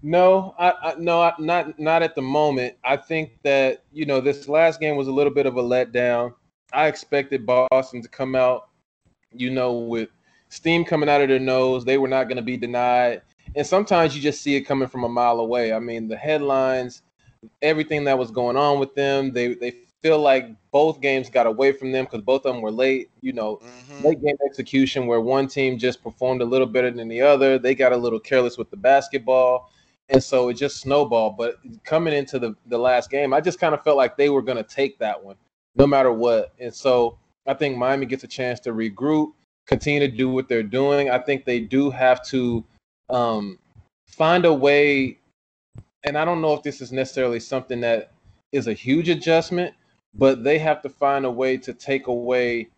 No, 0.02 0.54
I, 0.59 0.72
I 0.83 0.94
no, 0.98 1.22
I, 1.22 1.33
not 1.38 1.78
not 1.78 2.02
at 2.02 2.16
the 2.16 2.22
moment. 2.22 2.76
I 2.85 2.96
think 2.96 3.38
that 3.44 3.85
you 3.92 4.04
know 4.04 4.20
this 4.20 4.48
last 4.48 4.81
game 4.81 4.96
was 4.96 5.07
a 5.07 5.12
little 5.12 5.33
bit 5.33 5.46
of 5.46 5.57
a 5.57 5.62
letdown. 5.62 6.35
I 6.72 6.88
expected 6.88 7.46
Boston 7.46 8.02
to 8.02 8.09
come 8.09 8.35
out, 8.35 8.68
you 9.33 9.50
know, 9.50 9.74
with 9.78 10.09
steam 10.48 10.85
coming 10.85 11.09
out 11.09 11.20
of 11.20 11.28
their 11.28 11.38
nose. 11.38 11.85
They 11.85 11.98
were 11.98 12.09
not 12.09 12.24
going 12.24 12.37
to 12.37 12.42
be 12.42 12.57
denied, 12.57 13.22
and 13.54 13.64
sometimes 13.64 14.16
you 14.16 14.20
just 14.20 14.42
see 14.42 14.57
it 14.57 14.62
coming 14.62 14.88
from 14.88 15.04
a 15.04 15.09
mile 15.09 15.38
away. 15.38 15.72
I 15.72 15.78
mean, 15.78 16.09
the 16.09 16.16
headlines 16.16 17.02
everything 17.62 18.05
that 18.05 18.18
was 18.18 18.31
going 18.31 18.57
on 18.57 18.79
with 18.79 18.94
them. 18.94 19.33
They 19.33 19.55
they 19.55 19.74
feel 20.03 20.20
like 20.20 20.48
both 20.70 21.01
games 21.01 21.29
got 21.29 21.46
away 21.46 21.72
from 21.72 21.90
them 21.90 22.05
because 22.05 22.22
both 22.22 22.46
of 22.46 22.55
them 22.55 22.62
were 22.62 22.70
late. 22.70 23.11
You 23.20 23.33
know, 23.33 23.57
mm-hmm. 23.57 24.07
late 24.07 24.22
game 24.22 24.37
execution 24.46 25.07
where 25.07 25.20
one 25.20 25.48
team 25.48 25.79
just 25.79 26.03
performed 26.03 26.42
a 26.42 26.44
little 26.44 26.66
better 26.66 26.90
than 26.90 27.09
the 27.09 27.20
other. 27.20 27.59
They 27.59 27.74
got 27.74 27.92
a 27.92 27.96
little 27.96 28.20
careless 28.20 28.59
with 28.59 28.70
the 28.70 28.77
basketball. 28.77 29.70
And 30.11 30.22
so 30.22 30.48
it 30.48 30.55
just 30.55 30.81
snowballed. 30.81 31.37
But 31.37 31.57
coming 31.85 32.14
into 32.14 32.38
the, 32.38 32.57
the 32.66 32.79
last 32.79 33.11
game, 33.11 33.35
I 33.35 33.42
just 33.42 33.61
kind 33.61 33.74
of 33.74 33.85
felt 33.85 33.98
like 33.98 34.16
they 34.16 34.31
were 34.31 34.40
going 34.40 34.57
to 34.57 34.64
take 34.64 34.98
that 35.01 35.22
one 35.22 35.37
no 35.77 35.87
matter 35.87 36.12
what. 36.12 36.53
And 36.59 36.74
so 36.74 37.18
I 37.46 37.55
think 37.55 37.77
Miami 37.79 38.07
gets 38.07 38.24
a 38.24 38.29
chance 38.29 38.61
to 38.61 38.72
regroup, 38.72 39.33
continue 39.66 40.01
to 40.01 40.09
do 40.09 40.29
what 40.29 40.48
they're 40.48 40.62
doing. 40.62 41.11
I 41.11 41.18
think 41.18 41.44
they 41.44 41.61
do 41.61 41.90
have 41.90 42.24
to 42.27 42.64
um, 43.11 43.59
find 44.07 44.44
a 44.44 44.53
way 44.53 45.18
and 46.04 46.16
I 46.16 46.24
don't 46.24 46.40
know 46.40 46.54
if 46.54 46.62
this 46.62 46.80
is 46.80 46.92
necessarily 46.92 47.40
something 47.40 47.80
that 47.80 48.12
is 48.52 48.66
a 48.66 48.72
huge 48.72 49.08
adjustment, 49.08 49.74
but 50.14 50.44
they 50.44 50.58
have 50.58 50.82
to 50.82 50.88
find 50.88 51.24
a 51.24 51.30
way 51.30 51.56
to 51.58 51.72
take 51.72 52.06
away 52.06 52.68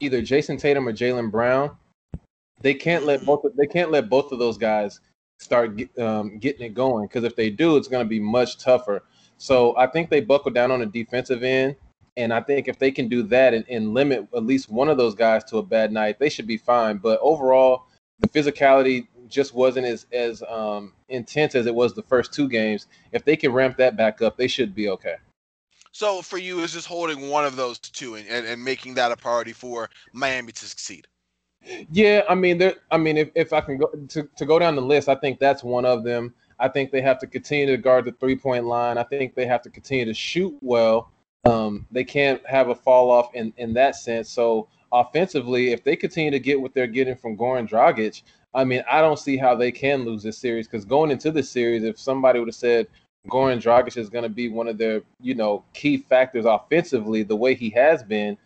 either 0.00 0.22
Jayson 0.22 0.58
Tatum 0.58 0.88
or 0.88 0.92
Jaylen 0.92 1.30
Brown. 1.30 1.76
They 2.60 2.74
can't 2.74 3.04
let 3.04 3.24
both. 3.24 3.44
Of, 3.44 3.56
they 3.56 3.66
can't 3.66 3.90
let 3.90 4.08
both 4.08 4.32
of 4.32 4.38
those 4.38 4.58
guys 4.58 5.00
start 5.38 5.80
um, 5.98 6.38
getting 6.38 6.66
it 6.66 6.74
going 6.74 7.06
because 7.06 7.24
if 7.24 7.36
they 7.36 7.48
do, 7.50 7.76
it's 7.76 7.88
going 7.88 8.04
to 8.04 8.08
be 8.08 8.20
much 8.20 8.58
tougher. 8.58 9.02
So 9.38 9.74
I 9.76 9.86
think 9.86 10.10
they 10.10 10.20
buckle 10.20 10.50
down 10.50 10.70
on 10.70 10.80
the 10.80 10.86
defensive 10.86 11.42
end, 11.42 11.76
and 12.18 12.32
I 12.32 12.42
think 12.42 12.68
if 12.68 12.78
they 12.78 12.90
can 12.90 13.08
do 13.08 13.22
that 13.24 13.54
and, 13.54 13.64
and 13.70 13.94
limit 13.94 14.28
at 14.34 14.44
least 14.44 14.70
one 14.70 14.88
of 14.88 14.98
those 14.98 15.14
guys 15.14 15.44
to 15.44 15.58
a 15.58 15.62
bad 15.62 15.92
night, 15.92 16.18
they 16.18 16.28
should 16.28 16.46
be 16.46 16.58
fine. 16.58 16.98
But 16.98 17.18
overall, 17.22 17.86
the 18.20 18.28
physicality 18.28 19.06
just 19.28 19.54
wasn't 19.54 19.86
as 19.86 20.06
as 20.12 20.42
um, 20.48 20.92
intense 21.08 21.54
as 21.54 21.66
it 21.66 21.74
was 21.74 21.94
the 21.94 22.02
first 22.02 22.32
two 22.32 22.48
games. 22.48 22.86
If 23.12 23.24
they 23.24 23.36
can 23.36 23.52
ramp 23.52 23.76
that 23.78 23.96
back 23.96 24.22
up, 24.22 24.36
they 24.36 24.48
should 24.48 24.74
be 24.74 24.88
okay. 24.88 25.16
So 25.92 26.22
for 26.22 26.38
you, 26.38 26.60
is 26.60 26.72
just 26.72 26.86
holding 26.86 27.30
one 27.30 27.44
of 27.44 27.56
those 27.56 27.78
two 27.78 28.14
and, 28.14 28.26
and, 28.28 28.46
and 28.46 28.62
making 28.62 28.94
that 28.94 29.10
a 29.10 29.16
priority 29.16 29.52
for 29.52 29.90
Miami 30.12 30.52
to 30.52 30.64
succeed? 30.66 31.06
Yeah, 31.90 32.22
I 32.28 32.34
mean, 32.34 32.58
there. 32.58 32.76
I 32.90 32.96
mean, 32.96 33.16
if, 33.16 33.30
if 33.34 33.52
I 33.52 33.60
can 33.60 33.78
go 33.78 33.88
to, 34.08 34.28
to 34.36 34.46
go 34.46 34.58
down 34.58 34.76
the 34.76 34.82
list, 34.82 35.08
I 35.08 35.14
think 35.14 35.38
that's 35.38 35.62
one 35.62 35.84
of 35.84 36.04
them. 36.04 36.34
I 36.58 36.68
think 36.68 36.90
they 36.90 37.00
have 37.00 37.18
to 37.20 37.26
continue 37.26 37.66
to 37.66 37.76
guard 37.76 38.04
the 38.04 38.12
three 38.12 38.36
point 38.36 38.66
line. 38.66 38.98
I 38.98 39.02
think 39.02 39.34
they 39.34 39.46
have 39.46 39.62
to 39.62 39.70
continue 39.70 40.04
to 40.04 40.14
shoot 40.14 40.56
well. 40.60 41.10
Um, 41.44 41.86
they 41.90 42.04
can't 42.04 42.44
have 42.46 42.68
a 42.68 42.74
fall 42.74 43.10
off 43.10 43.34
in 43.34 43.52
in 43.56 43.72
that 43.74 43.96
sense. 43.96 44.30
So 44.30 44.68
offensively, 44.92 45.72
if 45.72 45.84
they 45.84 45.96
continue 45.96 46.30
to 46.30 46.40
get 46.40 46.60
what 46.60 46.74
they're 46.74 46.86
getting 46.86 47.16
from 47.16 47.36
Goran 47.36 47.68
Dragic, 47.68 48.22
I 48.54 48.64
mean, 48.64 48.82
I 48.90 49.00
don't 49.00 49.18
see 49.18 49.36
how 49.36 49.54
they 49.54 49.70
can 49.70 50.04
lose 50.04 50.22
this 50.22 50.38
series 50.38 50.66
because 50.66 50.84
going 50.84 51.10
into 51.10 51.30
this 51.30 51.50
series, 51.50 51.84
if 51.84 51.98
somebody 51.98 52.38
would 52.38 52.48
have 52.48 52.54
said 52.54 52.88
Goran 53.28 53.62
Dragic 53.62 53.96
is 53.96 54.10
going 54.10 54.24
to 54.24 54.28
be 54.28 54.48
one 54.48 54.66
of 54.66 54.78
their, 54.78 55.02
you 55.20 55.34
know, 55.34 55.64
key 55.72 55.98
factors 55.98 56.44
offensively, 56.46 57.22
the 57.22 57.36
way 57.36 57.54
he 57.54 57.70
has 57.70 58.02
been, 58.02 58.36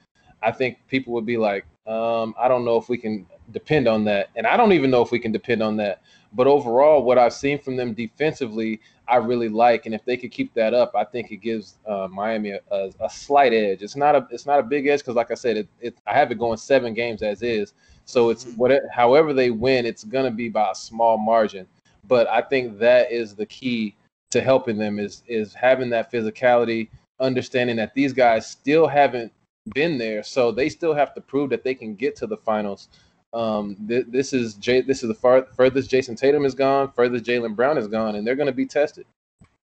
I 0.43 0.53
think 0.53 0.79
people 0.89 1.15
would 1.15 1.27
be 1.27 1.39
like, 1.39 1.65
um, 1.87 2.35
I 2.39 2.49
don't 2.49 2.65
know 2.65 2.77
if 2.77 2.89
we 2.89 2.97
can 2.97 3.27
depend 3.53 3.87
on 3.89 4.05
that, 4.05 4.31
and 4.37 4.47
I 4.47 4.57
don't 4.57 4.73
even 4.73 4.91
know 4.91 5.03
if 5.03 5.11
we 5.11 5.19
can 5.19 5.33
depend 5.33 5.63
on 5.63 5.77
that. 5.77 6.03
But 6.33 6.47
overall, 6.47 7.03
what 7.03 7.19
I've 7.19 7.33
seen 7.33 7.59
from 7.61 7.77
them 7.77 7.95
defensively, 7.95 8.81
I 9.07 9.17
really 9.17 9.49
like, 9.49 9.87
and 9.87 9.95
if 9.95 10.05
they 10.05 10.17
could 10.17 10.33
keep 10.33 10.53
that 10.55 10.75
up, 10.75 10.93
I 10.97 11.05
think 11.05 11.31
it 11.31 11.37
gives 11.37 11.77
uh, 11.87 12.09
Miami 12.11 12.53
a, 12.53 12.61
a, 12.71 12.91
a, 13.01 13.11
slight 13.11 13.53
edge. 13.53 13.83
It's 13.83 13.95
not 13.95 14.17
a 14.17 14.27
it's 14.31 14.47
not 14.47 14.59
a 14.59 14.63
big 14.63 14.87
edge 14.87 15.01
because, 15.01 15.15
like 15.15 15.31
I 15.31 15.35
said, 15.35 15.59
it, 15.59 15.69
it, 15.81 15.97
I 16.07 16.15
have 16.15 16.33
it 16.33 16.39
going 16.39 16.57
seven 16.57 16.95
games 16.95 17.23
as 17.23 17.43
is. 17.43 17.75
So 18.07 18.31
it's 18.31 18.45
mm-hmm. 18.45 18.57
what 18.57 18.83
however 18.93 19.33
they 19.33 19.51
win, 19.51 19.87
it's 19.87 20.05
gonna 20.05 20.31
be 20.31 20.49
by 20.49 20.71
a 20.71 20.75
small 20.75 21.19
margin. 21.19 21.67
But 22.09 22.29
I 22.29 22.41
think 22.41 22.79
that 22.79 23.13
is 23.13 23.35
the 23.35 23.47
key 23.47 23.95
to 24.31 24.41
helping 24.41 24.79
them 24.79 24.99
is 24.99 25.23
is 25.29 25.55
having 25.55 25.91
that 25.91 26.11
physicality, 26.11 26.89
understanding 27.21 27.77
that 27.77 27.95
these 27.95 28.13
guys 28.13 28.47
still 28.47 28.87
haven't 28.87 29.33
been 29.73 29.99
there, 29.99 30.23
so 30.23 30.53
they 30.53 30.69
still 30.69 30.95
have 30.95 31.15
to 31.15 31.21
prove 31.21 31.51
that 31.51 31.65
they 31.65 31.75
can 31.75 31.95
get 31.95 32.17
to 32.17 32.27
the 32.27 32.37
finals. 32.37 32.89
Um, 33.33 33.77
th- 33.89 34.07
this 34.09 34.33
is 34.33 34.55
Jay, 34.55 34.81
this 34.81 35.03
is 35.03 35.09
the 35.09 35.15
far- 35.15 35.47
furthest 35.57 35.91
Jayson 35.91 36.17
Tatum 36.17 36.45
is 36.45 36.55
gone, 36.55 36.93
furthest 36.93 37.25
Jaylen 37.25 37.57
Brown 37.57 37.79
is 37.79 37.89
gone, 37.89 38.15
and 38.15 38.27
they're 38.27 38.37
going 38.37 38.47
to 38.47 38.53
be 38.53 38.67
tested. 38.67 39.07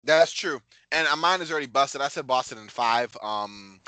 That's 0.04 0.32
true. 0.32 0.60
And 0.92 1.06
uh, 1.06 1.16
mine 1.16 1.40
is 1.40 1.50
already 1.50 1.66
busted. 1.66 2.00
I 2.00 2.08
said 2.08 2.26
Boston 2.26 2.58
in 2.58 2.68
five. 2.68 3.16
Um, 3.22 3.80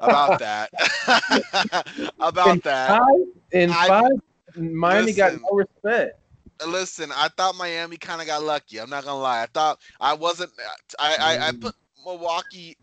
about 0.00 0.38
that. 0.38 0.70
about 2.20 2.54
in 2.54 2.60
that. 2.64 2.88
Five, 2.88 3.26
in 3.52 3.70
I, 3.70 3.88
five, 3.88 4.10
Miami 4.54 5.12
listen, 5.12 5.16
got 5.16 5.32
no 5.42 5.56
respect. 5.58 6.20
Listen, 6.66 7.10
I 7.14 7.28
thought 7.36 7.56
Miami 7.56 7.96
kind 7.96 8.20
of 8.20 8.26
got 8.26 8.42
lucky. 8.42 8.80
I'm 8.80 8.88
not 8.88 9.04
gonna 9.04 9.20
lie. 9.20 9.42
I 9.42 9.46
thought 9.46 9.78
I 10.00 10.14
wasn't. 10.14 10.52
I 10.98 11.16
I, 11.20 11.48
I 11.48 11.52
put 11.52 11.74
Milwaukee. 12.04 12.76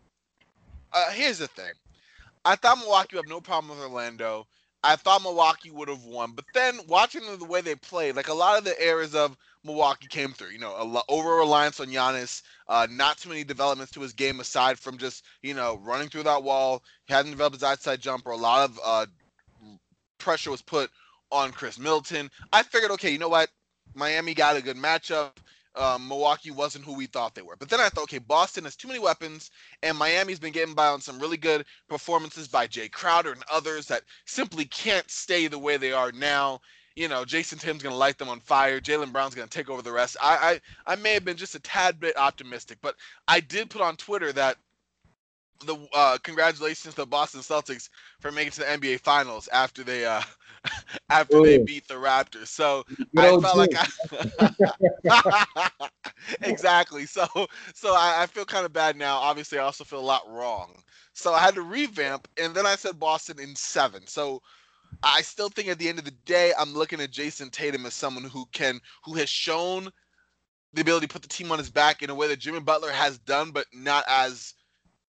Uh, 0.92 1.10
here's 1.10 1.38
the 1.38 1.48
thing. 1.48 1.72
I 2.44 2.56
thought 2.56 2.78
Milwaukee 2.78 3.16
would 3.16 3.24
have 3.24 3.28
no 3.28 3.40
problem 3.40 3.76
with 3.76 3.86
Orlando. 3.86 4.46
I 4.82 4.96
thought 4.96 5.22
Milwaukee 5.22 5.70
would 5.70 5.88
have 5.88 6.04
won, 6.04 6.32
but 6.32 6.44
then 6.52 6.78
watching 6.86 7.22
the 7.38 7.44
way 7.46 7.62
they 7.62 7.74
played, 7.74 8.16
like 8.16 8.28
a 8.28 8.34
lot 8.34 8.58
of 8.58 8.64
the 8.64 8.78
errors 8.78 9.14
of 9.14 9.34
Milwaukee 9.64 10.08
came 10.08 10.32
through. 10.32 10.50
You 10.50 10.58
know, 10.58 10.84
lo- 10.84 11.02
over 11.08 11.36
reliance 11.36 11.80
on 11.80 11.86
Giannis, 11.86 12.42
uh, 12.68 12.86
not 12.90 13.16
too 13.16 13.30
many 13.30 13.44
developments 13.44 13.92
to 13.92 14.00
his 14.02 14.12
game 14.12 14.40
aside 14.40 14.78
from 14.78 14.98
just 14.98 15.24
you 15.42 15.54
know 15.54 15.78
running 15.82 16.10
through 16.10 16.24
that 16.24 16.42
wall. 16.42 16.82
Hadn't 17.08 17.30
developed 17.30 17.56
his 17.56 17.62
outside 17.62 18.02
jumper. 18.02 18.30
A 18.30 18.36
lot 18.36 18.68
of 18.68 18.78
uh, 18.84 19.06
pressure 20.18 20.50
was 20.50 20.60
put 20.62 20.90
on 21.32 21.50
Khris 21.50 21.78
Middleton. 21.78 22.30
I 22.52 22.62
figured, 22.62 22.90
okay, 22.92 23.10
you 23.10 23.18
know 23.18 23.28
what? 23.30 23.48
Miami 23.94 24.34
got 24.34 24.56
a 24.56 24.62
good 24.62 24.76
matchup. 24.76 25.32
Um, 25.76 26.06
Milwaukee 26.08 26.50
wasn't 26.50 26.84
who 26.84 26.94
we 26.94 27.06
thought 27.06 27.34
they 27.34 27.42
were. 27.42 27.56
But 27.56 27.68
then 27.68 27.80
I 27.80 27.88
thought, 27.88 28.04
okay, 28.04 28.18
Boston 28.18 28.64
has 28.64 28.76
too 28.76 28.88
many 28.88 29.00
weapons, 29.00 29.50
and 29.82 29.98
Miami's 29.98 30.38
been 30.38 30.52
getting 30.52 30.74
by 30.74 30.86
on 30.86 31.00
some 31.00 31.18
really 31.18 31.36
good 31.36 31.66
performances 31.88 32.48
by 32.48 32.66
Jae 32.66 32.90
Crowder 32.90 33.32
and 33.32 33.42
others 33.50 33.86
that 33.86 34.02
simply 34.24 34.64
can't 34.66 35.10
stay 35.10 35.46
the 35.46 35.58
way 35.58 35.76
they 35.76 35.92
are 35.92 36.12
now 36.12 36.60
you 36.96 37.08
know, 37.08 37.24
Jayson 37.24 37.58
Tatum's 37.58 37.82
going 37.82 37.92
to 37.92 37.98
light 37.98 38.18
them 38.18 38.28
on 38.28 38.40
fire. 38.40 38.80
Jaylen 38.80 39.12
Brown's 39.12 39.34
going 39.34 39.48
to 39.48 39.58
take 39.58 39.68
over 39.68 39.82
the 39.82 39.92
rest. 39.92 40.16
I, 40.22 40.60
I, 40.86 40.92
I 40.92 40.96
may 40.96 41.12
have 41.14 41.24
been 41.24 41.36
just 41.36 41.54
a 41.56 41.60
tad 41.60 41.98
bit 41.98 42.16
optimistic, 42.16 42.78
but 42.80 42.94
I 43.26 43.40
did 43.40 43.70
put 43.70 43.80
on 43.80 43.96
Twitter 43.96 44.32
that 44.32 44.58
the 45.64 45.88
uh, 45.94 46.18
congratulations 46.22 46.94
to 46.94 47.02
the 47.02 47.06
Boston 47.06 47.40
Celtics 47.40 47.88
for 48.20 48.30
making 48.30 48.52
to 48.52 48.60
the 48.60 48.66
NBA 48.66 49.00
Finals 49.00 49.48
after 49.52 49.82
they 49.82 50.04
uh, 50.04 50.22
after 51.10 51.38
Ooh. 51.38 51.44
they 51.44 51.58
beat 51.58 51.86
the 51.88 51.94
Raptors. 51.94 52.48
So 52.48 52.84
I 53.16 53.38
felt 53.40 53.56
like 53.56 53.74
I 55.10 55.90
exactly. 56.42 57.06
So 57.06 57.26
so 57.74 57.94
I, 57.94 58.22
I 58.22 58.26
feel 58.26 58.44
kind 58.44 58.66
of 58.66 58.72
bad 58.72 58.96
now. 58.96 59.16
Obviously, 59.16 59.58
I 59.58 59.62
also 59.64 59.84
feel 59.84 60.00
a 60.00 60.00
lot 60.00 60.22
wrong. 60.28 60.82
So 61.12 61.32
I 61.32 61.40
had 61.40 61.54
to 61.54 61.62
revamp, 61.62 62.26
and 62.38 62.54
then 62.54 62.66
I 62.66 62.74
said 62.74 62.98
Boston 62.98 63.38
in 63.38 63.54
seven. 63.54 64.06
So 64.06 64.42
I 65.02 65.22
still 65.22 65.48
think 65.48 65.68
at 65.68 65.78
the 65.78 65.88
end 65.88 65.98
of 65.98 66.04
the 66.04 66.10
day, 66.24 66.52
I'm 66.58 66.74
looking 66.74 67.00
at 67.00 67.10
Jayson 67.10 67.50
Tatum 67.50 67.86
as 67.86 67.94
someone 67.94 68.24
who 68.24 68.46
can, 68.52 68.80
who 69.04 69.14
has 69.14 69.28
shown 69.28 69.90
the 70.72 70.80
ability 70.80 71.06
to 71.06 71.12
put 71.12 71.22
the 71.22 71.28
team 71.28 71.52
on 71.52 71.58
his 71.58 71.70
back 71.70 72.02
in 72.02 72.10
a 72.10 72.14
way 72.14 72.26
that 72.28 72.40
Jimmy 72.40 72.60
Butler 72.60 72.90
has 72.90 73.18
done, 73.18 73.50
but 73.50 73.66
not 73.72 74.04
as 74.08 74.54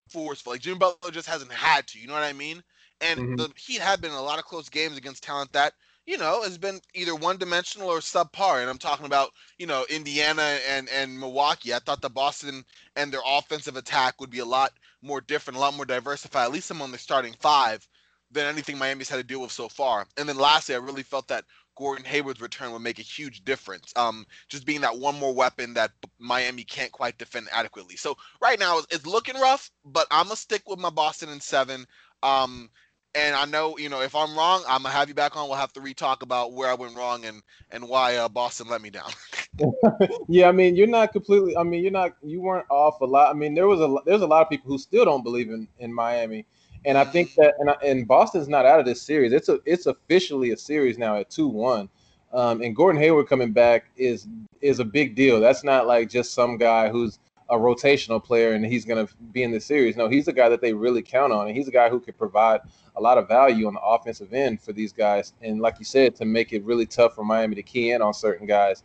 forceful. 0.10 0.54
Like 0.54 0.62
Jimmy 0.62 0.78
Butler 0.80 1.12
just 1.12 1.28
hasn't 1.28 1.52
had 1.52 1.88
to. 1.88 2.00
You 2.00 2.08
know 2.08 2.14
what 2.14 2.24
I 2.24 2.34
mean? 2.34 2.64
And 3.02 3.24
Mhm. 3.24 3.36
the 3.36 3.50
Heat 3.58 3.82
have 3.82 4.02
been 4.02 4.12
in 4.12 4.18
a 4.18 4.22
lot 4.22 4.40
of 4.40 4.46
close 4.46 4.70
games 4.70 4.98
against 4.98 5.24
talent 5.24 5.52
that 5.54 5.74
you 6.06 6.18
know 6.18 6.44
has 6.44 6.58
been 6.58 6.80
either 6.94 7.16
one 7.16 7.38
dimensional 7.38 7.90
or 7.90 8.00
subpar. 8.00 8.62
And 8.62 8.70
I'm 8.70 8.78
talking 8.78 9.06
about 9.06 9.32
you 9.58 9.68
know 9.68 9.86
Indiana 9.90 10.60
and 10.68 10.90
and 10.90 11.20
Milwaukee. 11.20 11.74
I 11.74 11.80
thought 11.80 12.02
the 12.02 12.10
Boston 12.10 12.64
and 12.96 13.12
their 13.12 13.22
offensive 13.26 13.76
attack 13.76 14.20
would 14.20 14.30
be 14.30 14.40
a 14.40 14.46
lot 14.46 14.72
more 15.02 15.22
different, 15.22 15.58
a 15.58 15.60
lot 15.62 15.76
more 15.76 15.86
diversified. 15.86 16.46
At 16.46 16.52
least 16.52 16.72
among 16.72 16.92
the 16.92 16.98
starting 16.98 17.34
five 17.40 17.88
than 18.32 18.46
anything 18.48 18.78
Miami's 18.78 19.10
had 19.10 19.18
to 19.18 19.24
deal 19.24 19.42
with 19.42 19.52
so 19.52 19.70
far. 19.70 20.06
And 20.18 20.28
then 20.28 20.38
lastly, 20.38 20.76
I 20.76 20.80
really 20.80 21.04
felt 21.04 21.28
that 21.28 21.46
Gordon 21.76 22.06
Hayward's 22.06 22.42
return 22.42 22.72
would 22.72 22.82
make 22.82 23.00
a 23.00 23.04
huge 23.04 23.44
difference. 23.44 23.92
Um, 23.96 24.26
just 24.48 24.66
being 24.66 24.82
that 24.82 24.98
one 24.98 25.20
more 25.20 25.34
weapon 25.34 25.74
that 25.76 25.92
Miami 26.20 26.64
can't 26.64 26.92
quite 26.92 27.18
defend 27.18 27.48
adequately. 27.52 27.96
So 27.96 28.18
right 28.42 28.60
now 28.60 28.80
it's, 28.90 29.06
looking 29.06 29.36
rough, 29.36 29.72
but 29.86 30.08
I'm 30.10 30.26
gonna 30.26 30.36
stick 30.36 30.64
with 30.68 30.80
my 30.80 30.90
Boston 30.90 31.30
in 31.30 31.40
seven. 31.40 31.86
Um, 32.24 32.70
and 33.14 33.36
I 33.36 33.46
know 33.46 33.78
you 33.78 33.88
know 33.88 34.02
if 34.02 34.16
I'm 34.16 34.36
wrong, 34.36 34.64
I'm 34.68 34.84
gonna 34.84 34.94
have 34.94 35.08
you 35.08 35.16
back 35.16 35.38
on. 35.38 35.48
We'll 35.48 35.58
have 35.58 35.74
to 35.74 35.82
re-talk 35.82 36.24
about 36.24 36.54
where 36.54 36.70
I 36.70 36.74
went 36.74 36.96
wrong 36.96 37.26
and 37.26 37.42
and 37.72 37.88
why 37.88 38.18
uh, 38.18 38.28
Boston 38.28 38.68
let 38.68 38.82
me 38.82 38.90
down. 38.90 39.12
yeah, 40.28 40.50
I 40.50 40.52
mean, 40.52 40.76
you're 40.76 40.88
not 40.88 41.14
completely. 41.14 41.56
I 41.56 41.64
mean, 41.64 41.82
you're 41.82 41.92
not. 41.92 42.14
You 42.24 42.42
weren't 42.42 42.66
off 42.70 43.02
a 43.02 43.06
lot. 43.06 43.30
I 43.30 43.38
mean, 43.38 43.54
there 43.54 43.68
was 43.68 43.80
a 43.80 43.96
there's 44.06 44.22
a 44.22 44.28
lot 44.28 44.42
of 44.42 44.50
people 44.50 44.70
who 44.70 44.78
still 44.78 45.06
don't 45.06 45.24
believe 45.24 45.50
in 45.50 45.68
in 45.80 45.94
Miami, 45.94 46.46
and 46.86 46.98
I 46.98 47.04
think 47.04 47.36
that 47.36 47.56
and 47.60 47.70
I, 47.70 47.76
and 47.84 48.08
Boston's 48.08 48.48
not 48.48 48.66
out 48.66 48.80
of 48.80 48.86
this 48.86 49.02
series. 49.02 49.34
It's 49.34 49.50
a 49.50 49.60
it's 49.66 49.86
officially 49.86 50.52
a 50.52 50.58
series 50.58 50.98
now 50.98 51.18
at 51.18 51.30
two 51.30 51.48
one, 51.48 51.90
um, 52.34 52.62
and 52.62 52.76
Gordon 52.76 53.02
Hayward 53.02 53.28
coming 53.28 53.52
back 53.52 53.86
is 53.96 54.28
is 54.62 54.80
a 54.80 54.86
big 54.86 55.16
deal. 55.16 55.40
That's 55.40 55.64
not 55.64 55.88
like 55.88 56.10
just 56.10 56.34
some 56.34 56.58
guy 56.58 56.90
who's 56.90 57.20
a 57.50 57.58
rotational 57.58 58.24
player 58.24 58.54
and 58.54 58.66
he's 58.66 58.86
going 58.86 59.06
to 59.06 59.14
be 59.32 59.44
in 59.44 59.52
the 59.52 59.60
series. 59.60 59.96
No, 59.96 60.08
he's 60.08 60.28
a 60.28 60.34
guy 60.34 60.50
that 60.50 60.62
they 60.62 60.74
really 60.74 61.02
count 61.02 61.32
on, 61.32 61.48
and 61.48 61.56
he's 61.56 61.68
a 61.68 61.72
guy 61.72 61.90
who 61.90 62.00
could 62.00 62.18
provide 62.18 62.62
a 62.96 63.02
lot 63.02 63.18
of 63.18 63.28
value 63.28 63.68
on 63.68 63.74
the 63.74 63.82
offensive 63.82 64.34
end 64.34 64.62
for 64.62 64.74
these 64.74 64.92
guys. 64.94 65.34
And 65.42 65.60
like 65.60 65.78
you 65.80 65.86
said, 65.86 66.16
to 66.16 66.26
make 66.26 66.54
it 66.54 66.64
really 66.64 66.86
tough 66.86 67.16
for 67.16 67.24
Miami 67.24 67.56
to 67.56 67.64
key 67.64 67.92
in 67.92 68.02
on 68.02 68.14
certain 68.14 68.48
guys. 68.48 68.84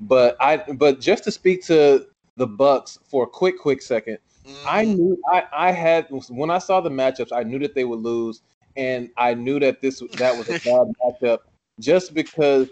But 0.00 0.36
I, 0.40 0.56
but 0.56 1.00
just 1.00 1.24
to 1.24 1.30
speak 1.30 1.64
to 1.66 2.06
the 2.36 2.46
Bucks 2.46 2.98
for 3.04 3.24
a 3.24 3.26
quick, 3.26 3.58
quick 3.58 3.82
second, 3.82 4.18
I 4.64 4.84
Mhm. 4.84 4.96
knew 4.96 5.18
I, 5.32 5.44
I 5.52 5.72
had 5.72 6.06
when 6.28 6.50
I 6.50 6.58
saw 6.58 6.80
the 6.80 6.90
matchups, 6.90 7.32
I 7.32 7.42
knew 7.42 7.58
that 7.60 7.74
they 7.74 7.84
would 7.84 8.00
lose, 8.00 8.42
and 8.76 9.10
I 9.16 9.34
knew 9.34 9.58
that 9.60 9.80
this 9.80 10.02
that 10.18 10.36
was 10.36 10.48
a 10.48 10.52
bad 10.64 10.92
matchup 11.02 11.38
just 11.78 12.14
because. 12.14 12.68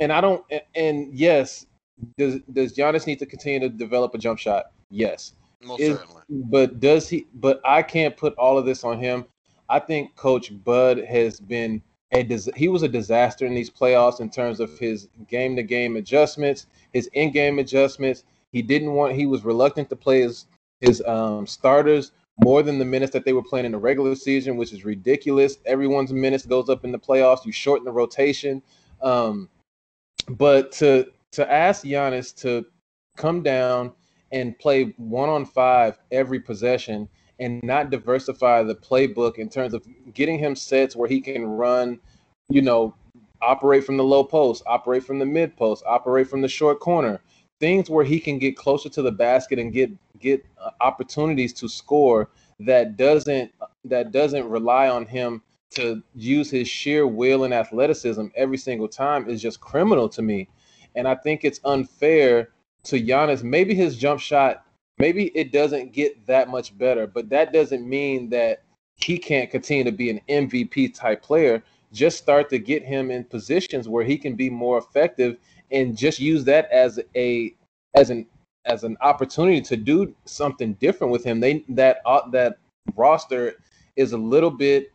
And 0.00 0.12
I 0.12 0.20
don't. 0.20 0.42
and- 0.50 0.62
And 0.74 1.14
yes, 1.14 1.66
does 2.16 2.40
does 2.52 2.74
Giannis 2.74 3.06
need 3.06 3.18
to 3.18 3.26
continue 3.26 3.60
to 3.60 3.68
develop 3.68 4.14
a 4.14 4.18
jump 4.18 4.38
shot? 4.38 4.72
Yes, 4.90 5.34
most 5.62 5.80
is- 5.80 5.98
certainly. 5.98 6.22
but 6.28 6.80
does 6.80 7.08
he? 7.08 7.26
But 7.34 7.60
I 7.64 7.82
can't 7.82 8.16
put 8.16 8.34
all 8.36 8.56
of 8.58 8.64
this 8.64 8.82
on 8.84 8.98
him. 8.98 9.26
I 9.68 9.78
think 9.78 10.16
Coach 10.16 10.52
Bud 10.64 10.98
has 11.04 11.38
been 11.38 11.80
a 12.12 12.22
dis- 12.24 12.48
he 12.56 12.66
was 12.68 12.82
a 12.82 12.88
disaster 12.88 13.46
in 13.46 13.54
these 13.54 13.70
playoffs 13.70 14.20
in 14.20 14.30
terms 14.30 14.58
of 14.58 14.76
his 14.78 15.08
game 15.28 15.54
to 15.56 15.62
game 15.62 15.96
adjustments, 15.96 16.66
his 16.92 17.06
in 17.12 17.30
game 17.30 17.58
adjustments. 17.58 18.24
He 18.52 18.62
didn't 18.62 18.94
want. 18.94 19.14
He 19.14 19.26
was 19.26 19.44
reluctant 19.44 19.88
to 19.90 19.96
play 19.96 20.22
his 20.22 20.46
his 20.80 21.02
um, 21.06 21.46
starters 21.46 22.12
more 22.42 22.62
than 22.62 22.78
the 22.78 22.84
minutes 22.84 23.12
that 23.12 23.24
they 23.24 23.32
were 23.32 23.42
playing 23.42 23.66
in 23.66 23.72
the 23.72 23.78
regular 23.78 24.14
season, 24.14 24.56
which 24.56 24.72
is 24.72 24.84
ridiculous. 24.84 25.58
Everyone's 25.66 26.12
minutes 26.12 26.46
goes 26.46 26.68
up 26.68 26.84
in 26.84 26.92
the 26.92 26.98
playoffs. 26.98 27.44
You 27.44 27.52
shorten 27.52 27.84
the 27.84 27.92
rotation. 27.92 28.62
Um, 29.02 29.48
but 30.28 30.72
to 30.72 31.06
to 31.32 31.50
ask 31.50 31.84
Giannis 31.84 32.34
to 32.40 32.66
come 33.16 33.42
down 33.42 33.92
and 34.32 34.58
play 34.58 34.94
one 34.96 35.28
on 35.28 35.44
five 35.44 35.98
every 36.10 36.40
possession 36.40 37.08
and 37.38 37.62
not 37.62 37.90
diversify 37.90 38.62
the 38.62 38.74
playbook 38.74 39.36
in 39.36 39.48
terms 39.48 39.74
of 39.74 39.86
getting 40.12 40.38
him 40.38 40.54
sets 40.54 40.94
where 40.94 41.08
he 41.08 41.20
can 41.20 41.44
run, 41.44 41.98
you 42.48 42.62
know, 42.62 42.94
operate 43.40 43.84
from 43.84 43.96
the 43.96 44.04
low 44.04 44.22
post, 44.22 44.62
operate 44.66 45.04
from 45.04 45.18
the 45.18 45.26
mid 45.26 45.56
post, 45.56 45.82
operate 45.86 46.28
from 46.28 46.42
the 46.42 46.48
short 46.48 46.80
corner, 46.80 47.20
things 47.60 47.88
where 47.88 48.04
he 48.04 48.18
can 48.18 48.38
get 48.38 48.56
closer 48.56 48.88
to 48.88 49.02
the 49.02 49.12
basket 49.12 49.58
and 49.58 49.72
get 49.72 49.90
get 50.18 50.44
uh, 50.58 50.70
opportunities 50.80 51.52
to 51.52 51.68
score 51.68 52.28
that 52.58 52.96
doesn't 52.96 53.52
that 53.84 54.12
doesn't 54.12 54.48
rely 54.48 54.88
on 54.88 55.06
him 55.06 55.42
to 55.70 56.02
use 56.14 56.50
his 56.50 56.68
sheer 56.68 57.06
will 57.06 57.44
and 57.44 57.54
athleticism 57.54 58.26
every 58.34 58.58
single 58.58 58.88
time 58.88 59.28
is 59.28 59.40
just 59.40 59.60
criminal 59.60 60.08
to 60.08 60.22
me. 60.22 60.48
And 60.96 61.06
I 61.06 61.14
think 61.14 61.44
it's 61.44 61.60
unfair 61.64 62.50
to 62.84 63.00
Giannis. 63.00 63.42
Maybe 63.42 63.74
his 63.74 63.96
jump 63.96 64.20
shot, 64.20 64.64
maybe 64.98 65.26
it 65.28 65.52
doesn't 65.52 65.92
get 65.92 66.26
that 66.26 66.48
much 66.48 66.76
better, 66.76 67.06
but 67.06 67.28
that 67.30 67.52
doesn't 67.52 67.88
mean 67.88 68.28
that 68.30 68.62
he 68.96 69.16
can't 69.16 69.50
continue 69.50 69.84
to 69.84 69.92
be 69.92 70.10
an 70.10 70.20
MVP 70.28 70.92
type 70.92 71.22
player. 71.22 71.62
Just 71.92 72.18
start 72.18 72.50
to 72.50 72.58
get 72.58 72.84
him 72.84 73.10
in 73.10 73.24
positions 73.24 73.88
where 73.88 74.04
he 74.04 74.18
can 74.18 74.34
be 74.34 74.50
more 74.50 74.78
effective 74.78 75.36
and 75.70 75.96
just 75.96 76.18
use 76.18 76.44
that 76.44 76.70
as 76.70 77.00
a 77.14 77.54
as 77.94 78.10
an 78.10 78.26
as 78.66 78.84
an 78.84 78.96
opportunity 79.00 79.60
to 79.60 79.76
do 79.76 80.14
something 80.24 80.74
different 80.74 81.12
with 81.12 81.24
him. 81.24 81.40
They 81.40 81.64
that 81.70 82.00
uh, 82.04 82.28
that 82.30 82.58
roster 82.96 83.54
is 83.96 84.12
a 84.12 84.18
little 84.18 84.50
bit 84.50 84.92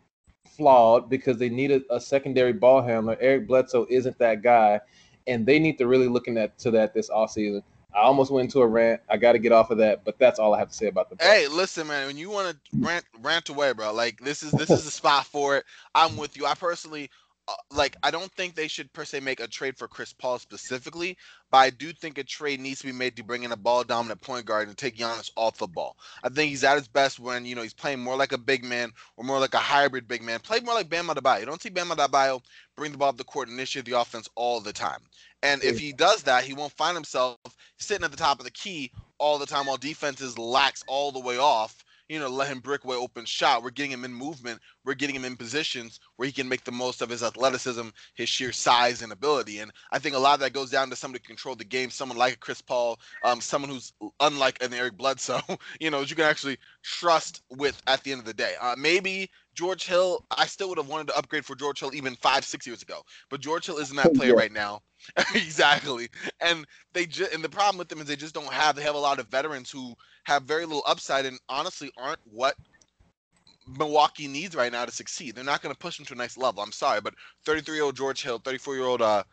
flawed 0.56 1.10
because 1.10 1.38
they 1.38 1.50
need 1.50 1.72
a, 1.72 1.82
a 1.90 2.00
secondary 2.00 2.54
ball 2.54 2.82
handler. 2.82 3.18
Eric 3.20 3.48
Bledsoe 3.48 3.86
isn't 3.90 4.18
that 4.20 4.42
guy, 4.42 4.80
and 5.28 5.46
they 5.46 5.60
need 5.60 5.78
to 5.78 5.88
really 5.88 6.08
look 6.08 6.28
at 6.28 6.58
to 6.60 6.72
that 6.72 6.94
this 6.94 7.10
offseason. 7.10 7.64
I 7.96 8.02
almost 8.02 8.30
went 8.30 8.46
into 8.46 8.62
a 8.62 8.68
rant. 8.68 9.02
I 9.10 9.16
got 9.16 9.34
to 9.34 9.40
get 9.40 9.54
off 9.54 9.72
of 9.72 9.78
that, 9.78 10.04
but 10.04 10.20
that's 10.20 10.38
all 10.38 10.54
I 10.54 10.60
have 10.60 10.68
to 10.68 10.74
say 10.74 10.88
about 10.88 11.10
the. 11.10 11.16
Hey, 11.24 11.48
listen, 11.48 11.88
man. 11.88 12.08
When 12.08 12.18
you 12.18 12.30
want 12.30 12.50
to 12.50 12.78
rant, 12.80 13.06
rant 13.22 13.48
away, 13.48 13.72
bro. 13.72 13.94
Like 13.94 14.20
this 14.20 14.44
is 14.44 14.52
this 14.52 14.70
is 14.70 14.84
the 14.84 14.92
spot 14.92 15.26
for 15.26 15.56
it. 15.56 15.66
I'm 15.94 16.18
with 16.18 16.36
you. 16.36 16.46
I 16.46 16.56
personally, 16.56 17.10
Uh, 17.48 17.54
like, 17.72 17.96
I 18.02 18.10
don't 18.10 18.32
think 18.32 18.56
they 18.56 18.68
should 18.68 18.92
per 18.92 19.06
se 19.06 19.20
make 19.20 19.40
a 19.40 19.48
trade 19.48 19.78
for 19.78 19.88
Chris 19.88 20.14
Paul 20.14 20.40
specifically, 20.40 21.16
but 21.52 21.58
I 21.60 21.70
do 21.70 21.94
think 21.94 22.18
a 22.18 22.24
trade 22.24 22.60
needs 22.60 22.80
to 22.80 22.88
be 22.88 22.92
made 22.92 23.16
to 23.18 23.24
bring 23.24 23.44
in 23.44 23.52
a 23.52 23.58
ball 23.58 23.84
dominant 23.84 24.22
point 24.22 24.46
guard 24.48 24.68
and 24.68 24.76
take 24.76 24.98
Giannis 24.98 25.30
off 25.36 25.60
the 25.60 25.68
ball. 25.68 25.96
I 26.24 26.30
think 26.30 26.50
he's 26.50 26.64
at 26.64 26.78
his 26.78 26.88
best 26.88 27.20
when 27.20 27.46
you 27.46 27.54
know 27.54 27.62
he's 27.62 27.74
playing 27.74 28.00
more 28.00 28.16
like 28.16 28.32
a 28.32 28.38
big 28.38 28.64
man 28.64 28.92
or 29.16 29.24
more 29.24 29.40
like 29.40 29.54
a 29.54 29.60
hybrid 29.60 30.08
big 30.08 30.24
man. 30.24 30.40
Play 30.40 30.60
more 30.62 30.74
like 30.74 30.90
Bam 30.90 31.08
Adebayo. 31.08 31.42
You 31.42 31.46
don't 31.46 31.62
see 31.62 31.70
Bam 31.70 31.90
Adebayo 31.90 32.42
bring 32.76 32.92
the 32.92 32.98
ball 32.98 33.10
up 33.10 33.18
the 33.18 33.24
court 33.24 33.48
and 33.48 33.60
initiate 33.60 33.86
the 33.86 34.00
offense 34.00 34.28
all 34.34 34.60
the 34.60 34.74
time. 34.74 35.02
And 35.44 35.64
if 35.64 35.78
he 35.78 35.94
does 35.94 36.24
that, 36.24 36.44
he 36.44 36.54
won't 36.54 36.74
find 36.74 36.96
himself 36.96 37.38
sitting 37.78 38.04
at 38.04 38.10
the 38.10 38.18
top 38.18 38.40
of 38.40 38.46
the 38.46 38.52
key 38.52 38.92
all 39.20 39.38
the 39.38 39.46
time 39.46 39.68
while 39.68 39.78
defenses 39.78 40.40
lax 40.40 40.84
all 40.88 41.12
the 41.12 41.20
way 41.20 41.38
off. 41.38 41.85
You 42.08 42.20
know, 42.20 42.30
let 42.30 42.50
him 42.50 42.60
brick 42.60 42.84
away 42.84 42.96
open 42.96 43.26
shot. 43.26 43.64
We're 43.64 43.72
getting 43.72 43.92
him 43.92 44.06
in 44.06 44.14
movement. 44.14 44.62
We're 44.84 44.94
getting 44.94 45.16
him 45.16 45.26
in 45.26 45.36
positions 45.36 46.00
where 46.16 46.28
he 46.28 46.32
can 46.32 46.48
make 46.48 46.64
the 46.64 46.72
most 46.72 47.02
of 47.02 47.10
his 47.10 47.24
athleticism, 47.24 47.88
his 48.14 48.30
sheer 48.30 48.52
size 48.52 49.02
and 49.02 49.12
ability. 49.12 49.60
And 49.60 49.72
I 49.92 50.00
think 50.00 50.16
a 50.16 50.20
lot 50.20 50.36
of 50.36 50.40
that 50.42 50.54
goes 50.54 50.70
down 50.70 50.90
to 50.92 50.96
somebody 50.96 51.24
who 51.24 51.28
control 51.28 51.56
the 51.56 51.64
game, 51.64 51.90
someone 51.90 52.18
like 52.18 52.34
a 52.34 52.38
Chris 52.38 52.62
Paul, 52.62 53.00
um, 53.24 53.42
someone 53.42 53.72
who's 53.72 53.94
unlike 54.20 54.62
an 54.64 54.74
Eric 54.74 54.98
Bledsoe, 54.98 55.42
you 55.80 55.90
know, 55.90 56.02
you 56.02 56.16
can 56.16 56.26
actually 56.26 56.58
trust 56.84 57.42
with 57.50 57.82
at 57.88 58.04
the 58.04 58.12
end 58.12 58.20
of 58.20 58.26
the 58.26 58.34
day. 58.34 58.54
Uh, 58.62 58.76
maybe 58.78 59.30
George 59.56 59.86
Hill, 59.86 60.20
I 60.32 60.46
still 60.48 60.70
would 60.70 60.78
have 60.78 60.90
wanted 60.90 61.08
to 61.10 61.18
upgrade 61.18 61.46
for 61.46 61.56
George 61.56 61.80
Hill 61.80 61.96
even 61.96 62.16
five, 62.16 62.46
six 62.46 62.68
years 62.68 62.84
ago. 62.84 63.02
But 63.30 63.42
George 63.42 63.66
Hill 63.68 63.78
isn't 63.78 63.98
that 63.98 64.14
player 64.16 64.36
Yeah. 64.36 64.36
right 64.36 64.52
now. 64.52 64.82
exactly. 65.36 66.10
And 66.42 66.66
they 66.94 67.06
just 67.06 67.34
and 67.34 67.44
the 67.44 67.50
problem 67.50 67.78
with 67.78 67.90
them 67.90 68.00
is 68.00 68.08
they 68.08 68.16
just 68.16 68.36
don't 68.36 68.52
have 68.54 68.76
they 68.76 68.84
have 68.84 68.96
a 68.96 69.00
lot 69.00 69.20
of 69.20 69.28
veterans 69.28 69.72
who 69.72 69.96
have 70.26 70.44
very 70.44 70.66
little 70.66 70.84
upside 70.88 71.26
and 71.26 71.40
honestly 71.50 71.92
aren't 71.98 72.20
what 72.26 72.56
Milwaukee 73.68 74.28
needs 74.28 74.56
right 74.56 74.72
now 74.72 74.86
to 74.86 74.92
succeed. 74.92 75.36
They're 75.36 75.44
not 75.44 75.62
going 75.62 75.74
to 75.74 75.80
push 75.80 75.98
them 75.98 76.06
to 76.08 76.14
a 76.14 76.18
next 76.18 76.38
level. 76.38 76.62
I'm 76.64 76.72
sorry, 76.72 77.02
but 77.02 77.16
33 77.46 77.76
year 77.76 77.84
old 77.86 77.96
George 77.98 78.24
Hill, 78.24 78.40
34 78.40 78.76
year 78.76 78.86
old 78.86 79.02
uh, 79.02 79.24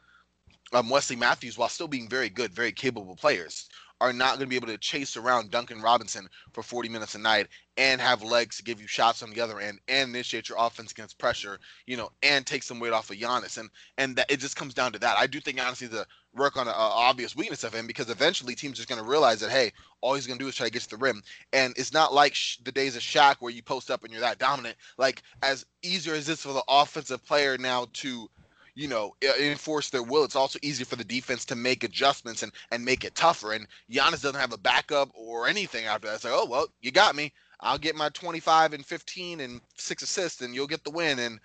um, 0.73 0.89
Wesley 0.91 1.17
Matthews, 1.17 1.59
while 1.59 1.69
still 1.69 1.89
being 1.89 2.09
very 2.09 2.29
good, 2.29 2.53
very 2.55 2.73
capable 2.73 3.17
players, 3.17 3.69
are 4.03 4.13
not 4.13 4.31
going 4.31 4.41
to 4.41 4.47
be 4.49 4.57
able 4.57 4.67
to 4.67 4.77
chase 4.79 5.17
around 5.17 5.53
Duncan 5.53 5.81
Robinson 5.81 6.29
for 6.53 6.65
40 6.65 6.89
minutes 6.89 7.15
a 7.15 7.19
night 7.19 7.47
and 7.77 8.01
have 8.01 8.21
legs 8.21 8.57
to 8.57 8.65
give 8.65 8.81
you 8.81 8.89
shots 8.89 9.23
on 9.23 9.31
the 9.31 9.41
other 9.41 9.61
end 9.61 9.79
and 9.87 10.11
initiate 10.11 10.49
your 10.49 10.59
offense 10.59 10.91
against 10.91 11.19
pressure, 11.19 11.61
you 11.87 11.97
know, 11.97 12.11
and 12.21 12.45
take 12.45 12.65
some 12.65 12.81
weight 12.81 12.93
off 12.93 13.11
of 13.11 13.17
Giannis. 13.17 13.59
And 13.59 13.71
and 13.99 14.17
that 14.17 14.29
it 14.29 14.41
just 14.41 14.57
comes 14.57 14.75
down 14.75 14.93
to 14.93 14.99
that. 14.99 15.17
I 15.19 15.29
do 15.29 15.41
think 15.41 15.59
needs 15.59 15.79
to 15.79 16.05
work 16.35 16.57
on 16.57 16.67
an 16.67 16.75
obvious 16.77 17.37
weakness 17.37 17.63
of 17.63 17.73
him 17.73 17.87
because 17.87 18.11
eventually 18.11 18.57
teams 18.57 18.81
are 18.81 18.87
going 18.87 19.01
to 19.01 19.09
realize 19.09 19.39
that 19.39 19.53
hey, 19.53 19.73
all 20.01 20.15
he's 20.15 20.27
going 20.27 20.39
to 20.39 20.45
do 20.45 20.49
is 20.49 20.57
try 20.57 20.67
to 20.67 20.73
get 20.73 20.83
to 20.83 20.91
the 20.91 20.97
rim, 20.97 21.23
and 21.53 21.73
it's 21.77 21.93
not 21.93 22.13
like 22.13 22.35
sh- 22.35 22.57
the 22.65 22.73
days 22.73 22.97
of 22.97 23.03
Shaq 23.03 23.37
where 23.39 23.53
you 23.53 23.63
post 23.63 23.89
up 23.89 24.03
and 24.03 24.13
you're 24.13 24.21
that 24.23 24.41
dominant. 24.41 24.77
Like 24.99 25.23
as 25.43 25.65
easier 25.85 26.15
as 26.15 26.27
this 26.27 26.43
for 26.43 26.53
the 26.53 26.65
offensive 26.69 27.25
player 27.25 27.57
now 27.57 27.87
to 27.93 28.29
you 28.75 28.89
know, 28.89 29.15
enforce 29.41 29.91
their 29.91 30.03
will. 30.03 30.25
It's 30.25 30.37
also 30.37 30.59
easier 30.63 30.87
for 30.87 30.97
the 30.97 31.05
defense 31.05 31.45
to 31.47 31.57
make 31.57 31.85
adjustments 31.85 32.43
and 32.43 32.53
and 32.71 32.85
make 32.85 33.05
it 33.05 33.15
tougher. 33.15 33.53
And 33.53 33.67
Giannis 33.91 34.23
doesn't 34.23 34.41
have 34.41 34.53
a 34.53 34.59
backup 34.59 35.11
or 35.15 35.47
anything 35.47 35.87
after 35.87 36.09
that. 36.09 36.15
It's 36.15 36.25
like, 36.25 36.33
oh 36.35 36.47
well, 36.47 36.67
you 36.81 36.91
got 36.91 37.15
me. 37.15 37.33
I'll 37.61 37.79
get 37.79 37.95
my 37.95 38.09
25 38.11 38.73
and 38.73 38.85
15 38.85 39.41
and 39.41 39.61
six 39.77 40.03
assists, 40.03 40.41
and 40.43 40.55
you'll 40.55 40.67
get 40.67 40.85
the 40.85 40.91
win. 40.91 41.19
And 41.19 41.39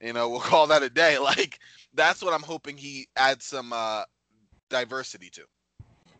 you 0.00 0.12
know, 0.12 0.28
we'll 0.30 0.40
call 0.40 0.66
that 0.68 0.82
a 0.82 0.90
day. 0.90 1.18
Like 1.18 1.58
that's 1.94 2.22
what 2.22 2.34
I'm 2.34 2.42
hoping 2.42 2.76
he 2.76 3.08
adds 3.16 3.46
some 3.46 3.72
uh, 3.72 4.02
diversity 4.68 5.30
to. 5.30 5.42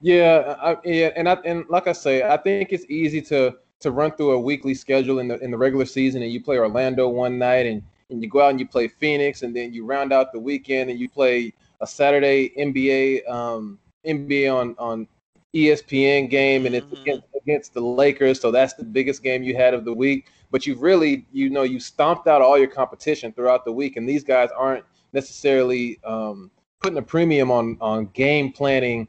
Yeah, 0.01 0.57
I, 0.61 0.77
yeah, 0.85 1.11
and 1.17 1.29
I 1.29 1.35
and 1.45 1.65
like 1.69 1.87
I 1.87 1.93
say, 1.93 2.23
I 2.23 2.37
think 2.37 2.73
it's 2.73 2.85
easy 2.89 3.21
to 3.23 3.57
to 3.81 3.91
run 3.91 4.12
through 4.12 4.33
a 4.33 4.41
weekly 4.41 4.75
schedule 4.75 5.19
in 5.19 5.29
the 5.29 5.39
in 5.41 5.51
the 5.51 5.59
regular 5.59 5.85
season 5.85 6.23
and 6.23 6.33
you 6.33 6.43
play 6.43 6.57
Orlando 6.57 7.07
one 7.09 7.39
night 7.39 7.67
and 7.67 7.83
and 8.11 8.23
you 8.23 8.29
go 8.29 8.41
out 8.43 8.51
and 8.51 8.61
you 8.61 8.67
play 8.67 8.89
Phoenix 8.89 9.43
and 9.43 9.55
then 9.55 9.73
you 9.73 9.85
round 9.85 10.13
out 10.13 10.33
the 10.33 10.41
weekend 10.41 10.91
and 10.91 10.99
you 10.99 11.09
play 11.09 11.53
a 11.81 11.87
Saturday 11.87 12.53
NBA 12.59 13.29
um, 13.29 13.79
NBA 14.07 14.55
on 14.55 14.75
on 14.79 15.07
ESPN 15.55 16.29
game 16.29 16.67
and 16.67 16.75
it's 16.75 16.87
mm-hmm. 16.87 17.03
against, 17.03 17.27
against 17.41 17.75
the 17.75 17.81
Lakers, 17.81 18.41
so 18.41 18.51
that's 18.51 18.75
the 18.75 18.85
biggest 18.85 19.23
game 19.23 19.43
you 19.43 19.57
had 19.57 19.73
of 19.75 19.85
the 19.85 19.93
week. 19.93 20.27
But 20.51 20.67
you've 20.67 20.83
really, 20.83 21.27
you 21.33 21.51
know, 21.51 21.63
you 21.63 21.81
stomped 21.81 22.29
out 22.29 22.43
all 22.43 22.59
your 22.59 22.69
competition 22.69 23.33
throughout 23.33 23.65
the 23.65 23.73
week, 23.73 23.97
and 23.97 24.09
these 24.09 24.25
guys 24.25 24.51
aren't 24.57 24.85
necessarily 25.13 25.99
um, 26.05 26.51
putting 26.81 26.99
a 26.99 27.03
premium 27.03 27.51
on 27.51 27.77
on 27.81 28.07
game 28.15 28.53
planning 28.53 29.09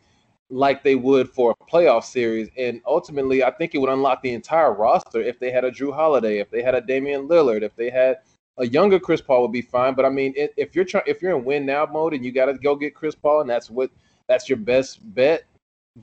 like 0.49 0.83
they 0.83 0.95
would 0.95 1.29
for 1.29 1.51
a 1.59 1.71
playoff 1.71 2.03
series. 2.03 2.49
And 2.57 2.81
ultimately, 2.85 3.43
I 3.43 3.51
think 3.51 3.73
it 3.73 3.79
would 3.79 3.89
unlock 3.89 4.21
the 4.21 4.33
entire 4.33 4.73
roster 4.73 5.21
if 5.21 5.39
they 5.39 5.51
had 5.51 5.65
a 5.65 5.71
Jrue 5.71 5.93
Holiday, 5.93 6.37
if 6.39 6.49
they 6.51 6.61
had 6.61 6.75
a 6.75 6.81
Damian 6.81 7.27
Lillard, 7.27 7.63
if 7.63 7.75
they 7.75 7.89
had 7.89 8.17
a 8.57 8.67
younger 8.67 8.99
Chris 8.99 9.21
Paul 9.21 9.41
would 9.41 9.51
be 9.51 9.61
fine. 9.61 9.93
But 9.95 10.05
I 10.05 10.09
mean, 10.09 10.33
if 10.35 10.75
you're 10.75 10.85
trying, 10.85 11.03
if 11.07 11.21
you're 11.21 11.35
in 11.35 11.43
win 11.43 11.65
now 11.65 11.85
mode 11.85 12.13
and 12.13 12.23
you 12.23 12.31
got 12.31 12.45
to 12.45 12.53
go 12.53 12.75
get 12.75 12.95
Chris 12.95 13.15
Paul, 13.15 13.41
and 13.41 13.49
that's 13.49 13.69
what 13.69 13.91
that's 14.27 14.49
your 14.49 14.57
best 14.57 14.99
bet, 15.13 15.43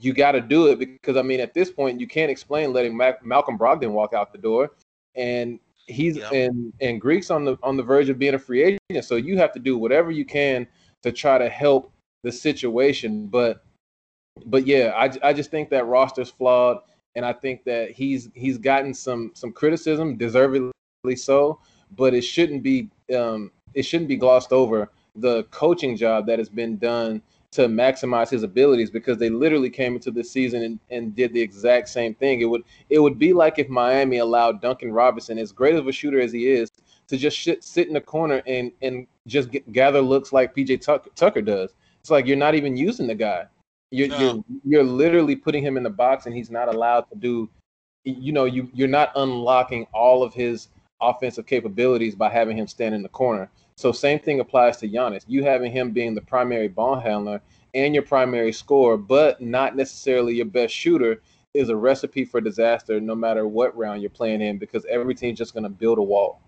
you 0.00 0.12
got 0.12 0.32
to 0.32 0.40
do 0.40 0.68
it 0.68 0.78
because 0.78 1.16
I 1.16 1.22
mean, 1.22 1.40
at 1.40 1.54
this 1.54 1.70
point, 1.70 2.00
you 2.00 2.06
can't 2.06 2.30
explain 2.30 2.72
letting 2.72 2.96
Mac- 2.96 3.24
Malcolm 3.24 3.58
Brogdon 3.58 3.92
walk 3.92 4.14
out 4.14 4.32
the 4.32 4.38
door, 4.38 4.72
and 5.14 5.58
he's 5.86 6.16
yep. 6.16 6.32
and 6.32 6.72
and 6.80 7.00
Greek's 7.00 7.30
on 7.30 7.44
the 7.44 7.58
on 7.62 7.76
the 7.76 7.82
verge 7.82 8.08
of 8.08 8.18
being 8.18 8.34
a 8.34 8.38
free 8.38 8.62
agent. 8.62 9.04
So 9.04 9.16
you 9.16 9.38
have 9.38 9.52
to 9.52 9.58
do 9.58 9.78
whatever 9.78 10.10
you 10.10 10.24
can 10.24 10.66
to 11.02 11.12
try 11.12 11.38
to 11.38 11.48
help 11.48 11.92
the 12.22 12.32
situation. 12.32 13.26
But 13.26 13.64
but 14.46 14.66
yeah, 14.66 14.92
I 14.96 15.10
I 15.28 15.32
just 15.32 15.50
think 15.50 15.70
that 15.70 15.86
roster's 15.86 16.30
flawed, 16.30 16.78
and 17.16 17.24
I 17.24 17.32
think 17.32 17.64
that 17.64 17.90
he's 17.90 18.30
he's 18.34 18.58
gotten 18.58 18.94
some 18.94 19.32
some 19.34 19.52
criticism, 19.52 20.16
deservedly 20.16 20.72
so. 21.16 21.60
But 21.96 22.14
it 22.14 22.22
shouldn't 22.22 22.62
be 22.62 22.88
um 23.14 23.50
it 23.74 23.82
shouldn't 23.82 24.08
be 24.08 24.16
glossed 24.16 24.52
over 24.52 24.90
the 25.16 25.44
coaching 25.44 25.96
job 25.96 26.26
that 26.26 26.38
has 26.38 26.48
been 26.48 26.78
done 26.78 27.22
to 27.52 27.68
maximize 27.68 28.30
his 28.30 28.42
abilities 28.42 28.90
because 28.90 29.18
they 29.18 29.28
literally 29.28 29.68
came 29.68 29.94
into 29.94 30.10
the 30.10 30.24
season 30.24 30.62
and, 30.62 30.80
and 30.90 31.14
did 31.14 31.34
the 31.34 31.40
exact 31.40 31.88
same 31.90 32.14
thing. 32.14 32.40
It 32.40 32.46
would 32.46 32.62
it 32.88 32.98
would 32.98 33.18
be 33.18 33.32
like 33.32 33.58
if 33.58 33.68
Miami 33.68 34.18
allowed 34.18 34.62
Duncan 34.62 34.92
Robinson, 34.92 35.38
as 35.38 35.52
great 35.52 35.74
of 35.74 35.86
a 35.86 35.92
shooter 35.92 36.20
as 36.20 36.32
he 36.32 36.48
is, 36.48 36.70
to 37.08 37.16
just 37.18 37.42
sit, 37.42 37.62
sit 37.62 37.88
in 37.88 37.94
the 37.94 38.00
corner 38.00 38.42
and 38.46 38.72
and 38.80 39.06
just 39.26 39.50
get, 39.50 39.70
gather 39.70 40.00
looks 40.00 40.32
like 40.32 40.54
PJ 40.54 40.80
Tucker, 40.80 41.10
Tucker 41.14 41.42
does. 41.42 41.74
It's 42.00 42.10
like 42.10 42.26
you're 42.26 42.36
not 42.38 42.54
even 42.54 42.76
using 42.76 43.06
the 43.06 43.14
guy. 43.14 43.44
You're, 43.90 44.08
no. 44.08 44.18
you're 44.18 44.44
you're 44.64 44.84
literally 44.84 45.36
putting 45.36 45.62
him 45.62 45.76
in 45.76 45.82
the 45.82 45.90
box 45.90 46.24
and 46.24 46.34
he's 46.34 46.50
not 46.50 46.74
allowed 46.74 47.02
to 47.10 47.16
do. 47.16 47.50
You 48.04 48.32
know, 48.32 48.46
you 48.46 48.70
you're 48.72 48.88
not 48.88 49.12
unlocking 49.14 49.86
all 49.92 50.22
of 50.22 50.32
his 50.32 50.68
offensive 51.02 51.46
capabilities 51.46 52.14
by 52.14 52.30
having 52.30 52.56
him 52.56 52.66
stand 52.66 52.94
in 52.94 53.02
the 53.02 53.08
corner. 53.08 53.50
So 53.76 53.92
same 53.92 54.18
thing 54.18 54.40
applies 54.40 54.76
to 54.78 54.88
Giannis. 54.88 55.24
You 55.26 55.44
having 55.44 55.72
him 55.72 55.90
being 55.90 56.14
the 56.14 56.20
primary 56.20 56.68
ball 56.68 56.98
handler 56.98 57.40
and 57.74 57.94
your 57.94 58.04
primary 58.04 58.52
scorer, 58.52 58.96
but 58.96 59.40
not 59.40 59.76
necessarily 59.76 60.34
your 60.34 60.46
best 60.46 60.74
shooter, 60.74 61.20
is 61.54 61.68
a 61.68 61.76
recipe 61.76 62.24
for 62.24 62.40
disaster 62.40 63.00
no 63.00 63.14
matter 63.14 63.46
what 63.46 63.76
round 63.76 64.00
you're 64.00 64.10
playing 64.10 64.40
in 64.40 64.58
because 64.58 64.84
every 64.86 65.14
team's 65.14 65.38
just 65.38 65.52
going 65.52 65.64
to 65.64 65.68
build 65.68 65.98
a 65.98 66.02
wall. 66.02 66.40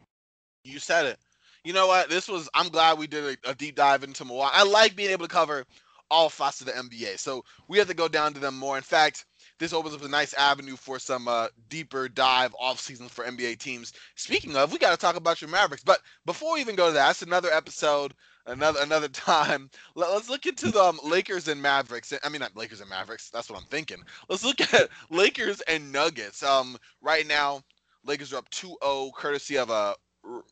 You 0.64 0.78
said 0.78 1.06
it. 1.06 1.18
You 1.64 1.72
know 1.72 1.86
what? 1.86 2.08
This 2.08 2.28
was. 2.28 2.48
I'm 2.54 2.68
glad 2.68 2.98
we 2.98 3.06
did 3.06 3.38
a, 3.44 3.50
a 3.50 3.54
deep 3.54 3.74
dive 3.74 4.04
into 4.04 4.24
Milwaukee. 4.24 4.52
I 4.54 4.64
like 4.64 4.96
being 4.96 5.10
able 5.10 5.26
to 5.26 5.32
cover 5.32 5.64
all 6.10 6.28
facets 6.28 6.60
of 6.60 6.66
the 6.66 6.72
NBA. 6.72 7.18
So 7.18 7.44
we 7.68 7.78
have 7.78 7.88
to 7.88 7.94
go 7.94 8.08
down 8.08 8.34
to 8.34 8.40
them 8.40 8.56
more. 8.56 8.76
In 8.76 8.82
fact, 8.82 9.24
this 9.64 9.72
opens 9.72 9.94
up 9.94 10.04
a 10.04 10.08
nice 10.08 10.34
avenue 10.34 10.76
for 10.76 10.98
some 10.98 11.26
uh, 11.26 11.48
deeper 11.70 12.06
dive 12.06 12.54
off 12.60 12.78
seasons 12.78 13.10
for 13.10 13.24
NBA 13.24 13.58
teams. 13.58 13.94
Speaking 14.14 14.56
of, 14.56 14.70
we 14.70 14.78
got 14.78 14.90
to 14.90 14.98
talk 14.98 15.16
about 15.16 15.40
your 15.40 15.48
Mavericks. 15.48 15.82
But 15.82 16.00
before 16.26 16.52
we 16.52 16.60
even 16.60 16.76
go 16.76 16.88
to 16.88 16.92
that, 16.92 17.06
that's 17.06 17.22
another 17.22 17.50
episode, 17.50 18.12
another 18.44 18.80
another 18.82 19.08
time. 19.26 19.70
Let, 19.94 20.10
us 20.10 20.28
look 20.28 20.44
into 20.44 20.70
the 20.70 20.82
um, 20.82 21.00
Lakers 21.02 21.48
and 21.48 21.62
Mavericks. 21.62 22.12
I 22.22 22.28
mean, 22.28 22.40
not 22.40 22.54
Lakers 22.54 22.82
and 22.82 22.90
Mavericks. 22.90 23.30
That's 23.30 23.48
what 23.48 23.58
I'm 23.58 23.66
thinking. 23.68 24.02
Let's 24.28 24.44
look 24.44 24.60
at 24.60 24.90
Lakers 25.10 25.62
and 25.62 25.90
Nuggets. 25.90 26.42
Um, 26.42 26.76
right 27.00 27.26
now, 27.26 27.62
Lakers 28.04 28.34
are 28.34 28.38
up 28.38 28.50
2-0, 28.50 29.14
courtesy 29.14 29.56
of 29.56 29.70
a 29.70 29.94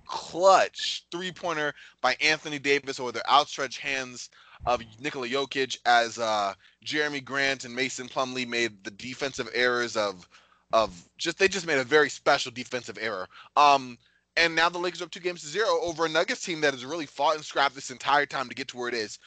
clutch 0.07 1.05
three 1.11 1.33
pointer 1.33 1.75
by 2.01 2.17
Anthony 2.23 2.59
Davis 2.59 2.99
over 2.99 3.13
their 3.13 3.31
outstretched 3.31 3.79
hands 3.79 4.31
of 4.67 4.83
Nikola 5.01 5.29
Jokic 5.29 5.79
as 5.87 6.19
uh, 6.19 6.55
Jerami 6.85 7.25
Grant 7.25 7.65
and 7.65 7.75
Mason 7.75 8.09
Plumlee 8.09 8.47
made 8.47 8.85
the 8.85 8.91
defensive 8.91 9.49
errors 9.55 9.97
of 9.97 10.29
of 10.73 11.09
just 11.19 11.39
they 11.39 11.49
just 11.49 11.67
made 11.67 11.79
a 11.79 11.85
very 11.85 12.09
special 12.09 12.51
defensive 12.51 12.99
error. 13.01 13.29
Um, 13.57 13.99
and 14.37 14.55
now 14.55 14.69
the 14.69 14.79
Lakers 14.79 15.03
are 15.03 15.05
up 15.05 15.11
two 15.11 15.21
games 15.21 15.43
to 15.43 15.47
zero 15.49 15.79
over 15.83 16.07
a 16.07 16.09
Nuggets 16.09 16.43
team 16.43 16.63
that 16.63 16.73
has 16.73 16.85
really 16.85 17.07
fought 17.07 17.37
and 17.37 17.45
scrapped 17.45 17.75
this 17.75 17.91
entire 17.91 18.25
time 18.25 18.49
to 18.49 18.55
get 18.55 18.69
to 18.69 18.79
where 18.79 18.89
it 18.89 18.95
is. 18.95 19.19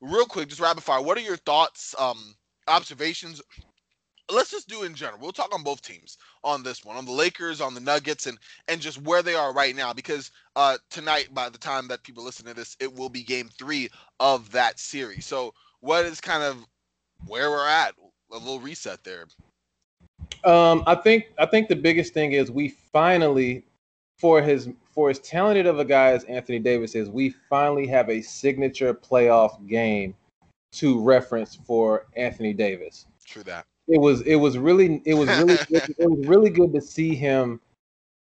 Real 0.00 0.26
quick, 0.26 0.48
just 0.48 0.60
rapid 0.60 0.82
fire. 0.82 1.00
What 1.00 1.16
are 1.16 1.22
your 1.22 1.36
thoughts, 1.36 1.94
um, 1.98 2.34
observations, 2.68 3.40
let's 4.30 4.50
just 4.50 4.68
do 4.68 4.82
in 4.82 4.94
general. 4.94 5.18
We'll 5.20 5.32
talk 5.32 5.54
on 5.54 5.62
both 5.62 5.82
teams 5.82 6.18
on 6.44 6.62
this 6.62 6.84
one, 6.84 6.96
on 6.96 7.04
the 7.04 7.12
Lakers, 7.12 7.60
on 7.60 7.74
the 7.74 7.80
Nuggets, 7.80 8.26
and 8.26 8.38
and 8.68 8.80
just 8.80 9.00
where 9.02 9.22
they 9.22 9.34
are 9.34 9.52
right 9.52 9.74
now. 9.74 9.92
Because 9.92 10.30
uh, 10.56 10.78
tonight, 10.90 11.28
by 11.32 11.48
the 11.48 11.58
time 11.58 11.88
that 11.88 12.02
people 12.02 12.24
listen 12.24 12.46
to 12.46 12.54
this, 12.54 12.76
it 12.80 12.92
will 12.92 13.08
be 13.08 13.22
Game 13.22 13.48
Three 13.58 13.88
of 14.20 14.50
that 14.52 14.78
series. 14.78 15.26
So, 15.26 15.54
what 15.80 16.04
is 16.04 16.20
kind 16.20 16.42
of 16.42 16.64
where 17.26 17.50
we're 17.50 17.68
at? 17.68 17.94
A 18.32 18.38
little 18.38 18.60
reset 18.60 19.04
there. 19.04 19.26
Um, 20.44 20.82
I 20.86 20.94
think 20.94 21.32
I 21.38 21.46
think 21.46 21.68
the 21.68 21.76
biggest 21.76 22.14
thing 22.14 22.32
is 22.32 22.50
we 22.50 22.68
finally, 22.68 23.64
for 24.18 24.40
his 24.40 24.68
for 24.92 25.10
as 25.10 25.18
talented 25.20 25.66
of 25.66 25.78
a 25.78 25.84
guy 25.84 26.10
as 26.10 26.24
Anthony 26.24 26.58
Davis 26.58 26.94
is, 26.94 27.08
we 27.08 27.30
finally 27.50 27.86
have 27.88 28.08
a 28.08 28.22
signature 28.22 28.94
playoff 28.94 29.66
game 29.68 30.14
to 30.72 30.98
reference 31.02 31.54
for 31.54 32.06
Anthony 32.16 32.54
Davis. 32.54 33.06
True 33.26 33.42
that 33.44 33.66
it 33.88 34.00
was 34.00 34.22
it 34.22 34.36
was 34.36 34.58
really 34.58 35.02
it 35.04 35.14
was 35.14 35.28
really 35.28 35.58
it 35.70 36.08
was 36.10 36.26
really 36.26 36.50
good 36.50 36.72
to 36.72 36.80
see 36.80 37.14
him 37.14 37.60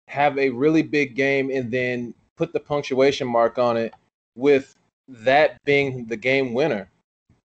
have 0.08 0.38
a 0.38 0.50
really 0.50 0.82
big 0.82 1.16
game 1.16 1.50
and 1.52 1.72
then 1.72 2.14
put 2.38 2.54
the 2.54 2.60
punctuation 2.60 3.28
mark 3.28 3.58
on 3.58 3.78
it 3.78 3.94
with 4.36 4.76
that 5.08 5.64
being 5.64 6.06
the 6.08 6.18
game 6.18 6.54
winner. 6.54 6.90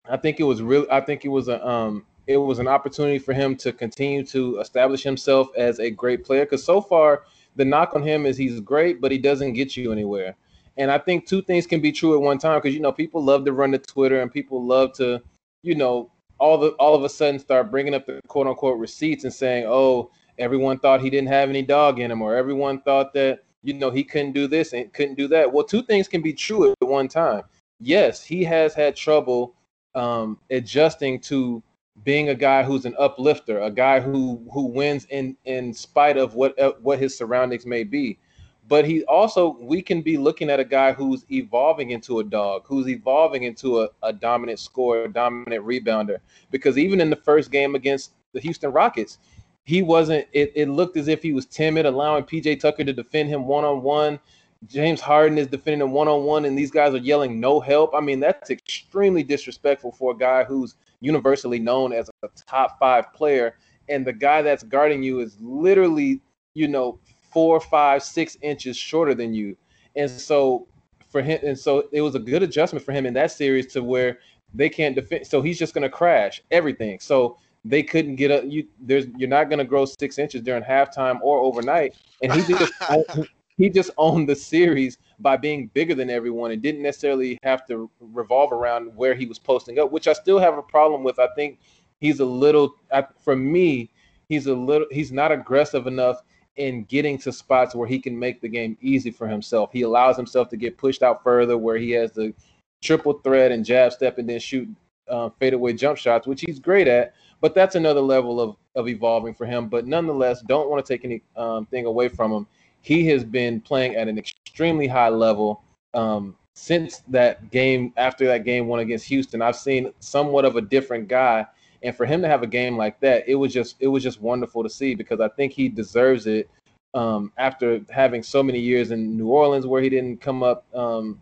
I 0.10 0.18
think 0.18 0.39
it 0.39 0.43
was 0.43 0.62
really 0.62 0.89
I 0.91 1.01
think 1.01 1.26
it 1.26 1.30
was 1.30 1.47
a 1.47 1.66
um 1.68 2.06
it 2.28 2.38
was 2.38 2.60
an 2.60 2.68
opportunity 2.68 3.20
for 3.20 3.34
him 3.34 3.56
to 3.58 3.74
continue 3.74 4.26
to 4.28 4.60
establish 4.60 5.04
himself 5.04 5.49
as 5.58 5.80
a 5.80 5.89
great 5.89 6.24
player 6.24 6.45
cuz 6.45 6.64
so 6.64 6.82
far 6.82 7.24
the 7.56 7.66
knock 7.66 7.95
on 7.95 8.04
him 8.04 8.26
is 8.26 8.38
he's 8.38 8.60
great 8.60 9.01
but 9.01 9.12
he 9.12 9.18
doesn't 9.18 9.54
get 9.54 9.76
you 9.78 9.91
anywhere. 9.91 10.36
And 10.76 10.89
I 10.89 10.97
think 10.97 11.28
two 11.28 11.41
things 11.41 11.68
can 11.68 11.82
be 11.82 11.91
true 11.91 12.16
at 12.16 12.22
one 12.22 12.39
time 12.39 12.60
because 12.60 12.74
you 12.74 12.82
know 12.82 12.91
people 12.91 13.24
love 13.24 13.45
to 13.45 13.54
run 13.54 13.72
to 13.72 13.78
Twitter 13.78 14.22
and 14.22 14.32
people 14.32 14.66
love 14.66 14.93
to 14.93 15.22
you 15.64 15.76
know 15.76 16.12
all 16.44 16.58
the 16.58 16.72
all 16.72 16.94
of 16.94 17.04
a 17.04 17.10
sudden 17.10 17.39
start 17.39 17.72
bringing 17.72 17.94
up 17.94 18.06
the 18.06 18.20
quote 18.28 18.48
unquote 18.48 18.78
receipts 18.78 19.24
and 19.24 19.34
saying, 19.34 19.66
"Oh, 19.66 20.12
everyone 20.38 20.78
thought 20.78 21.02
he 21.02 21.10
didn't 21.10 21.30
have 21.30 21.50
any 21.50 21.62
dog 21.62 22.00
in 22.02 22.12
him," 22.12 22.22
or 22.22 22.36
everyone 22.36 22.82
thought 22.82 23.14
that 23.14 23.46
you 23.64 23.74
know 23.74 23.89
he 23.89 24.04
couldn't 24.04 24.34
do 24.34 24.48
this 24.48 24.74
and 24.74 24.91
couldn't 24.91 25.16
do 25.16 25.30
that. 25.30 25.52
Well, 25.54 25.64
two 25.64 25.82
things 25.84 26.10
can 26.10 26.22
be 26.22 26.34
true 26.34 26.70
at 26.72 26.78
one 26.82 27.08
time. 27.08 27.44
Yes, 27.80 28.26
he 28.26 28.44
has 28.44 28.74
had 28.74 28.96
trouble 28.98 29.56
um, 29.96 30.38
adjusting 30.50 31.22
to 31.22 31.64
being 32.04 32.28
a 32.28 32.36
guy 32.36 32.64
who's 32.64 32.86
an 32.86 32.96
uplifter, 33.00 33.62
a 33.62 33.72
guy 33.72 34.02
who 34.02 34.46
who 34.52 34.66
wins 34.66 35.08
in 35.10 35.38
in 35.46 35.74
spite 35.74 36.18
of 36.18 36.36
what 36.36 36.60
uh, 36.60 36.74
what 36.82 37.00
his 37.00 37.18
surroundings 37.18 37.66
may 37.66 37.86
be 37.86 38.20
but 38.68 38.86
he 38.86 39.03
also 39.05 39.57
we 39.59 39.82
can 39.82 40.01
be 40.01 40.18
looking 40.18 40.49
at 40.49 40.59
a 40.59 40.64
guy 40.64 40.93
who's 40.93 41.26
evolving 41.32 41.91
into 41.91 42.20
a 42.20 42.24
dog 42.24 42.64
who's 42.66 42.88
evolving 42.88 43.43
into 43.43 43.82
a, 43.82 43.89
a 44.03 44.14
dominant 44.14 44.59
scorer 44.59 45.07
dominant 45.07 45.66
rebounder. 45.66 46.18
Because 46.51 46.78
even 46.78 47.01
in 47.01 47.09
the 47.09 47.16
first 47.16 47.51
game 47.51 47.76
against 47.76 48.14
the 48.34 48.39
houston 48.39 48.72
rockets 48.72 49.18
he 49.66 49.82
wasn't 49.82 50.28
it, 50.34 50.51
it 50.55 50.70
looked 50.70 50.97
as 50.97 51.07
if 51.07 51.22
he 51.22 51.34
was 51.34 51.45
timid 51.45 51.86
allowing 51.86 52.24
pj 52.24 52.59
tucker 52.59 52.84
to 52.84 52.93
defend 52.93 53.30
him 53.30 53.47
one-on-one. 53.47 54.20
James 54.66 55.01
harden 55.01 55.38
is 55.38 55.47
defending 55.47 55.82
him 55.82 55.91
one-on-one 55.91 56.45
and 56.45 56.57
these 56.57 56.72
guys 56.72 56.93
are 56.93 56.97
yelling 56.97 57.39
no 57.39 57.59
help. 57.59 57.93
I 57.93 57.99
mean 57.99 58.20
that's 58.20 58.49
extremely 58.49 59.24
disrespectful 59.24 59.91
for 59.91 60.11
a 60.14 60.18
guy 60.18 60.43
who's 60.43 60.76
universally 61.01 61.59
known 61.59 61.91
as 61.91 62.09
a 62.24 62.30
top 62.47 62.80
five 62.80 63.11
player. 63.14 63.57
And 63.89 64.07
the 64.07 64.14
guy 64.14 64.41
that's 64.41 64.64
guarding 64.64 65.03
you 65.03 65.20
is 65.20 65.38
literally 65.41 66.22
you 66.53 66.70
know 66.70 66.99
four, 67.34 67.60
five, 67.60 68.04
six 68.04 68.38
inches 68.42 68.78
shorter 68.78 69.14
than 69.14 69.34
you. 69.34 69.58
And 69.96 70.10
so 70.10 70.68
for 71.10 71.22
him, 71.22 71.40
and 71.44 71.58
so 71.58 71.88
it 71.92 72.02
was 72.02 72.16
a 72.16 72.20
good 72.20 72.44
adjustment 72.44 72.86
for 72.86 72.92
him 72.92 73.06
in 73.06 73.14
that 73.16 73.32
series 73.32 73.68
to 73.74 73.84
where 73.84 74.20
they 74.54 74.70
can't 74.70 74.96
defend. 74.96 75.28
So 75.28 75.42
he's 75.42 75.60
just 75.60 75.74
going 75.74 75.84
to 75.84 75.90
crash 75.90 76.42
everything. 76.52 77.00
So 77.00 77.38
they 77.66 77.84
couldn't 77.84 78.16
get 78.16 78.32
up. 78.32 78.44
You 78.46 78.68
there's 78.80 79.06
you're 79.18 79.30
not 79.30 79.50
going 79.50 79.60
to 79.60 79.66
grow 79.66 79.86
six 79.86 80.18
inches 80.18 80.42
during 80.42 80.64
halftime 80.64 81.20
or 81.22 81.40
overnight. 81.40 81.96
And 82.22 82.34
he 82.34 82.42
just 82.42 82.74
he 83.58 83.70
just 83.70 83.92
owned 83.98 84.28
the 84.28 84.36
series 84.36 84.98
by 85.20 85.38
being 85.38 85.68
bigger 85.74 85.96
than 85.96 86.10
everyone 86.10 86.52
and 86.52 86.62
didn't 86.62 86.82
necessarily 86.82 87.38
have 87.44 87.66
to 87.68 87.90
revolve 88.00 88.52
around 88.52 88.96
where 88.96 89.14
he 89.14 89.26
was 89.26 89.40
posting 89.40 89.80
up, 89.80 89.92
which 89.92 90.08
I 90.08 90.14
still 90.14 90.40
have 90.40 90.58
a 90.58 90.64
problem 90.64 91.04
with. 91.04 91.20
I 91.20 91.28
think 91.36 91.60
he's 92.00 92.20
a 92.20 92.26
little, 92.26 92.76
for 93.20 93.36
me, 93.36 93.92
he's 94.28 94.48
a 94.48 94.54
little 94.54 94.88
he's 94.92 95.12
not 95.12 95.32
aggressive 95.32 95.88
enough 95.88 96.24
in 96.58 96.84
getting 96.84 97.18
to 97.18 97.32
spots 97.32 97.74
where 97.74 97.88
he 97.88 97.99
can 97.99 98.18
make 98.18 98.41
the 98.41 98.47
game 98.47 98.78
easy 98.82 99.12
for 99.12 99.28
himself. 99.28 99.72
He 99.74 99.82
allows 99.82 100.16
himself 100.16 100.49
to 100.49 100.58
get 100.58 100.78
pushed 100.78 101.04
out 101.04 101.24
further 101.24 101.58
where 101.58 101.78
he 101.78 101.91
has 101.91 102.12
the 102.12 102.34
triple 102.82 103.14
threat 103.24 103.51
and 103.51 103.66
jab 103.66 103.91
step 103.93 104.18
and 104.18 104.30
then 104.30 104.39
shoot 104.39 104.70
uh, 105.10 105.30
fadeaway 105.39 105.74
jump 105.74 105.97
shots, 105.97 106.28
which 106.28 106.41
he's 106.41 106.60
great 106.60 106.88
at. 106.88 107.14
But 107.41 107.56
that's 107.56 107.76
another 107.76 108.01
level 108.01 108.39
of 108.39 108.56
of 108.76 108.88
evolving 108.88 109.34
for 109.34 109.45
him. 109.45 109.68
But 109.68 109.86
nonetheless, 109.86 110.41
don't 110.41 110.70
want 110.70 110.84
to 110.86 110.93
take 110.93 111.06
anything 111.06 111.22
um, 111.36 111.68
away 111.74 112.08
from 112.08 112.32
him. 112.32 112.47
He 112.82 113.08
has 113.08 113.24
been 113.24 113.62
playing 113.62 113.95
at 113.95 114.08
an 114.08 114.18
extremely 114.18 114.88
high 114.88 115.10
level 115.10 115.64
um, 115.93 116.36
since 116.56 116.99
that 117.10 117.51
game. 117.51 117.93
After 117.97 118.26
that 118.28 118.45
game 118.45 118.68
one 118.68 118.80
against 118.80 119.06
Houston, 119.06 119.41
I've 119.41 119.56
seen 119.56 119.91
somewhat 119.99 120.45
of 120.45 120.56
a 120.56 120.62
different 120.62 121.08
guy. 121.08 121.45
And 121.84 121.96
for 121.96 122.06
him 122.06 122.22
to 122.22 122.28
have 122.28 122.44
a 122.44 122.48
game 122.48 122.78
like 122.78 123.00
that, 123.02 123.28
it 123.28 123.36
was 123.36 123.54
just 123.54 123.76
it 123.80 123.88
was 123.88 124.04
just 124.04 124.22
wonderful 124.22 124.64
to 124.64 124.70
see 124.70 124.96
because 124.96 125.20
I 125.20 125.28
think 125.30 125.52
he 125.52 125.68
deserves 125.68 126.28
it 126.28 126.50
um, 126.94 127.32
after 127.38 127.82
having 127.90 128.24
so 128.24 128.42
many 128.42 128.60
years 128.60 128.92
in 128.92 129.18
New 129.18 129.28
Orleans 129.28 129.66
where 129.66 129.82
he 129.82 129.90
didn't 129.90 130.22
come 130.22 130.44
up 130.44 130.66
um, 130.76 131.20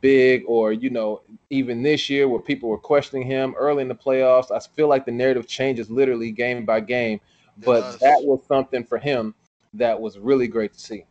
big, 0.00 0.44
or 0.46 0.72
you 0.72 0.90
know, 0.90 1.22
even 1.50 1.82
this 1.82 2.10
year 2.10 2.28
where 2.28 2.40
people 2.40 2.68
were 2.68 2.78
questioning 2.78 3.26
him 3.26 3.54
early 3.56 3.82
in 3.82 3.88
the 3.88 3.94
playoffs. 3.94 4.50
I 4.50 4.58
feel 4.58 4.88
like 4.88 5.04
the 5.06 5.12
narrative 5.12 5.46
changes 5.46 5.90
literally 5.90 6.30
game 6.30 6.64
by 6.64 6.80
game, 6.80 7.20
but 7.64 7.98
that 8.00 8.22
was 8.22 8.40
something 8.46 8.84
for 8.84 8.98
him 8.98 9.34
that 9.74 9.98
was 9.98 10.18
really 10.18 10.48
great 10.48 10.72
to 10.74 10.80
see. 10.80 11.04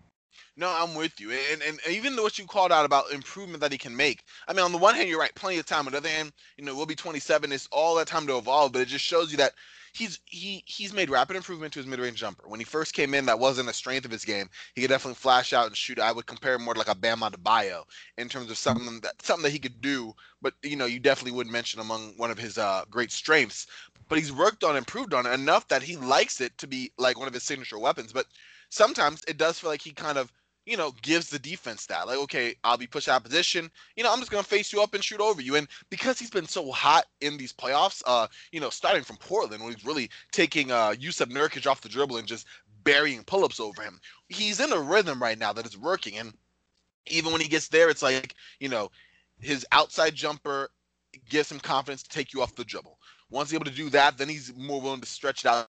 No, 0.57 0.69
I'm 0.69 0.95
with 0.95 1.19
you, 1.19 1.31
and, 1.31 1.61
and 1.61 1.79
even 1.89 2.15
what 2.15 2.37
you 2.37 2.45
called 2.45 2.71
out 2.71 2.85
about 2.85 3.11
improvement 3.11 3.61
that 3.61 3.71
he 3.71 3.77
can 3.77 3.95
make. 3.95 4.23
I 4.47 4.53
mean, 4.53 4.63
on 4.63 4.71
the 4.71 4.77
one 4.77 4.95
hand, 4.95 5.09
you're 5.09 5.19
right, 5.19 5.33
plenty 5.35 5.57
of 5.57 5.65
time. 5.65 5.85
On 5.85 5.91
the 5.91 5.97
other 5.97 6.09
hand, 6.09 6.33
you 6.57 6.65
know, 6.65 6.75
we'll 6.75 6.85
be 6.85 6.95
27. 6.95 7.51
It's 7.51 7.67
all 7.71 7.95
that 7.95 8.07
time 8.07 8.27
to 8.27 8.37
evolve, 8.37 8.73
but 8.73 8.81
it 8.81 8.87
just 8.87 9.05
shows 9.05 9.31
you 9.31 9.37
that 9.37 9.53
he's 9.93 10.19
he 10.25 10.63
he's 10.65 10.93
made 10.93 11.09
rapid 11.09 11.35
improvement 11.35 11.73
to 11.73 11.79
his 11.79 11.87
mid-range 11.87 12.19
jumper. 12.19 12.47
When 12.47 12.59
he 12.59 12.63
first 12.63 12.93
came 12.93 13.13
in, 13.13 13.25
that 13.25 13.39
wasn't 13.39 13.69
a 13.69 13.73
strength 13.73 14.05
of 14.05 14.11
his 14.11 14.25
game. 14.25 14.49
He 14.75 14.81
could 14.81 14.89
definitely 14.89 15.15
flash 15.15 15.53
out 15.53 15.67
and 15.67 15.75
shoot. 15.75 15.99
I 15.99 16.11
would 16.11 16.25
compare 16.25 16.55
him 16.55 16.63
more 16.63 16.73
to 16.73 16.79
like 16.79 16.87
a 16.87 16.95
Bam 16.95 17.19
Adebayo 17.19 17.83
in 18.17 18.29
terms 18.29 18.49
of 18.49 18.57
something 18.57 18.99
that 19.01 19.21
something 19.21 19.43
that 19.43 19.51
he 19.51 19.59
could 19.59 19.81
do. 19.81 20.13
But 20.41 20.53
you 20.63 20.75
know, 20.75 20.85
you 20.85 20.99
definitely 20.99 21.33
wouldn't 21.33 21.53
mention 21.53 21.79
among 21.79 22.13
one 22.17 22.31
of 22.31 22.37
his 22.37 22.57
uh, 22.57 22.83
great 22.89 23.11
strengths. 23.11 23.67
But 24.07 24.17
he's 24.17 24.33
worked 24.33 24.65
on, 24.65 24.75
improved 24.75 25.13
on 25.13 25.25
enough 25.25 25.67
that 25.69 25.83
he 25.83 25.95
likes 25.95 26.41
it 26.41 26.57
to 26.57 26.67
be 26.67 26.91
like 26.97 27.17
one 27.17 27.29
of 27.29 27.33
his 27.33 27.43
signature 27.43 27.79
weapons. 27.79 28.11
But 28.11 28.25
sometimes 28.71 29.21
it 29.27 29.37
does 29.37 29.59
feel 29.59 29.69
like 29.69 29.81
he 29.81 29.91
kind 29.91 30.17
of 30.17 30.31
you 30.65 30.77
know, 30.77 30.93
gives 31.01 31.29
the 31.29 31.39
defense 31.39 31.85
that. 31.87 32.07
Like, 32.07 32.19
okay, 32.19 32.55
I'll 32.63 32.77
be 32.77 32.87
pushed 32.87 33.09
out 33.09 33.17
of 33.17 33.23
position. 33.23 33.69
You 33.95 34.03
know, 34.03 34.13
I'm 34.13 34.19
just 34.19 34.31
gonna 34.31 34.43
face 34.43 34.71
you 34.71 34.81
up 34.81 34.93
and 34.93 35.03
shoot 35.03 35.19
over 35.19 35.41
you. 35.41 35.55
And 35.55 35.67
because 35.89 36.19
he's 36.19 36.29
been 36.29 36.47
so 36.47 36.71
hot 36.71 37.05
in 37.21 37.37
these 37.37 37.51
playoffs, 37.53 38.03
uh, 38.05 38.27
you 38.51 38.59
know, 38.59 38.69
starting 38.69 39.03
from 39.03 39.17
Portland 39.17 39.63
when 39.63 39.73
he's 39.73 39.85
really 39.85 40.09
taking 40.31 40.71
uh 40.71 40.93
Jusuf 40.93 41.31
Nurkic 41.31 41.65
off 41.65 41.81
the 41.81 41.89
dribble 41.89 42.17
and 42.17 42.27
just 42.27 42.47
burying 42.83 43.23
pull-ups 43.23 43.59
over 43.59 43.81
him, 43.81 43.99
he's 44.29 44.59
in 44.59 44.71
a 44.71 44.79
rhythm 44.79 45.21
right 45.21 45.37
now 45.37 45.51
that 45.53 45.65
is 45.65 45.77
working. 45.77 46.17
And 46.17 46.33
even 47.07 47.31
when 47.31 47.41
he 47.41 47.47
gets 47.47 47.67
there, 47.67 47.89
it's 47.89 48.03
like, 48.03 48.35
you 48.59 48.69
know, 48.69 48.91
his 49.39 49.65
outside 49.71 50.13
jumper 50.15 50.69
gives 51.29 51.51
him 51.51 51.59
confidence 51.59 52.03
to 52.03 52.09
take 52.09 52.33
you 52.33 52.41
off 52.41 52.55
the 52.55 52.63
dribble. 52.63 52.97
Once 53.31 53.49
he's 53.49 53.55
able 53.55 53.65
to 53.65 53.71
do 53.71 53.89
that, 53.89 54.17
then 54.17 54.29
he's 54.29 54.53
more 54.55 54.79
willing 54.81 55.01
to 55.01 55.07
stretch 55.07 55.43
it 55.45 55.47
out 55.47 55.67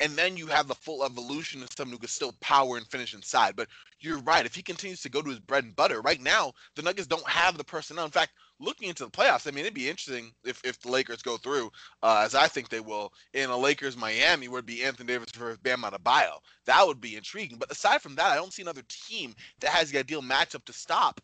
and 0.00 0.12
then 0.12 0.36
you 0.36 0.46
have 0.46 0.68
the 0.68 0.74
full 0.74 1.04
evolution 1.04 1.62
of 1.62 1.70
someone 1.76 1.92
who 1.92 1.98
can 1.98 2.08
still 2.08 2.34
power 2.40 2.76
and 2.76 2.86
finish 2.86 3.14
inside. 3.14 3.56
But 3.56 3.68
you're 4.00 4.20
right. 4.20 4.46
If 4.46 4.54
he 4.54 4.62
continues 4.62 5.00
to 5.02 5.08
go 5.08 5.22
to 5.22 5.30
his 5.30 5.38
bread 5.38 5.64
and 5.64 5.76
butter, 5.76 6.00
right 6.00 6.20
now 6.20 6.52
the 6.76 6.82
Nuggets 6.82 7.06
don't 7.06 7.28
have 7.28 7.56
the 7.56 7.64
personnel. 7.64 8.04
In 8.04 8.10
fact, 8.10 8.32
looking 8.58 8.88
into 8.88 9.04
the 9.04 9.10
playoffs, 9.10 9.46
I 9.46 9.50
mean, 9.50 9.64
it'd 9.64 9.74
be 9.74 9.88
interesting 9.88 10.32
if, 10.44 10.60
if 10.64 10.80
the 10.80 10.90
Lakers 10.90 11.22
go 11.22 11.36
through, 11.36 11.70
uh, 12.02 12.22
as 12.24 12.34
I 12.34 12.48
think 12.48 12.68
they 12.68 12.80
will, 12.80 13.12
in 13.34 13.50
a 13.50 13.56
Lakers 13.56 13.96
Miami 13.96 14.48
would 14.48 14.66
be 14.66 14.84
Anthony 14.84 15.08
Davis 15.08 15.30
for 15.30 15.56
Bam 15.62 15.82
Adebayo. 15.82 16.38
That 16.66 16.86
would 16.86 17.00
be 17.00 17.16
intriguing. 17.16 17.58
But 17.58 17.72
aside 17.72 18.02
from 18.02 18.14
that, 18.16 18.30
I 18.30 18.36
don't 18.36 18.52
see 18.52 18.62
another 18.62 18.82
team 18.88 19.34
that 19.60 19.70
has 19.70 19.90
the 19.90 19.98
ideal 19.98 20.22
matchup 20.22 20.64
to 20.66 20.72
stop 20.72 21.20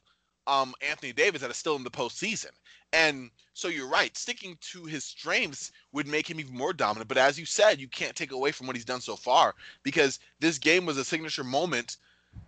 um, 0.49 0.75
Anthony 0.81 1.13
Davis 1.13 1.43
that 1.43 1.51
is 1.51 1.57
still 1.57 1.77
in 1.77 1.85
the 1.85 1.91
postseason. 1.91 2.51
And 2.93 3.31
so 3.53 3.69
you're 3.69 3.89
right, 3.89 4.17
sticking 4.17 4.57
to 4.73 4.85
his 4.85 5.05
strengths 5.05 5.73
would 5.93 6.09
make 6.09 6.29
him 6.29 6.41
even 6.41 6.57
more 6.57 6.73
dominant. 6.73 7.09
But 7.09 7.19
as 7.19 7.39
you 7.39 7.45
said, 7.45 7.79
you 7.79 7.87
can't 7.87 8.17
take 8.17 8.33
away 8.33 8.51
from 8.51 8.67
what 8.67 8.75
he's 8.75 8.85
done 8.85 9.03
so 9.03 9.15
far 9.15 9.55
because 9.83 10.19
this 10.41 10.59
game 10.59 10.87
was 10.87 10.97
a 10.97 11.05
signature 11.05 11.45
moment 11.45 11.99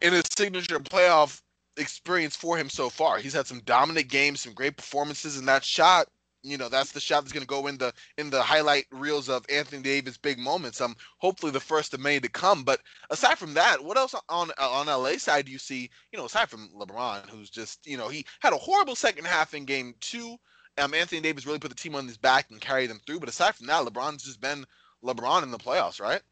in 0.01 0.15
a 0.15 0.23
signature 0.37 0.81
playoff 0.81 1.43
experience 1.77 2.37
for 2.37 2.57
him 2.57 2.71
so 2.71 2.89
far. 2.89 3.19
He's 3.19 3.35
had 3.35 3.47
some 3.47 3.61
dominant 3.61 4.09
games, 4.09 4.41
some 4.41 4.55
great 4.55 4.77
performances, 4.77 5.37
and 5.37 5.47
that 5.49 5.65
shot, 5.65 6.09
you 6.43 6.57
know, 6.57 6.69
that's 6.69 6.93
the 6.93 7.01
shot 7.01 7.23
that's 7.23 7.33
going 7.33 7.43
to 7.43 7.47
go 7.47 7.67
in 7.67 7.79
the 7.79 7.93
in 8.19 8.31
the 8.31 8.43
highlight 8.43 8.87
reels 8.91 9.29
of 9.29 9.45
Anthony 9.51 9.83
Davis' 9.83 10.17
big 10.17 10.39
moments. 10.39 10.81
Um, 10.81 10.97
hopefully 11.19 11.53
the 11.53 11.61
first 11.61 11.95
of 11.95 12.01
many 12.01 12.21
to 12.21 12.29
come. 12.29 12.63
But 12.63 12.81
aside 13.11 13.39
from 13.39 13.55
that, 13.55 13.83
what 13.83 13.97
else 13.97 14.15
on 14.29 14.51
on 14.59 14.87
LA 14.87 15.19
side 15.19 15.47
do 15.47 15.53
you 15.53 15.59
see? 15.59 15.91
You 16.13 16.19
know, 16.19 16.27
aside 16.27 16.49
from 16.49 16.71
LeBron, 16.79 17.29
who's 17.29 17.51
just 17.51 17.87
you 17.87 17.97
know 17.97 18.09
he 18.09 18.25
had 18.41 18.53
a 18.53 18.59
horrible 18.59 18.97
second 18.97 19.27
half 19.27 19.55
in 19.55 19.65
Game 19.65 19.95
Two. 20.01 20.37
Um, 20.79 20.95
Anthony 20.95 21.21
Davis 21.21 21.47
really 21.47 21.59
put 21.59 21.71
the 21.71 21.75
team 21.75 21.95
on 21.95 22.07
his 22.07 22.17
back 22.17 22.47
and 22.51 22.61
carried 22.61 22.91
them 22.91 23.01
through. 23.07 23.21
But 23.21 23.29
aside 23.29 23.55
from 23.55 23.67
that, 23.67 23.85
LeBron's 23.85 24.23
just 24.23 24.41
been 24.41 24.65
LeBron 25.05 25.43
in 25.43 25.51
the 25.51 25.59
playoffs, 25.59 26.01
right? 26.01 26.23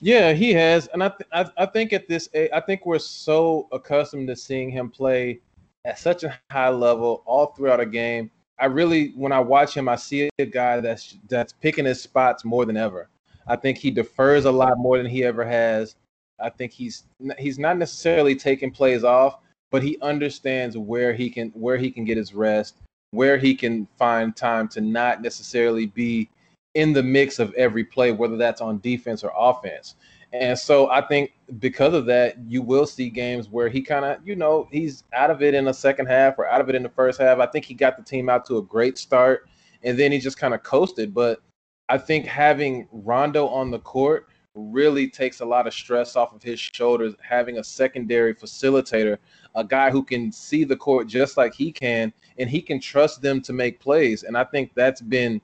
Yeah, 0.00 0.32
he 0.32 0.52
has, 0.54 0.86
and 0.88 1.04
I, 1.04 1.08
th- 1.08 1.28
I, 1.30 1.46
I 1.58 1.66
think 1.66 1.92
at 1.92 2.08
this, 2.08 2.28
I 2.34 2.60
think 2.60 2.86
we're 2.86 2.98
so 2.98 3.68
accustomed 3.70 4.28
to 4.28 4.36
seeing 4.36 4.70
him 4.70 4.88
play 4.88 5.40
at 5.84 5.98
such 5.98 6.24
a 6.24 6.38
high 6.50 6.70
level 6.70 7.22
all 7.26 7.46
throughout 7.46 7.80
a 7.80 7.86
game. 7.86 8.30
I 8.60 8.66
really, 8.66 9.12
when 9.16 9.32
I 9.32 9.40
watch 9.40 9.74
him, 9.74 9.88
I 9.88 9.96
see 9.96 10.28
a 10.38 10.46
guy 10.46 10.80
that's 10.80 11.16
that's 11.28 11.52
picking 11.52 11.86
his 11.86 12.02
spots 12.02 12.44
more 12.44 12.66
than 12.66 12.76
ever. 12.76 13.08
I 13.46 13.56
think 13.56 13.78
he 13.78 13.90
defers 13.90 14.44
a 14.44 14.52
lot 14.52 14.78
more 14.78 14.98
than 14.98 15.06
he 15.06 15.24
ever 15.24 15.44
has. 15.44 15.96
I 16.38 16.50
think 16.50 16.72
he's 16.72 17.04
he's 17.38 17.58
not 17.58 17.78
necessarily 17.78 18.34
taking 18.36 18.70
plays 18.70 19.02
off, 19.02 19.38
but 19.70 19.82
he 19.82 19.98
understands 20.02 20.76
where 20.76 21.14
he 21.14 21.30
can 21.30 21.50
where 21.50 21.76
he 21.76 21.90
can 21.90 22.04
get 22.04 22.16
his 22.16 22.34
rest, 22.34 22.76
where 23.12 23.38
he 23.38 23.54
can 23.54 23.88
find 23.98 24.36
time 24.36 24.68
to 24.68 24.80
not 24.80 25.22
necessarily 25.22 25.86
be 25.86 26.28
in 26.74 26.92
the 26.92 27.02
mix 27.02 27.38
of 27.38 27.52
every 27.54 27.84
play, 27.84 28.12
whether 28.12 28.36
that's 28.36 28.60
on 28.60 28.78
defense 28.80 29.24
or 29.24 29.32
offense. 29.36 29.96
And 30.32 30.56
so 30.56 30.88
I 30.90 31.00
think 31.00 31.32
because 31.58 31.92
of 31.92 32.06
that, 32.06 32.36
you 32.46 32.62
will 32.62 32.86
see 32.86 33.10
games 33.10 33.48
where 33.48 33.68
he 33.68 33.82
kind 33.82 34.04
of, 34.04 34.18
you 34.24 34.36
know, 34.36 34.68
he's 34.70 35.02
out 35.12 35.30
of 35.30 35.42
it 35.42 35.54
in 35.54 35.64
the 35.64 35.72
second 35.72 36.06
half 36.06 36.38
or 36.38 36.46
out 36.46 36.60
of 36.60 36.68
it 36.68 36.76
in 36.76 36.84
the 36.84 36.88
first 36.88 37.20
half. 37.20 37.38
I 37.38 37.46
think 37.46 37.64
he 37.64 37.74
got 37.74 37.96
the 37.96 38.04
team 38.04 38.28
out 38.28 38.44
to 38.46 38.58
a 38.58 38.62
great 38.62 38.96
start 38.96 39.48
and 39.82 39.98
then 39.98 40.12
he 40.12 40.18
just 40.18 40.38
kind 40.38 40.54
of 40.54 40.62
coasted. 40.62 41.12
But 41.12 41.40
I 41.88 41.98
think 41.98 42.26
having 42.26 42.86
Rondo 42.92 43.48
on 43.48 43.72
the 43.72 43.80
court 43.80 44.28
really 44.54 45.08
takes 45.08 45.40
a 45.40 45.44
lot 45.44 45.66
of 45.66 45.74
stress 45.74 46.14
off 46.14 46.32
of 46.32 46.42
his 46.42 46.60
shoulders, 46.60 47.14
having 47.20 47.58
a 47.58 47.64
secondary 47.64 48.34
facilitator, 48.34 49.18
a 49.54 49.64
guy 49.64 49.90
who 49.90 50.04
can 50.04 50.30
see 50.30 50.64
the 50.64 50.76
court 50.76 51.08
just 51.08 51.36
like 51.36 51.54
he 51.54 51.72
can, 51.72 52.12
and 52.38 52.48
he 52.48 52.60
can 52.62 52.80
trust 52.80 53.22
them 53.22 53.40
to 53.40 53.52
make 53.52 53.80
plays. 53.80 54.22
And 54.22 54.36
I 54.36 54.44
think 54.44 54.72
that's 54.74 55.00
been 55.00 55.40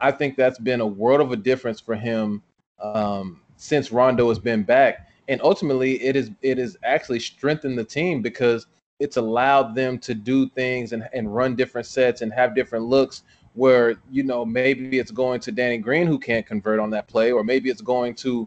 I 0.00 0.12
think 0.12 0.36
that's 0.36 0.58
been 0.58 0.80
a 0.80 0.86
world 0.86 1.20
of 1.20 1.32
a 1.32 1.36
difference 1.36 1.80
for 1.80 1.94
him 1.94 2.42
um, 2.80 3.40
since 3.56 3.90
Rondo 3.90 4.28
has 4.28 4.38
been 4.38 4.62
back. 4.62 5.08
And 5.28 5.40
ultimately, 5.42 6.02
it 6.02 6.14
is 6.14 6.30
it 6.42 6.58
has 6.58 6.76
actually 6.84 7.20
strengthened 7.20 7.76
the 7.76 7.84
team 7.84 8.22
because 8.22 8.66
it's 9.00 9.16
allowed 9.16 9.74
them 9.74 9.98
to 9.98 10.14
do 10.14 10.48
things 10.50 10.92
and, 10.92 11.08
and 11.12 11.34
run 11.34 11.56
different 11.56 11.86
sets 11.86 12.22
and 12.22 12.32
have 12.32 12.54
different 12.54 12.84
looks 12.84 13.22
where 13.54 13.96
you 14.10 14.22
know 14.22 14.44
maybe 14.44 14.98
it's 14.98 15.10
going 15.10 15.40
to 15.40 15.50
Danny 15.50 15.78
Green 15.78 16.06
who 16.06 16.18
can't 16.18 16.46
convert 16.46 16.78
on 16.78 16.90
that 16.90 17.08
play, 17.08 17.32
or 17.32 17.42
maybe 17.42 17.70
it's 17.70 17.80
going 17.80 18.14
to 18.16 18.46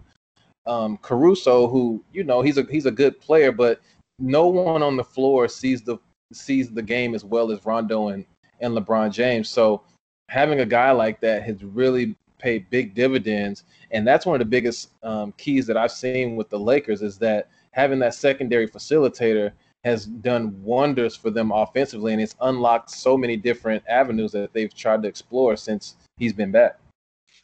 um, 0.68 0.98
Caruso 0.98 1.68
who 1.68 2.04
you 2.14 2.24
know 2.24 2.42
he's 2.42 2.58
a 2.58 2.64
he's 2.70 2.86
a 2.86 2.92
good 2.92 3.20
player, 3.20 3.52
but 3.52 3.82
no 4.20 4.48
one 4.48 4.84
on 4.84 4.96
the 4.96 5.04
floor 5.04 5.48
sees 5.48 5.82
the 5.82 5.98
sees 6.32 6.70
the 6.70 6.82
game 6.82 7.16
as 7.16 7.26
well 7.26 7.52
as 7.52 7.66
Rondo 7.66 8.10
and 8.10 8.26
and 8.62 8.78
LeBron 8.78 9.12
James. 9.12 9.50
So 9.50 9.82
having 10.30 10.60
a 10.60 10.66
guy 10.66 10.92
like 10.92 11.20
that 11.22 11.44
has 11.44 11.64
really 11.64 12.16
paid 12.38 12.70
big 12.70 12.94
dividends, 12.94 13.66
and 13.92 14.08
that's 14.08 14.26
one 14.26 14.36
of 14.36 14.40
the 14.40 14.46
biggest 14.46 14.92
um, 15.04 15.34
keys 15.38 15.68
that 15.68 15.76
I've 15.76 15.92
seen 15.92 16.36
with 16.36 16.50
the 16.50 16.60
Lakers 16.60 17.02
is 17.02 17.18
that 17.18 17.50
having 17.72 18.00
that 18.00 18.14
secondary 18.14 18.68
facilitator 18.68 19.52
has 19.84 20.06
done 20.06 20.62
wonders 20.62 21.16
for 21.16 21.32
them 21.32 21.52
offensively, 21.52 22.14
and 22.14 22.22
it's 22.22 22.36
unlocked 22.42 22.92
so 22.92 23.18
many 23.18 23.36
different 23.36 23.84
avenues 23.90 24.32
that 24.32 24.54
they've 24.54 24.74
tried 24.74 25.02
to 25.04 25.08
explore 25.08 25.56
since 25.58 25.96
he's 26.18 26.34
been 26.34 26.52
back. 26.52 26.80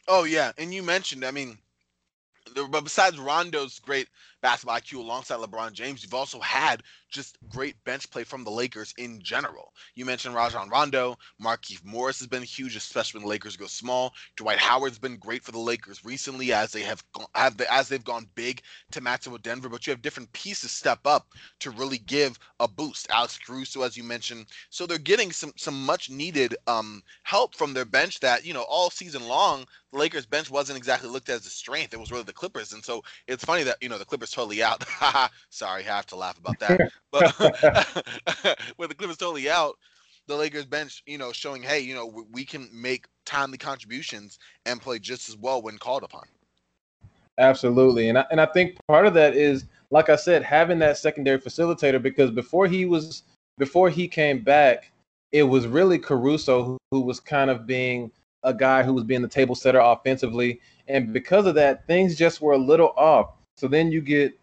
Oh 0.08 0.24
yeah, 0.24 0.52
and 0.56 0.72
you 0.72 0.82
mentioned, 0.82 1.24
I 1.24 1.30
mean, 1.30 1.58
but 2.54 2.84
besides 2.84 3.18
Rondo's 3.18 3.80
great 3.80 4.08
basketball 4.40 4.76
IQ 4.76 4.98
alongside 4.98 5.40
LeBron 5.40 5.72
James, 5.72 6.02
you've 6.02 6.14
also 6.14 6.38
had 6.40 6.82
just 7.08 7.38
great 7.48 7.76
bench 7.84 8.10
play 8.10 8.24
from 8.24 8.44
the 8.44 8.50
Lakers 8.50 8.94
in 8.98 9.20
general. 9.20 9.72
You 9.94 10.04
mentioned 10.04 10.34
Rajon 10.34 10.68
Rondo, 10.68 11.16
Markieff 11.42 11.84
Morris 11.84 12.18
has 12.18 12.28
been 12.28 12.42
huge, 12.42 12.76
especially 12.76 13.18
when 13.18 13.24
the 13.24 13.30
Lakers 13.30 13.56
go 13.56 13.66
small. 13.66 14.12
Dwight 14.36 14.58
Howard's 14.58 14.98
been 14.98 15.16
great 15.16 15.42
for 15.42 15.52
the 15.52 15.58
Lakers 15.58 16.04
recently 16.04 16.52
as 16.52 16.72
they 16.72 16.82
have, 16.82 17.04
have 17.34 17.60
as 17.70 17.88
they've 17.88 18.04
gone 18.04 18.28
big 18.34 18.62
to 18.90 19.00
match 19.00 19.26
up 19.26 19.32
with 19.32 19.42
Denver. 19.42 19.68
But 19.68 19.86
you 19.86 19.92
have 19.92 20.02
different 20.02 20.32
pieces 20.32 20.70
step 20.70 21.00
up 21.04 21.28
to 21.60 21.70
really 21.70 21.98
give 21.98 22.38
a 22.60 22.68
boost. 22.68 23.08
Alex 23.10 23.38
Caruso, 23.38 23.82
as 23.82 23.96
you 23.96 24.04
mentioned, 24.04 24.46
so 24.70 24.86
they're 24.86 24.98
getting 24.98 25.32
some 25.32 25.52
some 25.56 25.84
much 25.84 26.10
needed 26.10 26.56
um, 26.66 27.02
help 27.22 27.54
from 27.54 27.74
their 27.74 27.84
bench 27.84 28.20
that 28.20 28.44
you 28.44 28.52
know 28.52 28.64
all 28.68 28.90
season 28.90 29.26
long 29.26 29.64
the 29.96 29.98
Lakers 29.98 30.26
bench 30.26 30.50
wasn't 30.50 30.76
exactly 30.76 31.08
looked 31.08 31.28
at 31.28 31.36
as 31.36 31.46
a 31.46 31.50
strength. 31.50 31.94
It 31.94 32.00
was 32.00 32.10
really 32.10 32.24
the 32.24 32.32
Clippers, 32.32 32.72
and 32.72 32.84
so 32.84 33.02
it's 33.26 33.44
funny 33.44 33.62
that 33.64 33.78
you 33.80 33.88
know 33.88 33.98
the 33.98 34.04
Clippers 34.04 34.30
totally 34.30 34.62
out. 34.62 34.84
Sorry, 35.50 35.82
I 35.82 35.86
have 35.86 36.06
to 36.06 36.16
laugh 36.16 36.38
about 36.38 36.58
that. 36.60 36.92
But 37.10 37.38
with 38.78 38.90
the 38.90 38.94
Clippers 38.96 39.16
totally 39.16 39.50
out, 39.50 39.76
the 40.26 40.36
Lakers 40.36 40.66
bench, 40.66 41.02
you 41.06 41.18
know, 41.18 41.32
showing 41.32 41.62
hey, 41.62 41.80
you 41.80 41.94
know, 41.94 42.26
we 42.32 42.44
can 42.44 42.68
make 42.72 43.06
timely 43.24 43.58
contributions 43.58 44.38
and 44.64 44.80
play 44.80 44.98
just 44.98 45.28
as 45.28 45.36
well 45.36 45.62
when 45.62 45.78
called 45.78 46.02
upon. 46.02 46.24
Absolutely, 47.38 48.08
and 48.08 48.18
I, 48.18 48.24
and 48.30 48.40
I 48.40 48.46
think 48.46 48.76
part 48.88 49.06
of 49.06 49.14
that 49.14 49.36
is, 49.36 49.66
like 49.90 50.08
I 50.08 50.16
said, 50.16 50.42
having 50.42 50.78
that 50.78 50.96
secondary 50.96 51.38
facilitator 51.38 52.02
because 52.02 52.30
before 52.30 52.66
he 52.66 52.86
was 52.86 53.24
before 53.58 53.90
he 53.90 54.08
came 54.08 54.42
back, 54.42 54.90
it 55.32 55.42
was 55.42 55.66
really 55.66 55.98
Caruso 55.98 56.64
who, 56.64 56.78
who 56.90 57.00
was 57.02 57.20
kind 57.20 57.50
of 57.50 57.66
being 57.66 58.10
a 58.42 58.54
guy 58.54 58.82
who 58.82 58.94
was 58.94 59.04
being 59.04 59.22
the 59.22 59.28
table 59.28 59.54
setter 59.54 59.80
offensively, 59.80 60.60
and 60.88 61.12
because 61.12 61.46
of 61.46 61.54
that, 61.56 61.86
things 61.86 62.16
just 62.16 62.40
were 62.40 62.52
a 62.52 62.58
little 62.58 62.94
off. 62.96 63.32
So 63.58 63.68
then 63.68 63.92
you 63.92 64.00
get 64.00 64.38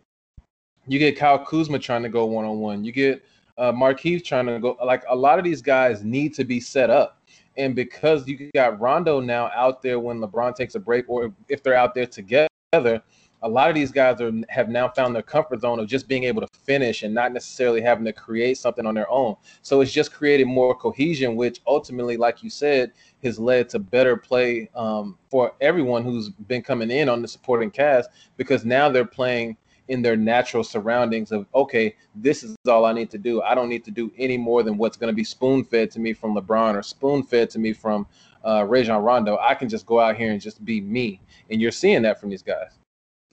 you 0.88 1.00
get 1.00 1.18
Kyle 1.18 1.44
Kuzma 1.44 1.80
trying 1.80 2.04
to 2.04 2.10
go 2.10 2.26
one 2.26 2.46
on 2.46 2.60
one. 2.60 2.84
You 2.84 2.92
get 2.92 3.24
uh, 3.58 3.72
Markieff 3.72 4.24
trying 4.24 4.48
to 4.48 4.60
go. 4.60 4.78
Like 4.84 5.04
a 5.10 5.16
lot 5.16 5.40
of 5.40 5.46
these 5.46 5.62
guys 5.62 6.04
need 6.04 6.34
to 6.36 6.44
be 6.44 6.60
set 6.60 6.90
up, 6.90 7.22
and 7.58 7.76
because 7.76 8.28
you 8.28 8.50
got 8.54 8.80
Rondo 8.80 9.20
now 9.20 9.52
out 9.56 9.82
there 9.82 10.00
when 10.00 10.20
LeBron 10.20 10.56
takes 10.56 10.76
a 10.76 10.80
break, 10.80 11.06
or 11.08 11.34
if 11.50 11.64
they're 11.64 11.76
out 11.76 11.94
there 11.94 12.08
together, 12.08 13.02
a 13.44 13.50
lot 13.50 13.70
of 13.70 13.76
these 13.76 13.92
guys 13.92 14.22
are 14.22 14.32
have 14.50 14.70
now 14.70 14.88
found 14.88 15.14
their 15.14 15.22
comfort 15.22 15.62
zone 15.62 15.80
of 15.80 15.88
just 15.88 16.08
being 16.08 16.24
able 16.24 16.42
to 16.42 16.48
finish 16.64 17.04
and 17.04 17.14
not 17.14 17.34
necessarily 17.34 17.82
having 17.82 18.06
to 18.06 18.14
create 18.14 18.58
something 18.58 18.86
on 18.86 18.96
their 18.96 19.10
own. 19.10 19.36
So 19.62 19.82
it's 19.82 19.92
just 19.92 20.14
created 20.14 20.48
more 20.48 20.74
cohesion, 20.74 21.36
which 21.36 21.60
ultimately, 21.68 22.18
like 22.18 22.42
you 22.42 22.50
said, 22.50 22.94
has 23.22 23.38
led 23.38 23.70
to 23.70 23.80
better 23.80 24.18
play 24.18 24.70
um, 24.76 25.18
for 25.30 25.54
everyone 25.62 26.04
who's 26.04 26.30
been 26.30 26.62
coming 26.62 26.90
in 26.90 27.10
on 27.10 27.22
the 27.22 27.28
supporting 27.28 27.70
cast 27.70 28.10
because 28.38 28.66
now 28.66 28.90
they're 28.90 29.06
playing 29.06 29.58
in 29.88 30.02
their 30.02 30.16
natural 30.16 30.64
surroundings 30.64 31.32
of 31.32 31.46
okay, 31.54 31.96
this 32.16 32.44
is 32.44 32.56
all 32.68 32.86
I 32.86 32.94
need 32.94 33.10
to 33.12 33.18
do. 33.18 33.42
I 33.42 33.56
don't 33.56 33.70
need 33.70 33.84
to 33.86 33.92
do 33.92 34.12
any 34.18 34.38
more 34.38 34.64
than 34.64 34.78
what's 34.78 34.98
going 34.98 35.12
to 35.12 35.16
be 35.16 35.24
spoon 35.24 35.64
fed 35.64 35.92
to 35.92 36.00
me 36.00 36.14
from 36.14 36.36
LeBron 36.36 36.76
or 36.76 36.84
spoon 36.84 37.24
fed 37.24 37.50
to 37.52 37.60
me 37.60 37.74
from 37.74 38.08
uh, 38.46 38.66
Rajon 38.68 39.04
Rondo. 39.04 39.38
I 39.42 39.56
can 39.56 39.70
just 39.70 39.86
go 39.86 40.00
out 40.00 40.16
here 40.16 40.32
and 40.32 40.42
just 40.42 40.64
be 40.64 40.82
me, 40.82 41.22
and 41.50 41.62
you're 41.62 41.72
seeing 41.72 42.02
that 42.04 42.20
from 42.20 42.30
these 42.30 42.44
guys. 42.44 42.72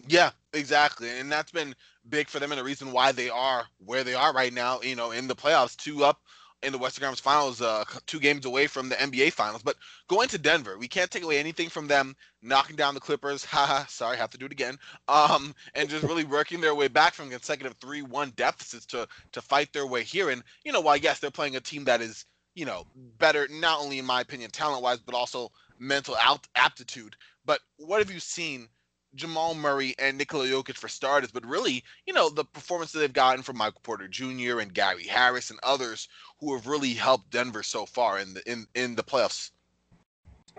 Yeah, 0.09 0.31
exactly. 0.53 1.09
And 1.19 1.31
that's 1.31 1.53
been 1.53 1.75
big 2.09 2.29
for 2.29 2.39
them 2.39 2.51
and 2.51 2.59
the 2.59 2.65
reason 2.65 2.93
why 2.93 3.13
they 3.13 3.29
are 3.29 3.67
where 3.85 4.05
they 4.05 4.15
are 4.15 4.33
right 4.33 4.53
now, 4.53 4.81
you 4.81 4.97
know, 4.97 5.11
in 5.11 5.29
the 5.29 5.37
playoffs, 5.37 5.77
two 5.77 6.05
up 6.05 6.21
in 6.63 6.73
the 6.73 6.79
Western 6.79 7.03
Conference 7.03 7.21
Finals, 7.21 7.63
uh, 7.63 7.85
two 8.07 8.21
games 8.21 8.45
away 8.45 8.67
from 8.67 8.89
the 8.89 8.97
NBA 8.97 9.33
Finals. 9.33 9.63
But 9.63 9.77
going 10.09 10.29
to 10.29 10.39
Denver, 10.39 10.79
we 10.79 10.89
can't 10.89 11.11
take 11.11 11.23
away 11.23 11.39
anything 11.39 11.69
from 11.69 11.87
them 11.87 12.15
knocking 12.43 12.77
down 12.77 12.95
the 12.95 13.01
Clippers. 13.01 13.45
Haha, 13.47 13.85
sorry, 13.87 14.17
have 14.17 14.31
to 14.31 14.39
do 14.39 14.47
it 14.47 14.53
again. 14.53 14.79
Um, 15.09 15.55
and 15.75 15.89
just 15.89 16.05
really 16.05 16.25
working 16.25 16.61
their 16.61 16.75
way 16.75 16.89
back 16.89 17.15
from 17.15 17.31
consecutive 17.31 17.77
three-one 17.81 18.33
deficits 18.37 18.87
to 18.87 19.09
to 19.33 19.41
fight 19.41 19.73
their 19.73 19.87
way 19.87 20.03
here. 20.03 20.31
And 20.31 20.43
you 20.65 20.73
know, 20.73 20.81
while 20.81 20.97
yes, 20.97 21.19
they're 21.19 21.31
playing 21.31 21.57
a 21.57 21.61
team 21.61 21.85
that 21.85 22.01
is 22.01 22.27
you 22.55 22.67
know 22.67 22.87
better, 23.19 23.49
not 23.51 23.81
only 23.81 23.99
in 23.99 24.05
my 24.05 24.21
opinion, 24.21 24.51
talent-wise, 24.51 24.99
but 24.99 25.15
also 25.15 25.51
mental 25.79 26.17
aptitude. 26.55 27.17
But 27.45 27.61
what 27.79 28.01
have 28.01 28.11
you 28.11 28.21
seen? 28.21 28.69
Jamal 29.15 29.55
Murray 29.55 29.95
and 29.99 30.17
Nikola 30.17 30.47
Jokic 30.47 30.77
for 30.77 30.89
starters, 30.89 31.31
but 31.31 31.45
really, 31.45 31.83
you 32.07 32.13
know, 32.13 32.29
the 32.29 32.45
performance 32.45 32.93
that 32.93 33.01
they've 33.01 33.13
gotten 33.13 33.43
from 33.43 33.57
Michael 33.57 33.81
Porter 33.83 34.09
Jr. 34.09 34.61
and 34.61 34.73
Gary 34.73 35.05
Harris 35.05 35.51
and 35.51 35.59
others 35.63 36.09
who 36.39 36.55
have 36.55 36.67
really 36.67 36.95
helped 36.95 37.31
Denver 37.31 37.63
so 37.63 37.87
far 37.87 38.19
in 38.19 38.35
the 38.35 38.51
in, 38.51 38.67
in 38.75 38.95
the 38.95 39.03
playoffs. 39.03 39.51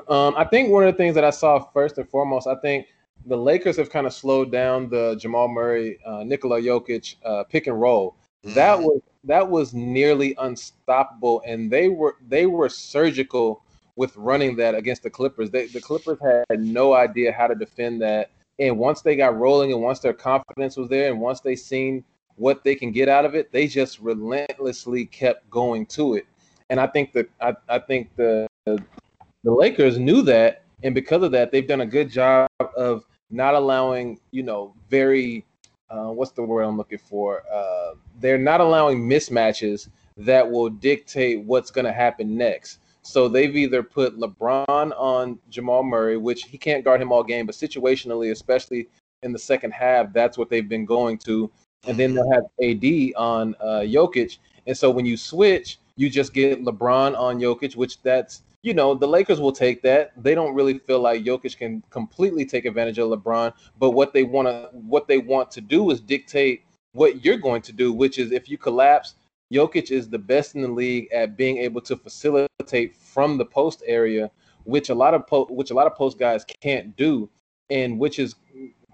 Um, 0.07 0.33
I 0.37 0.45
think 0.45 0.69
one 0.69 0.83
of 0.83 0.93
the 0.93 0.97
things 0.97 1.15
that 1.15 1.23
I 1.23 1.29
saw 1.29 1.59
first 1.59 1.97
and 1.97 2.09
foremost, 2.09 2.47
I 2.47 2.55
think 2.55 2.87
the 3.25 3.37
Lakers 3.37 3.77
have 3.77 3.89
kind 3.89 4.07
of 4.07 4.13
slowed 4.13 4.51
down 4.51 4.89
the 4.89 5.15
Jamal 5.15 5.47
Murray, 5.47 5.99
uh, 6.05 6.23
Nikola 6.23 6.59
Jokic 6.61 7.15
uh, 7.23 7.43
pick 7.43 7.67
and 7.67 7.79
roll. 7.79 8.15
Mm-hmm. 8.43 8.55
That 8.55 8.79
was 8.79 9.01
that 9.23 9.47
was 9.47 9.73
nearly 9.73 10.35
unstoppable, 10.39 11.43
and 11.45 11.71
they 11.71 11.89
were 11.89 12.15
they 12.27 12.47
were 12.47 12.69
surgical 12.69 13.63
with 13.95 14.15
running 14.15 14.55
that 14.55 14.73
against 14.73 15.03
the 15.03 15.09
Clippers. 15.09 15.51
They, 15.51 15.67
the 15.67 15.81
Clippers 15.81 16.17
had 16.49 16.59
no 16.59 16.93
idea 16.93 17.31
how 17.31 17.47
to 17.47 17.55
defend 17.55 18.01
that 18.01 18.31
and 18.61 18.77
once 18.77 19.01
they 19.01 19.15
got 19.15 19.37
rolling 19.37 19.73
and 19.73 19.81
once 19.81 19.99
their 19.99 20.13
confidence 20.13 20.77
was 20.77 20.87
there 20.87 21.11
and 21.11 21.19
once 21.19 21.41
they 21.41 21.55
seen 21.55 22.03
what 22.35 22.63
they 22.63 22.75
can 22.75 22.91
get 22.91 23.09
out 23.09 23.25
of 23.25 23.33
it, 23.33 23.51
they 23.51 23.67
just 23.67 23.99
relentlessly 23.99 25.05
kept 25.05 25.49
going 25.49 25.85
to 25.87 26.13
it. 26.13 26.27
And 26.69 26.79
I 26.79 26.85
think 26.87 27.11
that 27.13 27.29
I, 27.41 27.55
I 27.67 27.79
think 27.79 28.15
the 28.15 28.47
the 28.65 29.51
Lakers 29.51 29.97
knew 29.97 30.21
that, 30.23 30.63
and 30.83 30.93
because 30.93 31.23
of 31.23 31.31
that, 31.31 31.51
they've 31.51 31.67
done 31.67 31.81
a 31.81 31.85
good 31.85 32.09
job 32.09 32.47
of 32.77 33.03
not 33.31 33.55
allowing, 33.55 34.19
you 34.29 34.43
know, 34.43 34.75
very 34.89 35.43
uh, 35.89 36.11
what's 36.11 36.31
the 36.31 36.43
word 36.43 36.61
I'm 36.61 36.77
looking 36.77 36.99
for? 36.99 37.43
Uh, 37.51 37.95
they're 38.19 38.37
not 38.37 38.61
allowing 38.61 38.99
mismatches 39.09 39.89
that 40.17 40.49
will 40.49 40.69
dictate 40.69 41.41
what's 41.41 41.71
going 41.71 41.85
to 41.85 41.91
happen 41.91 42.37
next. 42.37 42.79
So 43.03 43.27
they've 43.27 43.55
either 43.55 43.81
put 43.81 44.17
LeBron 44.17 44.65
on 44.67 45.39
Jamal 45.49 45.83
Murray, 45.83 46.17
which 46.17 46.43
he 46.43 46.57
can't 46.57 46.83
guard 46.83 47.01
him 47.01 47.11
all 47.11 47.23
game, 47.23 47.45
but 47.45 47.55
situationally, 47.55 48.31
especially 48.31 48.87
in 49.23 49.31
the 49.31 49.39
second 49.39 49.71
half, 49.71 50.13
that's 50.13 50.37
what 50.37 50.49
they've 50.49 50.69
been 50.69 50.85
going 50.85 51.17
to. 51.19 51.51
And 51.87 51.97
then 51.97 52.13
they'll 52.13 52.31
have 52.31 52.43
AD 52.61 53.13
on 53.15 53.55
uh, 53.59 53.81
Jokic. 53.81 54.37
And 54.67 54.77
so 54.77 54.91
when 54.91 55.05
you 55.05 55.17
switch, 55.17 55.79
you 55.95 56.09
just 56.09 56.33
get 56.33 56.63
LeBron 56.63 57.17
on 57.17 57.39
Jokic, 57.39 57.75
which 57.75 58.01
that's 58.01 58.43
you 58.63 58.75
know 58.75 58.93
the 58.93 59.07
Lakers 59.07 59.39
will 59.39 59.51
take 59.51 59.81
that. 59.81 60.11
They 60.21 60.35
don't 60.35 60.53
really 60.53 60.77
feel 60.77 60.99
like 60.99 61.23
Jokic 61.23 61.57
can 61.57 61.83
completely 61.89 62.45
take 62.45 62.65
advantage 62.65 62.99
of 62.99 63.09
LeBron, 63.09 63.53
but 63.79 63.91
what 63.91 64.13
they 64.13 64.23
want 64.23 64.47
to 64.47 64.69
what 64.73 65.07
they 65.07 65.17
want 65.17 65.49
to 65.51 65.61
do 65.61 65.89
is 65.89 65.99
dictate 65.99 66.63
what 66.93 67.23
you're 67.25 67.37
going 67.37 67.61
to 67.63 67.71
do, 67.71 67.91
which 67.91 68.19
is 68.19 68.31
if 68.31 68.49
you 68.49 68.57
collapse, 68.57 69.15
Jokic 69.51 69.91
is 69.91 70.09
the 70.09 70.19
best 70.19 70.55
in 70.55 70.61
the 70.61 70.67
league 70.67 71.09
at 71.11 71.35
being 71.35 71.57
able 71.57 71.81
to 71.81 71.97
facilitate 71.97 72.95
from 72.95 73.37
the 73.37 73.45
post 73.45 73.83
area, 73.85 74.31
which 74.63 74.89
a 74.89 74.95
lot 74.95 75.13
of 75.13 75.27
po- 75.27 75.47
which 75.49 75.71
a 75.71 75.73
lot 75.73 75.87
of 75.87 75.95
post 75.95 76.17
guys 76.17 76.45
can't 76.61 76.95
do, 76.95 77.29
and 77.69 77.99
which 77.99 78.17
is 78.19 78.35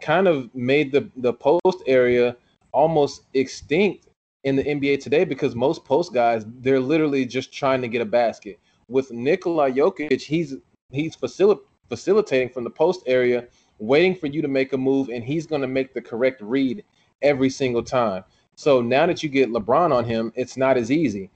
kind 0.02 0.28
of 0.28 0.54
made 0.56 0.92
the 0.92 1.10
the 1.18 1.34
post 1.34 1.84
area 1.86 2.36
almost 2.72 3.24
extinct 3.34 4.08
in 4.44 4.56
the 4.56 4.64
NBA 4.64 5.02
today 5.02 5.26
because 5.26 5.56
most 5.56 5.84
post 5.86 6.14
guys 6.14 6.46
they're 6.60 6.80
literally 6.80 7.26
just 7.26 7.52
trying 7.52 7.82
to 7.82 7.88
get 7.88 8.02
a 8.02 8.06
basket. 8.06 8.60
With 8.88 9.12
Nikola 9.12 9.72
Jokic, 9.72 10.22
he's 10.22 10.56
he's 10.90 11.16
facil- 11.16 11.62
facilitating 11.90 12.50
from 12.50 12.64
the 12.64 12.70
post 12.70 13.04
area, 13.06 13.48
waiting 13.80 14.16
for 14.16 14.28
you 14.28 14.42
to 14.42 14.48
make 14.48 14.74
a 14.74 14.78
move, 14.78 15.10
and 15.10 15.24
he's 15.24 15.46
going 15.46 15.62
to 15.62 15.68
make 15.68 15.94
the 15.94 16.02
correct 16.02 16.42
read 16.42 16.84
every 17.22 17.50
single 17.50 17.84
time. 17.84 18.24
So 18.58 18.82
now 18.82 19.06
that 19.06 19.22
you 19.22 19.30
get 19.30 19.50
LeBron 19.50 19.94
on 19.94 20.04
him, 20.04 20.34
it's 20.36 20.58
not 20.58 20.78
as 20.78 20.92
easy. 20.92 21.30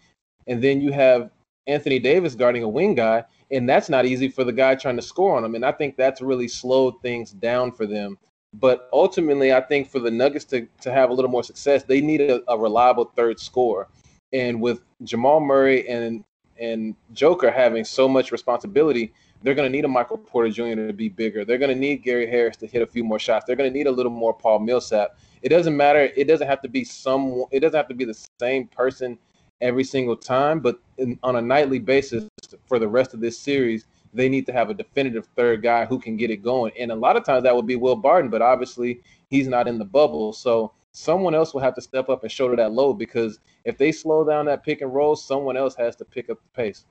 And 0.47 0.61
then 0.61 0.82
you 0.82 0.91
have 0.91 1.30
Anthony 1.67 1.99
Davis 1.99 2.34
guarding 2.34 2.63
a 2.63 2.69
wing 2.69 2.95
guy, 2.95 3.24
and 3.51 3.69
that's 3.69 3.89
not 3.89 4.05
easy 4.05 4.28
for 4.28 4.43
the 4.43 4.51
guy 4.51 4.76
trying 4.76 4.95
to 4.95 5.01
score 5.01 5.38
on 5.38 5.45
him. 5.45 5.55
And 5.55 5.63
I 5.63 5.72
think 5.72 5.95
that's 5.95 6.22
really 6.22 6.47
slowed 6.47 6.99
things 7.01 7.32
down 7.32 7.72
for 7.72 7.86
them. 7.86 8.17
But 8.53 8.89
ultimately, 8.91 9.53
I 9.53 9.61
think 9.61 9.89
for 9.89 9.99
the 9.99 10.11
Nuggets 10.11 10.45
to, 10.45 10.67
to 10.82 10.91
have 10.91 11.09
a 11.09 11.13
little 11.13 11.32
more 11.32 11.43
success, 11.43 11.84
they 11.84 12.01
need 12.01 12.22
a, 12.22 12.41
a 12.51 12.57
reliable 12.57 13.11
third 13.15 13.39
score. 13.39 13.88
And 14.34 14.59
with 14.59 14.82
Jamal 15.03 15.39
Murray 15.39 15.88
and 15.88 16.24
and 16.59 16.95
Joker 17.13 17.49
having 17.49 17.84
so 17.84 18.07
much 18.07 18.32
responsibility, 18.32 19.13
they're 19.42 19.56
going 19.56 19.70
to 19.70 19.76
need 19.76 19.86
a 19.86 19.88
Michael 19.88 20.18
Porter 20.18 20.50
Jr. 20.50 20.76
to 20.88 20.94
be 20.94 21.10
bigger. 21.10 21.44
They're 21.44 21.58
going 21.58 21.74
to 21.74 21.80
need 21.80 22.04
Gary 22.04 22.28
Harris 22.28 22.58
to 22.58 22.68
hit 22.68 22.82
a 22.82 22.88
few 22.88 23.04
more 23.04 23.20
shots. 23.20 23.46
They're 23.46 23.56
going 23.56 23.72
to 23.72 23.78
need 23.78 23.88
a 23.88 23.92
little 23.92 24.12
more 24.12 24.34
Paul 24.34 24.60
Millsap. 24.60 25.18
It 25.42 25.50
doesn't 25.50 25.76
matter. 25.76 26.12
It 26.16 26.28
doesn't 26.28 26.48
have 26.48 26.62
to 26.62 26.70
be 26.70 26.84
some. 26.84 27.46
It 27.52 27.62
doesn't 27.62 27.78
have 27.78 27.88
to 27.88 27.96
be 27.96 28.06
the 28.06 28.28
same 28.39 28.68
person 28.68 29.18
every 29.62 29.84
single 29.84 30.16
time, 30.16 30.60
but 30.60 30.80
in, 30.98 31.18
on 31.24 31.36
a 31.36 31.42
nightly 31.42 31.80
basis 31.80 32.28
for 32.66 32.80
the 32.80 32.88
rest 32.88 33.14
of 33.14 33.20
this 33.20 33.38
series, 33.38 33.86
they 34.14 34.28
need 34.28 34.46
to 34.48 34.54
have 34.54 34.70
a 34.70 34.74
definitive 34.74 35.28
third 35.36 35.62
guy 35.62 35.86
who 35.86 36.00
can 36.00 36.18
get 36.18 36.32
it 36.32 36.38
going. 36.38 36.72
And 36.78 36.92
a 36.92 36.96
lot 36.96 37.16
of 37.16 37.24
times 37.24 37.44
that 37.44 37.56
would 37.56 37.68
be 37.68 37.76
Will 37.76 37.96
Barton, 37.96 38.30
but 38.30 38.42
obviously 38.42 39.02
he's 39.30 39.48
not 39.48 39.68
in 39.68 39.78
the 39.78 39.86
bubble. 39.86 40.34
So 40.34 40.74
someone 40.92 41.34
else 41.34 41.54
will 41.54 41.62
have 41.62 41.76
to 41.76 41.82
step 41.82 42.10
up 42.10 42.24
and 42.24 42.32
shoulder 42.32 42.56
that 42.58 42.74
load 42.74 42.94
because 42.94 43.39
if 43.64 43.78
they 43.78 43.92
slow 43.92 44.26
down 44.26 44.46
that 44.48 44.64
pick 44.64 44.82
and 44.82 44.94
roll, 44.94 45.16
someone 45.16 45.56
else 45.56 45.76
has 45.76 45.96
to 45.98 46.06
pick 46.06 46.30
up 46.30 46.39
the 46.42 46.50
pace. 46.50 46.86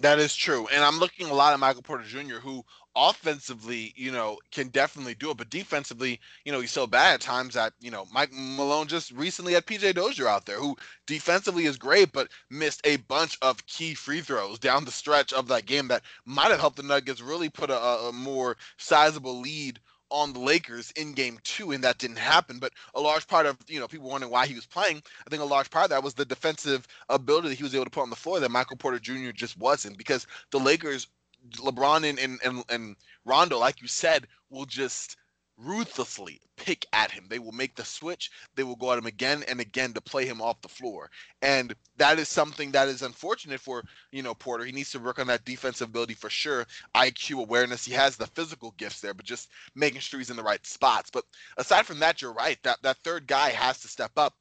That 0.00 0.18
is 0.18 0.34
true. 0.34 0.66
And 0.68 0.82
I'm 0.84 0.98
looking 0.98 1.28
a 1.28 1.34
lot 1.34 1.52
at 1.52 1.60
Michael 1.60 1.82
Porter 1.82 2.04
Jr., 2.04 2.36
who 2.36 2.64
offensively, 2.96 3.92
you 3.96 4.10
know, 4.10 4.38
can 4.50 4.68
definitely 4.68 5.14
do 5.14 5.30
it, 5.30 5.36
but 5.36 5.50
defensively, 5.50 6.20
you 6.44 6.52
know, 6.52 6.60
he's 6.60 6.72
so 6.72 6.86
bad 6.86 7.14
at 7.14 7.20
times 7.20 7.54
that, 7.54 7.72
you 7.80 7.90
know, 7.92 8.04
Mike 8.12 8.30
Malone 8.32 8.88
just 8.88 9.12
recently 9.12 9.52
had 9.52 9.66
PJ 9.66 9.94
Dozier 9.94 10.26
out 10.28 10.46
there, 10.46 10.58
who 10.58 10.76
defensively 11.06 11.66
is 11.66 11.76
great, 11.76 12.12
but 12.12 12.28
missed 12.50 12.80
a 12.84 12.96
bunch 12.96 13.38
of 13.40 13.64
key 13.66 13.94
free 13.94 14.20
throws 14.20 14.58
down 14.58 14.84
the 14.84 14.90
stretch 14.90 15.32
of 15.32 15.46
that 15.48 15.66
game 15.66 15.86
that 15.88 16.02
might 16.24 16.50
have 16.50 16.60
helped 16.60 16.76
the 16.76 16.82
Nuggets 16.82 17.20
really 17.20 17.48
put 17.48 17.70
a, 17.70 17.78
a 17.80 18.12
more 18.12 18.56
sizable 18.78 19.40
lead 19.40 19.80
on 20.14 20.32
the 20.32 20.38
Lakers 20.38 20.92
in 20.92 21.12
game 21.12 21.38
two, 21.42 21.72
and 21.72 21.82
that 21.82 21.98
didn't 21.98 22.18
happen. 22.18 22.60
But 22.60 22.72
a 22.94 23.00
large 23.00 23.26
part 23.26 23.46
of, 23.46 23.58
you 23.66 23.80
know, 23.80 23.88
people 23.88 24.08
wondering 24.08 24.32
why 24.32 24.46
he 24.46 24.54
was 24.54 24.64
playing, 24.64 25.02
I 25.26 25.30
think 25.30 25.42
a 25.42 25.46
large 25.46 25.70
part 25.70 25.86
of 25.86 25.90
that 25.90 26.04
was 26.04 26.14
the 26.14 26.24
defensive 26.24 26.86
ability 27.08 27.48
that 27.48 27.56
he 27.56 27.64
was 27.64 27.74
able 27.74 27.84
to 27.84 27.90
put 27.90 28.02
on 28.02 28.10
the 28.10 28.16
floor 28.16 28.38
that 28.38 28.50
Michael 28.50 28.76
Porter 28.76 29.00
Jr. 29.00 29.32
just 29.34 29.58
wasn't 29.58 29.98
because 29.98 30.26
the 30.52 30.60
Lakers, 30.60 31.08
LeBron 31.56 32.08
and, 32.08 32.18
and, 32.20 32.38
and, 32.44 32.64
and 32.68 32.96
Rondo, 33.24 33.58
like 33.58 33.82
you 33.82 33.88
said, 33.88 34.28
will 34.50 34.66
just 34.66 35.16
ruthlessly 35.56 36.40
pick 36.56 36.86
at 36.92 37.10
him. 37.10 37.26
They 37.28 37.38
will 37.38 37.52
make 37.52 37.74
the 37.74 37.84
switch. 37.84 38.30
They 38.54 38.62
will 38.62 38.76
go 38.76 38.92
at 38.92 38.98
him 38.98 39.06
again 39.06 39.44
and 39.48 39.60
again 39.60 39.92
to 39.92 40.00
play 40.00 40.26
him 40.26 40.40
off 40.40 40.60
the 40.60 40.68
floor. 40.68 41.10
And 41.42 41.74
that 41.96 42.18
is 42.18 42.28
something 42.28 42.72
that 42.72 42.88
is 42.88 43.02
unfortunate 43.02 43.60
for, 43.60 43.82
you 44.12 44.22
know, 44.22 44.34
Porter. 44.34 44.64
He 44.64 44.72
needs 44.72 44.90
to 44.92 44.98
work 44.98 45.18
on 45.18 45.26
that 45.28 45.44
defensive 45.44 45.88
ability 45.88 46.14
for 46.14 46.30
sure. 46.30 46.66
IQ 46.94 47.40
awareness. 47.40 47.84
He 47.84 47.92
has 47.92 48.16
the 48.16 48.26
physical 48.26 48.74
gifts 48.76 49.00
there, 49.00 49.14
but 49.14 49.26
just 49.26 49.50
making 49.74 50.00
sure 50.00 50.20
he's 50.20 50.30
in 50.30 50.36
the 50.36 50.42
right 50.42 50.64
spots. 50.66 51.10
But 51.10 51.24
aside 51.56 51.86
from 51.86 52.00
that, 52.00 52.22
you're 52.22 52.32
right. 52.32 52.58
That 52.62 52.82
that 52.82 52.98
third 52.98 53.26
guy 53.26 53.50
has 53.50 53.80
to 53.80 53.88
step 53.88 54.12
up 54.16 54.34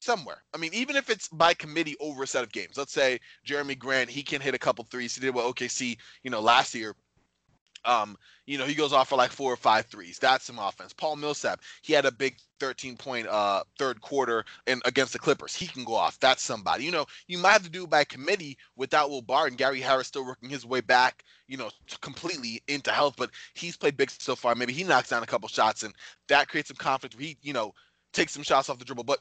somewhere. 0.00 0.42
I 0.54 0.58
mean, 0.58 0.72
even 0.74 0.96
if 0.96 1.10
it's 1.10 1.28
by 1.28 1.54
committee 1.54 1.96
over 2.00 2.22
a 2.22 2.26
set 2.26 2.44
of 2.44 2.52
games. 2.52 2.76
Let's 2.76 2.92
say 2.92 3.20
Jerami 3.46 3.78
Grant, 3.78 4.10
he 4.10 4.22
can 4.22 4.40
hit 4.40 4.54
a 4.54 4.58
couple 4.58 4.84
threes. 4.84 5.14
He 5.14 5.20
did 5.20 5.34
well 5.34 5.52
OKC, 5.52 5.98
you 6.22 6.30
know, 6.30 6.40
last 6.40 6.74
year 6.74 6.94
um, 7.86 8.16
you 8.46 8.58
know, 8.58 8.64
he 8.64 8.74
goes 8.74 8.92
off 8.92 9.08
for 9.08 9.16
like 9.16 9.30
four 9.30 9.52
or 9.52 9.56
five 9.56 9.86
threes. 9.86 10.18
That's 10.18 10.44
some 10.44 10.58
offense. 10.58 10.92
Paul 10.92 11.16
Millsap, 11.16 11.60
he 11.82 11.92
had 11.92 12.04
a 12.04 12.12
big 12.12 12.36
13 12.58 12.96
point 12.96 13.26
uh 13.26 13.62
third 13.78 14.00
quarter 14.00 14.44
in 14.66 14.80
against 14.84 15.12
the 15.12 15.18
Clippers. 15.18 15.54
He 15.54 15.66
can 15.66 15.84
go 15.84 15.94
off. 15.94 16.18
That's 16.20 16.42
somebody. 16.42 16.84
You 16.84 16.92
know, 16.92 17.06
you 17.26 17.38
might 17.38 17.52
have 17.52 17.64
to 17.64 17.70
do 17.70 17.84
it 17.84 17.90
by 17.90 18.04
committee 18.04 18.56
without 18.76 19.10
Will 19.10 19.22
Barton. 19.22 19.56
Gary 19.56 19.80
Harris 19.80 20.06
still 20.06 20.24
working 20.24 20.48
his 20.48 20.64
way 20.64 20.80
back, 20.80 21.24
you 21.48 21.56
know, 21.56 21.70
completely 22.00 22.62
into 22.68 22.90
health, 22.90 23.14
but 23.16 23.30
he's 23.54 23.76
played 23.76 23.96
big 23.96 24.10
so 24.10 24.36
far. 24.36 24.54
Maybe 24.54 24.72
he 24.72 24.84
knocks 24.84 25.10
down 25.10 25.22
a 25.22 25.26
couple 25.26 25.48
shots 25.48 25.82
and 25.82 25.94
that 26.28 26.48
creates 26.48 26.68
some 26.68 26.76
conflict 26.76 27.14
where 27.16 27.26
he, 27.26 27.36
you 27.42 27.52
know, 27.52 27.74
takes 28.12 28.32
some 28.32 28.42
shots 28.42 28.70
off 28.70 28.78
the 28.78 28.84
dribble. 28.84 29.04
But 29.04 29.20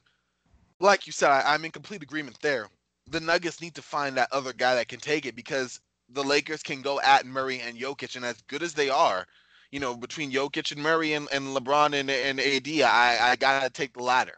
like 0.79 1.07
you 1.07 1.13
said, 1.13 1.29
I, 1.29 1.53
I'm 1.53 1.65
in 1.65 1.71
complete 1.71 2.03
agreement 2.03 2.39
there. 2.41 2.67
The 3.09 3.19
Nuggets 3.19 3.61
need 3.61 3.75
to 3.75 3.81
find 3.81 4.17
that 4.17 4.31
other 4.31 4.53
guy 4.53 4.75
that 4.75 4.87
can 4.87 4.99
take 4.99 5.25
it 5.25 5.35
because 5.35 5.79
the 6.09 6.23
Lakers 6.23 6.63
can 6.63 6.81
go 6.81 6.99
at 7.01 7.25
Murray 7.25 7.61
and 7.61 7.77
Jokic, 7.77 8.15
and 8.15 8.25
as 8.25 8.41
good 8.47 8.63
as 8.63 8.73
they 8.73 8.89
are, 8.89 9.25
you 9.71 9.79
know, 9.79 9.95
between 9.95 10.31
Jokic 10.31 10.71
and 10.71 10.81
Murray 10.81 11.13
and, 11.13 11.27
and 11.31 11.47
LeBron 11.47 11.93
and, 11.99 12.09
and 12.09 12.39
AD, 12.39 12.67
I, 12.81 13.31
I 13.31 13.35
gotta 13.35 13.69
take 13.69 13.93
the 13.93 14.03
latter. 14.03 14.37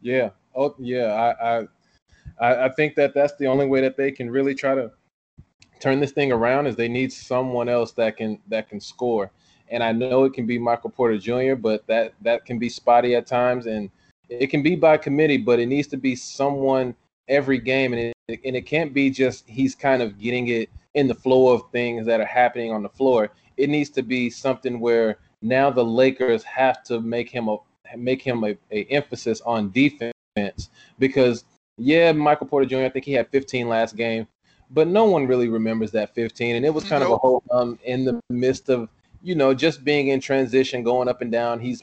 Yeah. 0.00 0.30
Oh, 0.54 0.74
yeah. 0.78 1.34
I, 1.40 1.66
I, 2.40 2.64
I 2.66 2.68
think 2.70 2.94
that 2.96 3.14
that's 3.14 3.34
the 3.36 3.46
only 3.46 3.66
way 3.66 3.80
that 3.80 3.96
they 3.96 4.10
can 4.10 4.30
really 4.30 4.54
try 4.54 4.74
to 4.74 4.90
turn 5.80 6.00
this 6.00 6.12
thing 6.12 6.32
around 6.32 6.66
is 6.66 6.76
they 6.76 6.88
need 6.88 7.12
someone 7.12 7.68
else 7.68 7.92
that 7.92 8.16
can 8.16 8.38
that 8.48 8.68
can 8.68 8.80
score. 8.80 9.30
And 9.68 9.82
I 9.82 9.92
know 9.92 10.24
it 10.24 10.32
can 10.32 10.46
be 10.46 10.58
Michael 10.58 10.90
Porter 10.90 11.18
Jr., 11.18 11.54
but 11.54 11.86
that 11.86 12.14
that 12.22 12.44
can 12.44 12.58
be 12.58 12.68
spotty 12.68 13.14
at 13.14 13.26
times, 13.26 13.66
and 13.66 13.90
it 14.28 14.48
can 14.48 14.62
be 14.62 14.76
by 14.76 14.96
committee, 14.96 15.38
but 15.38 15.58
it 15.58 15.66
needs 15.66 15.88
to 15.88 15.96
be 15.96 16.14
someone 16.14 16.94
every 17.28 17.58
game, 17.58 17.92
and 17.92 18.12
it, 18.28 18.40
and 18.44 18.56
it 18.56 18.66
can't 18.66 18.92
be 18.92 19.10
just 19.10 19.48
he's 19.48 19.74
kind 19.74 20.02
of 20.02 20.18
getting 20.18 20.48
it 20.48 20.70
in 20.94 21.06
the 21.06 21.14
flow 21.14 21.48
of 21.48 21.70
things 21.70 22.06
that 22.06 22.20
are 22.20 22.26
happening 22.26 22.72
on 22.72 22.82
the 22.82 22.88
floor. 22.88 23.30
It 23.56 23.68
needs 23.68 23.90
to 23.90 24.02
be 24.02 24.30
something 24.30 24.80
where 24.80 25.18
now 25.42 25.70
the 25.70 25.84
Lakers 25.84 26.42
have 26.44 26.82
to 26.84 27.00
make 27.00 27.30
him 27.30 27.48
a 27.48 27.56
make 27.96 28.22
him 28.22 28.44
a, 28.44 28.56
a 28.72 28.84
emphasis 28.84 29.40
on 29.42 29.70
defense 29.70 30.12
because 30.98 31.44
yeah, 31.78 32.12
Michael 32.12 32.46
Porter 32.46 32.66
Jr. 32.66 32.84
I 32.84 32.88
think 32.88 33.04
he 33.04 33.12
had 33.12 33.28
15 33.28 33.68
last 33.68 33.96
game, 33.96 34.26
but 34.70 34.88
no 34.88 35.04
one 35.04 35.26
really 35.26 35.48
remembers 35.48 35.90
that 35.92 36.14
15, 36.14 36.56
and 36.56 36.64
it 36.64 36.72
was 36.72 36.84
kind 36.84 37.02
nope. 37.02 37.10
of 37.10 37.14
a 37.14 37.18
whole 37.18 37.42
um 37.50 37.78
in 37.84 38.04
the 38.04 38.20
midst 38.30 38.68
of 38.68 38.88
you 39.22 39.34
know 39.34 39.54
just 39.54 39.84
being 39.84 40.08
in 40.08 40.20
transition, 40.20 40.82
going 40.82 41.08
up 41.08 41.20
and 41.20 41.30
down. 41.30 41.60
He's 41.60 41.82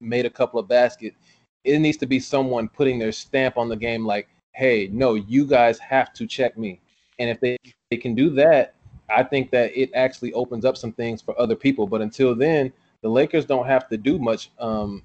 made 0.00 0.26
a 0.26 0.30
couple 0.30 0.58
of 0.58 0.68
baskets. 0.68 1.16
It 1.64 1.78
needs 1.78 1.98
to 1.98 2.06
be 2.06 2.18
someone 2.20 2.68
putting 2.68 2.98
their 2.98 3.12
stamp 3.12 3.58
on 3.58 3.68
the 3.68 3.76
game, 3.76 4.06
like 4.06 4.28
hey, 4.52 4.88
no, 4.92 5.14
you 5.14 5.46
guys 5.46 5.78
have 5.78 6.12
to 6.14 6.26
check 6.26 6.58
me. 6.58 6.80
And 7.18 7.30
if 7.30 7.40
they, 7.40 7.56
they 7.90 7.96
can 7.96 8.14
do 8.14 8.30
that, 8.30 8.74
I 9.08 9.22
think 9.22 9.50
that 9.50 9.76
it 9.76 9.90
actually 9.94 10.32
opens 10.32 10.64
up 10.64 10.76
some 10.76 10.92
things 10.92 11.20
for 11.20 11.38
other 11.40 11.56
people. 11.56 11.86
But 11.86 12.02
until 12.02 12.34
then, 12.34 12.72
the 13.02 13.08
Lakers 13.08 13.44
don't 13.44 13.66
have 13.66 13.88
to 13.88 13.96
do 13.96 14.18
much 14.18 14.50
um, 14.58 15.02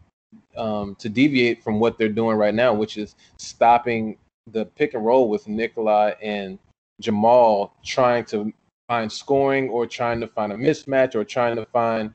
um, 0.56 0.96
to 0.96 1.10
deviate 1.10 1.64
from 1.64 1.80
what 1.80 1.98
they're 1.98 2.10
doing 2.10 2.38
right 2.38 2.54
now, 2.54 2.74
which 2.74 2.98
is 2.98 3.16
stopping 3.38 4.18
the 4.52 4.66
pick 4.66 4.94
and 4.94 5.06
roll 5.06 5.30
with 5.30 5.48
Nikolai 5.48 6.14
and 6.22 6.60
Jamal 7.02 7.74
trying 7.84 8.26
to 8.26 8.54
find 8.88 9.12
scoring 9.12 9.70
or 9.70 9.88
trying 9.88 10.20
to 10.20 10.28
find 10.28 10.54
a 10.54 10.56
mismatch 10.56 11.16
or 11.16 11.24
trying 11.24 11.56
to 11.56 11.66
find 11.66 12.14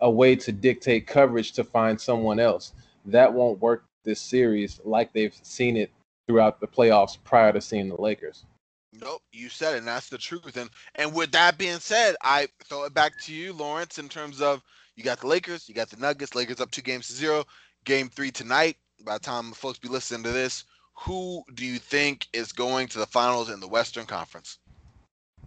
a 0.00 0.10
way 0.10 0.36
to 0.36 0.52
dictate 0.52 1.06
coverage 1.06 1.52
to 1.52 1.64
find 1.64 2.00
someone 2.00 2.38
else. 2.38 2.74
That 3.06 3.32
won't 3.32 3.60
work 3.60 3.84
this 4.04 4.20
series 4.20 4.80
like 4.84 5.12
they've 5.12 5.36
seen 5.42 5.76
it 5.76 5.90
throughout 6.30 6.60
the 6.60 6.68
playoffs 6.68 7.18
prior 7.24 7.52
to 7.52 7.60
seeing 7.60 7.88
the 7.88 8.00
Lakers. 8.00 8.44
Nope, 8.92 9.20
you 9.32 9.48
said 9.48 9.74
it, 9.74 9.78
and 9.78 9.88
that's 9.88 10.08
the 10.08 10.16
truth. 10.18 10.56
And 10.56 10.70
and 10.94 11.12
with 11.12 11.32
that 11.32 11.58
being 11.58 11.80
said, 11.80 12.14
I 12.22 12.46
throw 12.64 12.84
it 12.84 12.94
back 12.94 13.20
to 13.22 13.34
you, 13.34 13.52
Lawrence, 13.52 13.98
in 13.98 14.08
terms 14.08 14.40
of 14.40 14.62
you 14.94 15.02
got 15.02 15.20
the 15.20 15.26
Lakers, 15.26 15.68
you 15.68 15.74
got 15.74 15.90
the 15.90 15.96
Nuggets. 15.96 16.36
Lakers 16.36 16.60
up 16.60 16.70
two 16.70 16.82
games 16.82 17.08
to 17.08 17.14
zero. 17.14 17.44
Game 17.84 18.08
three 18.08 18.30
tonight. 18.30 18.76
By 19.04 19.14
the 19.14 19.24
time 19.24 19.50
folks 19.52 19.78
be 19.78 19.88
listening 19.88 20.22
to 20.22 20.30
this, 20.30 20.64
who 20.94 21.42
do 21.54 21.64
you 21.64 21.78
think 21.78 22.28
is 22.32 22.52
going 22.52 22.86
to 22.88 22.98
the 22.98 23.06
finals 23.06 23.50
in 23.50 23.58
the 23.58 23.68
Western 23.68 24.06
Conference? 24.06 24.58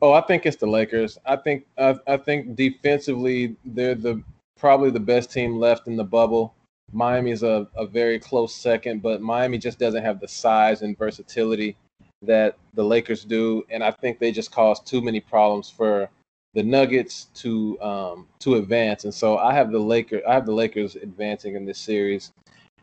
Oh, 0.02 0.12
I 0.12 0.22
think 0.22 0.46
it's 0.46 0.58
the 0.58 0.68
Lakers. 0.68 1.18
I 1.26 1.38
think 1.38 1.66
I, 1.78 1.96
I 2.08 2.18
think 2.18 2.58
defensively 2.58 3.56
they're 3.64 3.96
the 3.96 4.22
probably 4.58 4.90
the 4.90 5.00
best 5.00 5.32
team 5.32 5.60
left 5.60 5.88
in 5.88 5.96
the 5.96 6.04
bubble. 6.04 6.56
Miami 6.94 7.32
is 7.32 7.44
a, 7.44 7.68
a 7.76 7.86
very 7.86 8.20
close 8.20 8.56
second, 8.56 9.02
but 9.02 9.22
Miami 9.22 9.58
just 9.58 9.80
doesn't 9.80 10.04
have 10.04 10.20
the 10.20 10.28
size 10.28 10.82
and 10.82 10.98
versatility 10.98 11.76
that 12.22 12.58
the 12.74 12.84
Lakers 12.84 13.26
do, 13.26 13.64
and 13.70 13.84
I 13.84 13.92
think 13.92 14.20
they 14.20 14.32
just 14.32 14.52
cause 14.52 14.80
too 14.80 15.02
many 15.02 15.20
problems 15.20 15.70
for 15.70 16.10
the 16.54 16.64
Nuggets 16.64 17.26
to 17.36 17.82
um, 17.82 18.28
to 18.40 18.56
advance. 18.56 19.04
And 19.04 19.14
so 19.14 19.38
I 19.38 19.54
have 19.54 19.72
the 19.72 19.80
Lakers. 19.80 20.22
I 20.28 20.34
have 20.34 20.46
the 20.46 20.54
Lakers 20.54 20.96
advancing 20.96 21.56
in 21.56 21.66
this 21.66 21.80
series, 21.80 22.32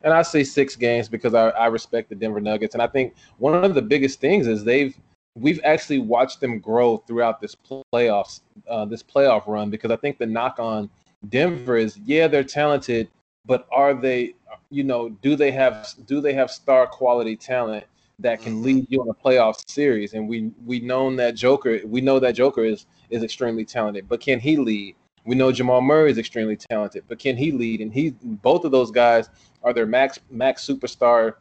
and 0.02 0.12
I 0.12 0.22
say 0.22 0.44
six 0.44 0.76
games 0.76 1.08
because 1.08 1.34
I, 1.34 1.50
I 1.50 1.66
respect 1.66 2.08
the 2.08 2.16
Denver 2.16 2.40
Nuggets, 2.40 2.74
and 2.74 2.82
I 2.82 2.88
think 2.88 3.14
one 3.38 3.64
of 3.64 3.74
the 3.74 3.82
biggest 3.82 4.20
things 4.20 4.46
is 4.46 4.64
they've 4.64 4.96
we've 5.36 5.60
actually 5.64 6.00
watched 6.00 6.40
them 6.40 6.58
grow 6.58 6.98
throughout 6.98 7.40
this 7.40 7.54
playoffs 7.94 8.40
uh, 8.68 8.84
this 8.84 9.02
playoff 9.02 9.46
run 9.46 9.70
because 9.70 9.90
I 9.90 9.96
think 9.96 10.18
the 10.18 10.26
knock 10.26 10.58
on 10.58 10.90
Denver 11.28 11.76
is 11.76 11.98
yeah 12.04 12.26
they're 12.26 12.44
talented 12.44 13.08
but 13.46 13.66
are 13.72 13.94
they 13.94 14.34
you 14.70 14.84
know 14.84 15.08
do 15.22 15.36
they 15.36 15.50
have 15.50 15.88
do 16.06 16.20
they 16.20 16.32
have 16.32 16.50
star 16.50 16.86
quality 16.86 17.36
talent 17.36 17.84
that 18.18 18.40
can 18.40 18.54
mm-hmm. 18.54 18.64
lead 18.64 18.86
you 18.90 19.02
in 19.02 19.08
a 19.08 19.14
playoff 19.14 19.68
series? 19.68 20.14
And 20.14 20.28
we 20.28 20.50
we 20.64 20.80
know 20.80 21.14
that 21.16 21.34
joker 21.34 21.80
we 21.84 22.00
know 22.00 22.18
that 22.20 22.32
joker 22.32 22.64
is 22.64 22.86
is 23.10 23.22
extremely 23.22 23.64
talented 23.64 24.08
but 24.08 24.20
can 24.20 24.38
he 24.38 24.56
lead? 24.56 24.96
We 25.24 25.34
know 25.34 25.52
jamal 25.52 25.80
murray 25.80 26.10
is 26.10 26.18
extremely 26.18 26.56
talented 26.56 27.04
but 27.08 27.18
can 27.18 27.36
he 27.36 27.52
lead? 27.52 27.80
And 27.80 27.92
he 27.92 28.10
both 28.22 28.64
of 28.64 28.72
those 28.72 28.90
guys 28.90 29.28
are 29.62 29.72
their 29.72 29.86
max 29.86 30.18
max 30.30 30.66
superstar 30.66 31.34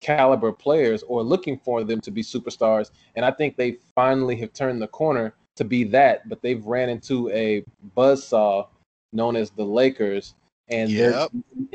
caliber 0.00 0.52
players 0.52 1.02
or 1.04 1.22
looking 1.22 1.58
for 1.58 1.82
them 1.82 2.00
to 2.00 2.10
be 2.10 2.22
superstars. 2.22 2.90
And 3.16 3.24
i 3.24 3.30
think 3.30 3.56
they 3.56 3.78
finally 3.94 4.36
have 4.36 4.52
turned 4.52 4.80
the 4.80 4.88
corner 4.88 5.34
to 5.56 5.64
be 5.64 5.84
that 5.84 6.28
but 6.28 6.42
they've 6.42 6.64
ran 6.64 6.88
into 6.88 7.30
a 7.30 7.64
buzzsaw 7.96 8.66
known 9.12 9.36
as 9.36 9.50
the 9.50 9.64
lakers 9.64 10.34
and 10.68 10.90
yep. 10.90 11.30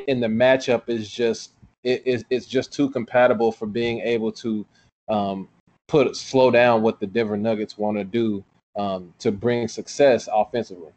in 0.08 0.20
the 0.20 0.28
matchup 0.28 0.84
is 0.88 1.10
just 1.10 1.54
it, 1.84 2.02
it, 2.06 2.26
it's 2.30 2.46
just 2.46 2.74
too 2.74 2.90
compatible 2.90 3.52
for 3.52 3.66
being 3.66 4.00
able 4.02 4.32
to 4.32 4.66
um, 5.08 5.48
put 5.88 6.16
slow 6.16 6.52
down 6.52 6.82
what 6.82 7.00
the 7.00 7.08
Denver 7.08 7.38
Nuggets 7.38 7.78
want 7.78 7.98
to 7.98 8.04
do 8.04 8.44
um, 8.76 9.14
to 9.20 9.32
bring 9.32 9.68
success 9.68 10.28
offensively. 10.32 10.92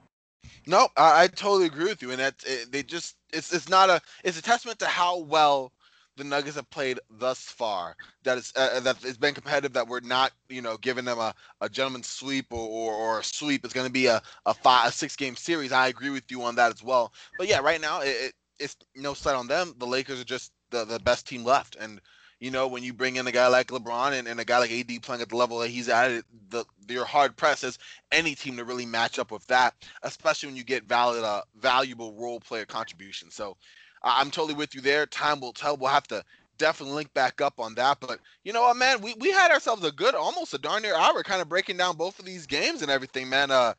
No, 0.67 0.89
I, 0.97 1.25
I, 1.25 1.27
totally 1.27 1.67
agree 1.67 1.87
with 1.87 2.03
you, 2.03 2.11
and 2.11 2.21
that 2.21 2.35
it, 2.47 2.71
they 2.71 2.83
just 2.83 3.17
it's 3.33 3.53
it's 3.53 3.69
not 3.69 3.91
a 3.91 4.01
it's 4.23 4.39
a 4.39 4.43
testament 4.43 4.79
to 4.81 4.87
how 4.87 5.19
well 5.19 5.73
the 6.17 6.25
Nuggets 6.25 6.57
have 6.57 6.71
played 6.71 7.01
thus 7.11 7.41
far. 7.41 7.97
That 8.25 8.39
is 8.39 8.53
uh, 8.57 8.81
that 8.81 9.05
it's 9.05 9.17
been 9.17 9.35
competitive. 9.35 9.73
That 9.73 9.89
we're 9.89 10.01
not, 10.01 10.33
you 10.49 10.63
know, 10.63 10.77
giving 10.77 11.05
them 11.05 11.19
a, 11.19 11.35
a 11.61 11.69
gentleman's 11.69 12.09
sweep 12.09 12.47
or, 12.51 12.69
or, 12.69 12.95
or 12.95 13.21
a 13.21 13.25
sweep. 13.25 13.65
It's 13.65 13.75
going 13.75 13.87
to 13.87 13.93
be 13.93 14.07
a 14.07 14.23
a 14.47 14.55
five 14.55 14.89
a 14.89 14.93
six 14.93 15.17
game 15.17 15.37
series. 15.37 15.73
I 15.73 15.89
agree 15.89 16.11
with 16.11 16.31
you 16.31 16.43
on 16.43 16.55
that 16.57 16.73
as 16.73 16.83
well. 16.83 17.13
But 17.37 17.49
yeah, 17.49 17.61
right 17.61 17.81
now 17.81 18.01
it, 18.01 18.09
it, 18.09 18.33
it's 18.59 18.77
no 18.95 19.15
slight 19.15 19.37
on 19.37 19.47
them. 19.47 19.75
The 19.79 19.87
Lakers 19.87 20.21
are 20.21 20.25
just 20.25 20.53
the, 20.71 20.85
the 20.85 21.01
best 21.01 21.27
team 21.27 21.45
left, 21.45 21.77
and 21.81 22.01
you 22.43 22.51
know, 22.51 22.67
when 22.67 22.83
you 22.83 22.93
bring 22.93 23.17
in 23.17 23.27
a 23.29 23.33
guy 23.33 23.47
like 23.47 23.69
LeBron 23.69 24.19
and, 24.19 24.27
and 24.27 24.41
a 24.41 24.45
guy 24.45 24.59
like 24.59 24.73
AD 24.73 25.01
playing 25.03 25.23
at 25.23 25.29
the 25.29 25.37
level 25.37 25.61
that 25.61 25.69
he's 25.69 25.89
at, 25.89 26.25
the 26.49 26.65
you're 26.89 27.05
hard 27.05 27.37
pressed 27.37 27.63
as 27.63 27.79
any 28.11 28.35
team 28.35 28.57
to 28.57 28.65
really 28.65 28.85
match 28.85 29.21
up 29.21 29.31
with 29.31 29.47
that, 29.47 29.75
especially 30.03 30.49
when 30.49 30.57
you 30.57 30.65
get 30.65 30.83
valid, 30.83 31.23
uh, 31.23 31.43
valuable 31.61 32.13
role 32.15 32.41
player 32.41 32.67
contribution. 32.67 33.31
So 33.31 33.57
I'm 34.05 34.31
totally 34.31 34.55
with 34.55 34.75
you 34.75 34.81
there. 34.81 35.07
Time 35.07 35.41
will 35.41 35.53
tell. 35.53 35.77
We'll 35.77 35.91
have 35.91 36.07
to 36.09 36.25
definitely 36.59 36.95
link 36.95 37.13
back 37.15 37.41
up 37.41 37.55
on 37.59 37.75
that. 37.75 37.99
But 38.01 38.21
you 38.45 38.53
know 38.53 38.63
what, 38.63 38.77
man, 38.77 39.01
we, 39.01 39.15
we 39.19 39.31
had 39.31 39.51
ourselves 39.51 39.85
a 39.85 39.93
good, 39.93 40.15
almost 40.15 40.55
a 40.55 40.59
darn 40.59 40.83
near 40.83 40.95
hour, 40.95 41.23
kind 41.23 41.43
of 41.43 41.49
breaking 41.49 41.77
down 41.77 41.97
both 41.97 42.19
of 42.19 42.25
these 42.25 42.47
games 42.47 42.83
and 42.83 42.91
everything, 42.91 43.29
man. 43.29 43.51
Uh, 43.51 43.75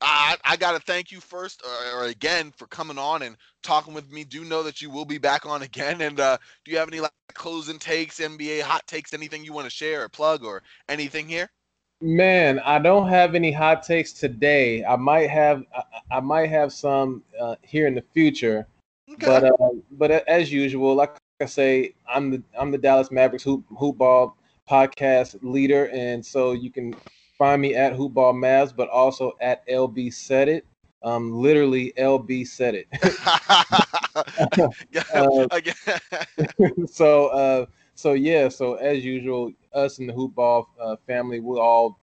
I, 0.00 0.36
I 0.44 0.56
got 0.56 0.72
to 0.72 0.80
thank 0.80 1.12
you 1.12 1.20
first 1.20 1.62
or, 1.62 2.00
or, 2.00 2.04
again 2.06 2.52
for 2.56 2.66
coming 2.66 2.96
on 2.96 3.22
and 3.22 3.36
talking 3.62 3.92
with 3.92 4.10
me. 4.10 4.24
Do 4.24 4.44
know 4.44 4.62
that 4.62 4.80
you 4.80 4.88
will 4.88 5.04
be 5.04 5.18
back 5.18 5.44
on 5.44 5.62
again. 5.70 6.00
And 6.00 6.18
uh, 6.20 6.38
do 6.64 6.70
you 6.70 6.78
have 6.78 6.88
any 6.88 7.00
like 7.00 7.12
closing 7.34 7.78
takes, 7.78 8.18
NBA 8.18 8.62
hot 8.62 8.86
takes, 8.86 9.12
anything 9.12 9.44
you 9.44 9.52
want 9.52 9.66
to 9.66 9.70
share 9.70 10.04
or 10.04 10.08
plug 10.08 10.44
or 10.44 10.62
anything 10.88 11.28
here? 11.28 11.50
Man, 12.02 12.60
I 12.60 12.78
don't 12.78 13.08
have 13.08 13.34
any 13.34 13.52
hot 13.52 13.82
takes 13.82 14.12
today. 14.12 14.82
I 14.86 14.96
might 14.96 15.28
have 15.28 15.64
I, 15.76 16.16
I 16.16 16.20
might 16.20 16.48
have 16.48 16.72
some 16.72 17.22
uh, 17.38 17.56
here 17.62 17.86
in 17.86 17.94
the 17.94 18.04
future. 18.14 18.66
Okay. 19.12 19.26
But 19.26 19.44
uh, 19.44 19.70
but 19.92 20.10
as 20.28 20.52
usual, 20.52 20.94
like 20.94 21.16
I 21.40 21.46
say, 21.46 21.94
I'm 22.08 22.30
the 22.30 22.42
I'm 22.58 22.70
the 22.70 22.78
Dallas 22.78 23.10
Mavericks 23.10 23.42
hoop 23.42 23.64
hoop 23.76 23.98
ball 23.98 24.36
podcast 24.68 25.36
leader, 25.42 25.90
and 25.92 26.24
so 26.24 26.52
you 26.52 26.70
can 26.70 26.94
find 27.36 27.60
me 27.60 27.74
at 27.74 27.92
hoopball 27.94 28.34
Mavs, 28.34 28.74
but 28.74 28.88
also 28.88 29.32
at 29.40 29.66
LB 29.66 30.12
said 30.12 30.48
it. 30.48 30.64
Um, 31.02 31.32
literally 31.32 31.92
LB 31.96 32.46
said 32.46 32.74
it. 32.74 32.86
uh, 35.14 36.86
so 36.86 37.28
uh, 37.28 37.66
so 37.94 38.12
yeah, 38.12 38.48
so 38.48 38.74
as 38.74 39.04
usual, 39.04 39.52
us 39.72 39.98
in 39.98 40.06
the 40.06 40.12
hoopball 40.12 40.66
uh, 40.80 40.96
family, 41.06 41.40
we 41.40 41.58
all 41.58 41.98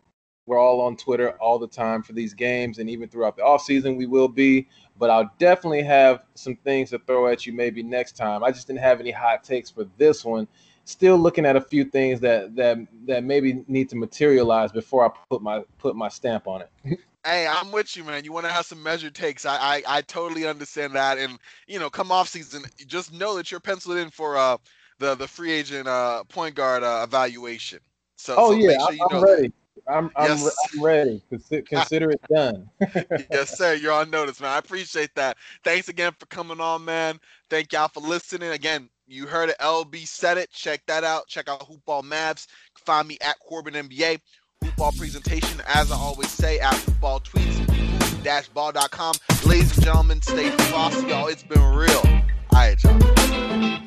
we're 0.47 0.59
all 0.59 0.81
on 0.81 0.97
Twitter 0.97 1.31
all 1.41 1.59
the 1.59 1.67
time 1.67 2.01
for 2.01 2.13
these 2.13 2.33
games, 2.33 2.79
and 2.79 2.89
even 2.89 3.07
throughout 3.07 3.35
the 3.35 3.43
off 3.43 3.61
season, 3.63 3.95
we 3.95 4.07
will 4.07 4.27
be. 4.27 4.67
But 4.99 5.09
I'll 5.09 5.31
definitely 5.37 5.83
have 5.83 6.23
some 6.35 6.55
things 6.55 6.89
to 6.91 6.99
throw 6.99 7.27
at 7.27 7.45
you 7.45 7.53
maybe 7.53 7.83
next 7.83 8.15
time. 8.15 8.43
I 8.43 8.51
just 8.51 8.67
didn't 8.67 8.79
have 8.79 8.99
any 8.99 9.11
hot 9.11 9.43
takes 9.43 9.69
for 9.69 9.85
this 9.97 10.25
one. 10.25 10.47
Still 10.85 11.17
looking 11.17 11.45
at 11.45 11.55
a 11.55 11.61
few 11.61 11.83
things 11.83 12.19
that 12.21 12.55
that 12.55 12.77
that 13.05 13.23
maybe 13.23 13.63
need 13.67 13.89
to 13.89 13.95
materialize 13.95 14.71
before 14.71 15.05
I 15.05 15.11
put 15.29 15.41
my 15.41 15.63
put 15.77 15.95
my 15.95 16.07
stamp 16.09 16.47
on 16.47 16.61
it. 16.61 16.99
hey, 17.25 17.45
I'm 17.45 17.71
with 17.71 17.95
you, 17.97 18.03
man. 18.03 18.23
You 18.23 18.31
want 18.31 18.45
to 18.45 18.51
have 18.51 18.65
some 18.65 18.81
measured 18.81 19.13
takes. 19.13 19.45
I, 19.45 19.57
I 19.57 19.83
I 19.87 20.01
totally 20.01 20.47
understand 20.47 20.95
that, 20.95 21.17
and 21.17 21.37
you 21.67 21.79
know, 21.79 21.89
come 21.89 22.11
off 22.11 22.29
season, 22.29 22.63
just 22.87 23.13
know 23.13 23.35
that 23.35 23.51
you're 23.51 23.59
penciled 23.59 23.97
in 23.97 24.09
for 24.09 24.37
uh 24.37 24.57
the 24.99 25.15
the 25.15 25.27
free 25.27 25.51
agent 25.51 25.87
uh 25.87 26.23
point 26.25 26.55
guard 26.55 26.83
uh, 26.83 27.01
evaluation. 27.05 27.79
So, 28.17 28.35
oh 28.37 28.51
so 28.51 28.57
yeah, 28.57 28.77
sure 28.85 28.93
you 28.93 29.05
I'm 29.11 29.23
ready. 29.23 29.47
That. 29.47 29.53
I'm 29.87 30.11
I'm, 30.15 30.29
yes. 30.29 30.55
I'm 30.73 30.83
ready. 30.83 31.21
Consider 31.67 32.11
it 32.11 32.21
done. 32.33 32.69
yes, 33.31 33.57
sir. 33.57 33.73
You're 33.75 33.93
on 33.93 34.09
notice, 34.09 34.39
man. 34.39 34.51
I 34.51 34.57
appreciate 34.57 35.13
that. 35.15 35.37
Thanks 35.63 35.89
again 35.89 36.13
for 36.19 36.25
coming 36.27 36.59
on, 36.59 36.85
man. 36.85 37.19
Thank 37.49 37.73
y'all 37.73 37.87
for 37.87 37.99
listening. 38.01 38.51
Again, 38.51 38.89
you 39.07 39.25
heard 39.25 39.49
it. 39.49 39.57
LB 39.59 40.07
said 40.07 40.37
it. 40.37 40.51
Check 40.51 40.85
that 40.87 41.03
out. 41.03 41.27
Check 41.27 41.49
out 41.49 41.61
Hoopball 41.61 42.03
Mavs. 42.03 42.47
Find 42.85 43.07
me 43.07 43.17
at 43.21 43.39
Corbin 43.39 43.73
NBA. 43.73 44.19
Hoopball 44.63 44.97
presentation, 44.97 45.61
as 45.67 45.91
I 45.91 45.95
always 45.95 46.31
say, 46.31 46.59
at 46.59 46.73
Hoopball 46.73 47.23
Tweets, 47.23 48.45
hoop-ball.com. 48.45 49.15
Ladies 49.45 49.75
and 49.77 49.85
gentlemen, 49.85 50.21
stay 50.21 50.49
frosty, 50.49 51.07
y'all. 51.07 51.27
It's 51.27 51.43
been 51.43 51.61
real. 51.61 52.01
All 52.05 52.23
right, 52.53 52.83
y'all. 52.83 53.86